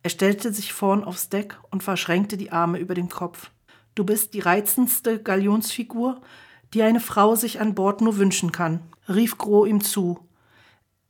Er 0.04 0.10
stellte 0.10 0.52
sich 0.52 0.72
vorn 0.72 1.02
aufs 1.02 1.30
Deck 1.30 1.58
und 1.72 1.82
verschränkte 1.82 2.36
die 2.36 2.52
Arme 2.52 2.78
über 2.78 2.94
den 2.94 3.08
Kopf. 3.08 3.50
Du 3.96 4.04
bist 4.04 4.34
die 4.34 4.40
reizendste 4.40 5.20
Galionsfigur, 5.20 6.20
die 6.74 6.82
eine 6.84 7.00
Frau 7.00 7.34
sich 7.34 7.60
an 7.60 7.74
Bord 7.74 8.02
nur 8.02 8.18
wünschen 8.18 8.52
kann, 8.52 8.82
rief 9.08 9.36
Gros 9.36 9.66
ihm 9.66 9.82
zu. 9.82 10.27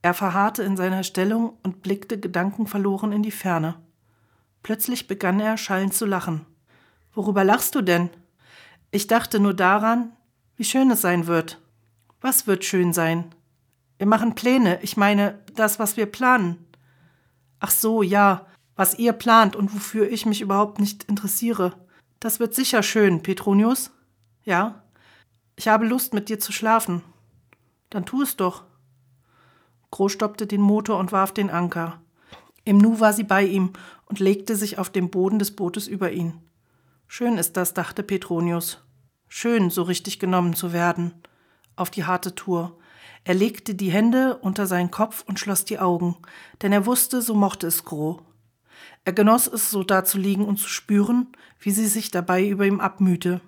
Er 0.09 0.15
verharrte 0.15 0.63
in 0.63 0.75
seiner 0.75 1.05
Stellung 1.05 1.59
und 1.63 1.83
blickte 1.83 2.19
gedankenverloren 2.19 3.13
in 3.13 3.23
die 3.23 3.31
Ferne. 3.31 3.75
Plötzlich 4.63 5.07
begann 5.07 5.39
er 5.39 5.59
schallend 5.59 5.93
zu 5.93 6.07
lachen. 6.07 6.47
Worüber 7.13 7.45
lachst 7.45 7.75
du 7.75 7.83
denn? 7.83 8.09
Ich 8.91 9.07
dachte 9.07 9.39
nur 9.39 9.53
daran, 9.53 10.17
wie 10.57 10.65
schön 10.65 10.91
es 10.91 11.03
sein 11.03 11.27
wird. 11.27 11.61
Was 12.23 12.47
wird 12.47 12.65
schön 12.65 12.95
sein? 12.95 13.35
Wir 13.99 14.07
machen 14.07 14.35
Pläne, 14.35 14.79
ich 14.81 14.97
meine, 14.97 15.41
das, 15.55 15.79
was 15.79 15.99
wir 15.99 16.07
planen. 16.07 16.57
Ach 17.61 17.71
so, 17.71 18.03
ja, 18.03 18.47
was 18.77 18.99
ihr 18.99 19.13
plant 19.13 19.57
und 19.57 19.75
wofür 19.75 20.11
ich 20.11 20.25
mich 20.25 20.41
überhaupt 20.41 20.81
nicht 20.81 21.05
interessiere. 21.05 21.75
Das 22.19 22.41
wird 22.41 22.55
sicher 22.55 22.83
schön, 22.83 23.23
Petronius. 23.23 23.91
Ja? 24.43 24.85
Ich 25.57 25.69
habe 25.69 25.85
Lust, 25.85 26.15
mit 26.15 26.31
dir 26.31 26.41
zu 26.41 26.51
schlafen. 26.51 27.03
Dann 27.91 28.07
tu 28.07 28.23
es 28.23 28.39
doch. 28.39 28.65
Groß 29.91 30.13
stoppte 30.13 30.47
den 30.47 30.61
Motor 30.61 30.99
und 30.99 31.13
warf 31.13 31.33
den 31.33 31.51
Anker. 31.51 32.01
Im 32.65 32.79
Nu 32.79 33.01
war 33.01 33.13
sie 33.13 33.25
bei 33.25 33.45
ihm 33.45 33.73
und 34.07 34.21
legte 34.21 34.57
sich 34.57 34.79
auf 34.79 34.91
dem 34.91 35.11
Boden 35.11 35.39
des 35.39 35.57
Bootes 35.57 35.87
über 35.87 36.13
ihn. 36.13 36.35
Schön 37.07 37.39
ist 37.39 37.57
das, 37.57 37.73
dachte 37.73 38.03
Petronius. 38.03 38.83
Schön, 39.29 39.71
so 39.71 39.83
richtig 39.83 40.19
genommen 40.19 40.55
zu 40.55 40.73
werden. 40.73 41.15
Auf 41.77 41.91
die 41.91 42.05
harte 42.05 42.35
Tour. 42.35 42.79
Er 43.25 43.35
legte 43.35 43.75
die 43.75 43.91
Hände 43.91 44.37
unter 44.39 44.67
seinen 44.67 44.91
Kopf 44.91 45.25
und 45.27 45.39
schloss 45.39 45.65
die 45.65 45.79
Augen, 45.79 46.17
denn 46.63 46.73
er 46.73 46.87
wusste, 46.87 47.23
so 47.23 47.35
mochte 47.35 47.67
es 47.67 47.85
Gros. 47.85 48.21
Er 49.05 49.13
genoss 49.13 49.47
es, 49.47 49.71
so 49.71 49.83
da 49.83 50.05
zu 50.05 50.19
liegen 50.19 50.45
und 50.45 50.59
zu 50.59 50.69
spüren, 50.69 51.29
wie 51.61 51.71
sie 51.71 51.87
sich 51.87 52.11
dabei 52.11 52.47
über 52.47 52.67
ihm 52.67 52.81
abmühte. 52.81 53.41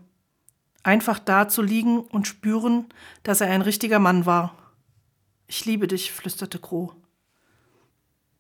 Einfach 0.82 1.18
da 1.18 1.48
zu 1.48 1.60
liegen 1.62 2.00
und 2.00 2.26
spüren, 2.26 2.86
dass 3.22 3.40
er 3.40 3.48
ein 3.48 3.62
richtiger 3.62 3.98
Mann 3.98 4.24
war. 4.24 4.54
Ich 5.52 5.64
liebe 5.64 5.88
dich, 5.88 6.12
flüsterte 6.12 6.60
Crow. 6.60 6.92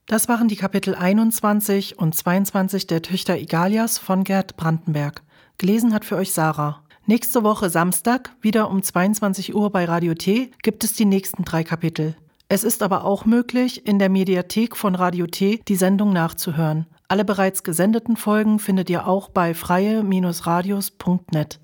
Das 0.06 0.28
waren 0.28 0.46
die 0.46 0.54
Kapitel 0.54 0.94
21 0.94 1.98
und 1.98 2.14
22 2.14 2.86
der 2.86 3.02
Töchter 3.02 3.36
Igalias 3.36 3.98
von 3.98 4.22
Gerd 4.22 4.56
Brandenberg. 4.56 5.24
Gelesen 5.58 5.92
hat 5.92 6.04
für 6.04 6.14
euch 6.14 6.30
Sarah. 6.30 6.84
Nächste 7.06 7.42
Woche 7.42 7.68
Samstag, 7.68 8.30
wieder 8.40 8.70
um 8.70 8.80
22 8.80 9.56
Uhr 9.56 9.70
bei 9.70 9.86
Radio 9.86 10.14
T, 10.14 10.52
gibt 10.62 10.84
es 10.84 10.92
die 10.92 11.04
nächsten 11.04 11.44
drei 11.44 11.64
Kapitel. 11.64 12.14
Es 12.48 12.62
ist 12.62 12.80
aber 12.80 13.04
auch 13.04 13.24
möglich, 13.24 13.88
in 13.88 13.98
der 13.98 14.08
Mediathek 14.08 14.76
von 14.76 14.94
Radio 14.94 15.26
T 15.26 15.60
die 15.66 15.74
Sendung 15.74 16.12
nachzuhören. 16.12 16.86
Alle 17.08 17.24
bereits 17.24 17.64
gesendeten 17.64 18.16
Folgen 18.16 18.60
findet 18.60 18.88
ihr 18.88 19.08
auch 19.08 19.30
bei 19.30 19.52
freie-radios.net. 19.52 21.58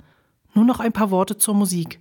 Nur 0.54 0.64
noch 0.64 0.80
ein 0.80 0.92
paar 0.92 1.12
Worte 1.12 1.38
zur 1.38 1.54
Musik. 1.54 2.00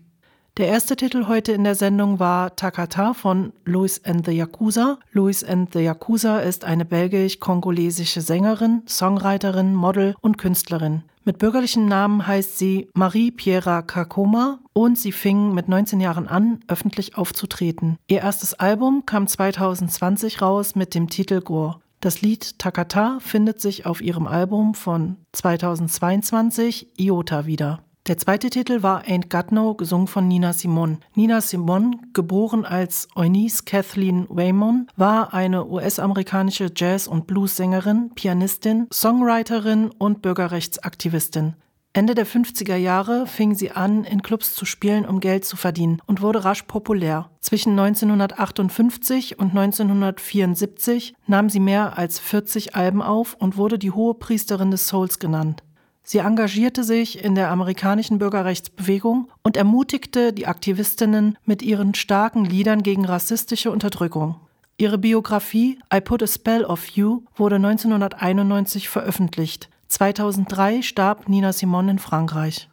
Der 0.58 0.68
erste 0.68 0.96
Titel 0.96 1.28
heute 1.28 1.52
in 1.52 1.66
der 1.66 1.76
Sendung 1.76 2.18
war 2.18 2.56
Takata 2.56 3.14
von 3.14 3.52
Louis 3.66 4.02
and 4.06 4.26
the 4.26 4.32
Yakuza. 4.32 5.00
Louis 5.12 5.44
and 5.44 5.74
the 5.74 5.80
Yakuza 5.80 6.40
ist 6.40 6.64
eine 6.64 6.86
belgisch-kongolesische 6.86 8.22
Sängerin, 8.22 8.84
Songwriterin, 8.88 9.76
Model 9.76 10.16
und 10.22 10.38
Künstlerin. 10.38 11.04
Mit 11.26 11.40
bürgerlichen 11.40 11.90
Namen 11.90 12.26
heißt 12.26 12.58
sie 12.58 12.88
Marie 12.94 13.32
Piera 13.32 13.82
Kakoma 13.82 14.60
und 14.72 14.98
sie 14.98 15.12
fing 15.12 15.54
mit 15.54 15.68
19 15.68 16.00
Jahren 16.00 16.30
an, 16.30 16.62
öffentlich 16.70 17.18
aufzutreten. 17.18 17.98
Ihr 18.08 18.22
erstes 18.22 18.54
Album 18.54 19.06
kam 19.06 19.28
2020 19.28 20.42
raus 20.42 20.76
mit 20.76 20.96
dem 20.96 21.10
Titel 21.10 21.42
Gore. 21.42 21.82
Das 22.00 22.22
Lied 22.22 22.60
Takata 22.60 23.18
findet 23.20 23.60
sich 23.60 23.86
auf 23.86 24.00
ihrem 24.00 24.26
Album 24.26 24.74
von 24.74 25.18
2022 25.34 26.98
Iota 26.98 27.46
wieder. 27.46 27.82
Der 28.08 28.20
zweite 28.20 28.52
Titel 28.52 28.84
war 28.84 29.06
Ain't 29.06 29.30
Got 29.30 29.52
No, 29.52 29.74
gesungen 29.74 30.06
von 30.06 30.28
Nina 30.28 30.54
Simone. 30.54 31.00
Nina 31.16 31.42
Simone, 31.42 31.98
geboren 32.14 32.64
als 32.64 33.08
Eunice 33.16 33.66
Kathleen 33.66 34.28
Waymon, 34.30 34.86
war 34.96 35.34
eine 35.34 35.66
US-amerikanische 35.66 36.70
Jazz- 36.76 37.08
und 37.08 37.26
Blues-Sängerin, 37.26 38.12
Pianistin, 38.14 38.86
Songwriterin 38.94 39.90
und 39.98 40.22
Bürgerrechtsaktivistin. 40.22 41.56
Ende 41.94 42.14
der 42.14 42.28
50er 42.28 42.76
Jahre 42.76 43.26
fing 43.26 43.56
sie 43.56 43.72
an, 43.72 44.04
in 44.04 44.22
Clubs 44.22 44.54
zu 44.54 44.66
spielen, 44.66 45.08
um 45.08 45.20
Geld 45.20 45.44
zu 45.44 45.58
verdienen 45.58 46.00
und 46.06 46.22
wurde 46.22 46.46
rasch 46.46 46.62
populär. 46.64 47.32
Zwischen 47.40 47.72
1958 47.72 49.40
und 49.40 49.58
1974 49.58 51.16
nahm 51.26 51.50
sie 51.50 51.60
mehr 51.60 51.98
als 51.98 52.20
40 52.20 52.76
Alben 52.76 53.02
auf 53.02 53.34
und 53.34 53.58
wurde 53.58 53.80
die 53.80 53.92
hohe 53.92 54.14
Priesterin 54.14 54.70
des 54.70 54.88
Souls 54.88 55.18
genannt. 55.18 55.64
Sie 56.08 56.20
engagierte 56.20 56.84
sich 56.84 57.24
in 57.24 57.34
der 57.34 57.50
amerikanischen 57.50 58.20
Bürgerrechtsbewegung 58.20 59.28
und 59.42 59.58
ermutigte 59.58 60.34
die 60.34 60.46
Aktivistinnen 60.46 61.36
mit 61.46 61.64
ihren 61.64 61.96
starken 61.96 62.46
Liedern 62.46 62.84
gegen 62.84 63.06
rassistische 63.06 63.72
Unterdrückung. 63.72 64.36
Ihre 64.78 65.00
Biografie 65.00 65.80
I 65.92 66.02
Put 66.02 66.22
a 66.22 66.28
Spell 66.28 66.64
of 66.64 66.86
You 66.90 67.24
wurde 67.36 67.56
1991 67.56 68.88
veröffentlicht. 68.88 69.70
2003 69.88 70.84
starb 70.84 71.28
Nina 71.28 71.52
Simone 71.54 71.92
in 71.92 72.00
Frankreich. 72.00 72.70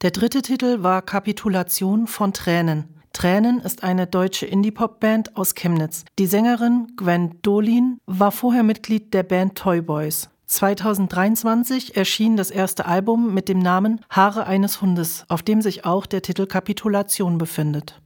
Der 0.00 0.10
dritte 0.10 0.42
Titel 0.42 0.82
war 0.82 1.02
Kapitulation 1.02 2.08
von 2.08 2.32
Tränen. 2.32 2.88
Tränen 3.12 3.60
ist 3.60 3.84
eine 3.84 4.08
deutsche 4.08 4.46
Indie-Pop-Band 4.46 5.36
aus 5.36 5.54
Chemnitz. 5.54 6.04
Die 6.18 6.26
Sängerin 6.26 6.88
Gwen 6.96 7.40
Dolin 7.42 7.98
war 8.06 8.32
vorher 8.32 8.64
Mitglied 8.64 9.14
der 9.14 9.22
Band 9.22 9.56
Toy 9.56 9.80
Boys. 9.82 10.31
2023 10.52 11.96
erschien 11.96 12.36
das 12.36 12.50
erste 12.50 12.84
Album 12.84 13.32
mit 13.32 13.48
dem 13.48 13.58
Namen 13.58 14.04
Haare 14.10 14.44
eines 14.46 14.82
Hundes, 14.82 15.24
auf 15.28 15.42
dem 15.42 15.62
sich 15.62 15.86
auch 15.86 16.04
der 16.04 16.20
Titel 16.20 16.44
Kapitulation 16.44 17.38
befindet. 17.38 18.01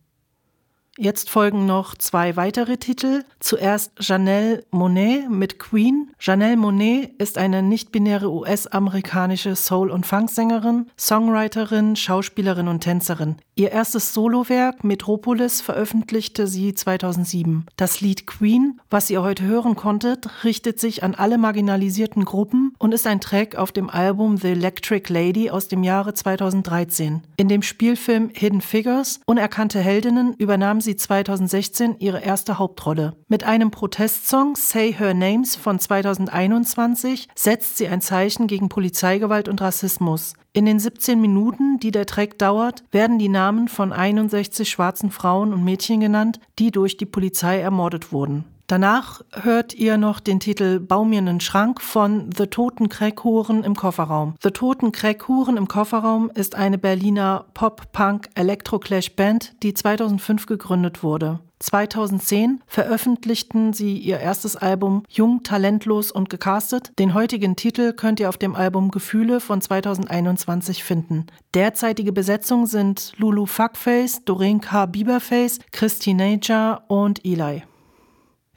Jetzt 0.98 1.28
folgen 1.28 1.66
noch 1.66 1.94
zwei 1.94 2.36
weitere 2.36 2.78
Titel. 2.78 3.24
Zuerst 3.38 3.92
Janelle 4.00 4.64
Monet 4.70 5.28
mit 5.28 5.58
Queen. 5.58 6.10
Janelle 6.18 6.56
Monet 6.56 7.10
ist 7.18 7.36
eine 7.36 7.62
nicht-binäre 7.62 8.32
US-amerikanische 8.32 9.56
Soul- 9.56 9.90
und 9.90 10.06
Funksängerin, 10.06 10.86
Songwriterin, 10.98 11.96
Schauspielerin 11.96 12.68
und 12.68 12.80
Tänzerin. 12.80 13.36
Ihr 13.56 13.72
erstes 13.72 14.14
Solowerk 14.14 14.84
Metropolis 14.84 15.60
veröffentlichte 15.60 16.46
sie 16.46 16.74
2007. 16.74 17.66
Das 17.76 18.00
Lied 18.00 18.26
Queen, 18.26 18.80
was 18.88 19.10
ihr 19.10 19.22
heute 19.22 19.44
hören 19.44 19.76
konntet, 19.76 20.44
richtet 20.44 20.80
sich 20.80 21.02
an 21.02 21.14
alle 21.14 21.36
marginalisierten 21.36 22.24
Gruppen 22.24 22.74
und 22.78 22.92
ist 22.92 23.06
ein 23.06 23.20
Track 23.20 23.56
auf 23.56 23.72
dem 23.72 23.90
Album 23.90 24.38
The 24.38 24.48
Electric 24.48 25.12
Lady 25.12 25.50
aus 25.50 25.68
dem 25.68 25.82
Jahre 25.82 26.14
2013. 26.14 27.22
In 27.36 27.48
dem 27.48 27.62
Spielfilm 27.62 28.30
Hidden 28.34 28.60
Figures 28.62 29.20
Unerkannte 29.26 29.80
Heldinnen 29.80 30.34
übernahm 30.38 30.80
sie 30.82 30.85
2016 30.94 31.96
ihre 31.98 32.20
erste 32.20 32.60
Hauptrolle. 32.60 33.16
Mit 33.26 33.42
einem 33.42 33.72
Protestsong 33.72 34.54
Say 34.54 34.92
Her 34.92 35.14
Names 35.14 35.56
von 35.56 35.80
2021 35.80 37.28
setzt 37.34 37.78
sie 37.78 37.88
ein 37.88 38.00
Zeichen 38.00 38.46
gegen 38.46 38.68
Polizeigewalt 38.68 39.48
und 39.48 39.60
Rassismus. 39.60 40.34
In 40.52 40.64
den 40.64 40.78
17 40.78 41.20
Minuten, 41.20 41.80
die 41.80 41.90
der 41.90 42.06
Track 42.06 42.38
dauert, 42.38 42.84
werden 42.92 43.18
die 43.18 43.28
Namen 43.28 43.66
von 43.66 43.92
61 43.92 44.70
schwarzen 44.70 45.10
Frauen 45.10 45.52
und 45.52 45.64
Mädchen 45.64 45.98
genannt, 45.98 46.38
die 46.58 46.70
durch 46.70 46.96
die 46.96 47.06
Polizei 47.06 47.58
ermordet 47.58 48.12
wurden. 48.12 48.44
Danach 48.66 49.20
hört 49.32 49.74
ihr 49.74 49.96
noch 49.96 50.18
den 50.18 50.40
Titel 50.40 50.80
Bau 50.80 51.04
mir 51.04 51.18
einen 51.18 51.40
Schrank 51.40 51.80
von 51.80 52.30
The 52.36 52.48
Toten 52.48 52.88
Crackhuren 52.88 53.62
im 53.62 53.76
Kofferraum. 53.76 54.34
The 54.42 54.50
Toten 54.50 54.90
Crackhuren 54.90 55.56
im 55.56 55.68
Kofferraum 55.68 56.32
ist 56.34 56.56
eine 56.56 56.76
Berliner 56.76 57.44
Pop-Punk-Electro-Clash-Band, 57.54 59.62
die 59.62 59.72
2005 59.72 60.46
gegründet 60.46 61.04
wurde. 61.04 61.38
2010 61.60 62.60
veröffentlichten 62.66 63.72
sie 63.72 63.98
ihr 63.98 64.18
erstes 64.18 64.56
Album 64.56 65.04
Jung, 65.08 65.44
talentlos 65.44 66.10
und 66.10 66.28
gecastet. 66.28 66.90
Den 66.98 67.14
heutigen 67.14 67.54
Titel 67.54 67.92
könnt 67.92 68.18
ihr 68.18 68.28
auf 68.28 68.36
dem 68.36 68.56
Album 68.56 68.90
Gefühle 68.90 69.38
von 69.40 69.60
2021 69.60 70.82
finden. 70.82 71.26
Derzeitige 71.54 72.12
Besetzung 72.12 72.66
sind 72.66 73.12
Lulu 73.16 73.46
Fuckface, 73.46 74.24
Doreen 74.24 74.60
K. 74.60 74.86
Bieberface, 74.86 75.60
Christy 75.70 76.14
Nature 76.14 76.82
und 76.88 77.24
Eli. 77.24 77.62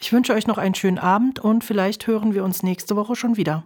Ich 0.01 0.13
wünsche 0.13 0.33
euch 0.33 0.47
noch 0.47 0.57
einen 0.57 0.75
schönen 0.75 0.97
Abend 0.97 1.39
und 1.39 1.63
vielleicht 1.63 2.07
hören 2.07 2.33
wir 2.33 2.45
uns 2.45 2.63
nächste 2.63 2.95
Woche 2.95 3.17
schon 3.17 3.35
wieder. 3.35 3.65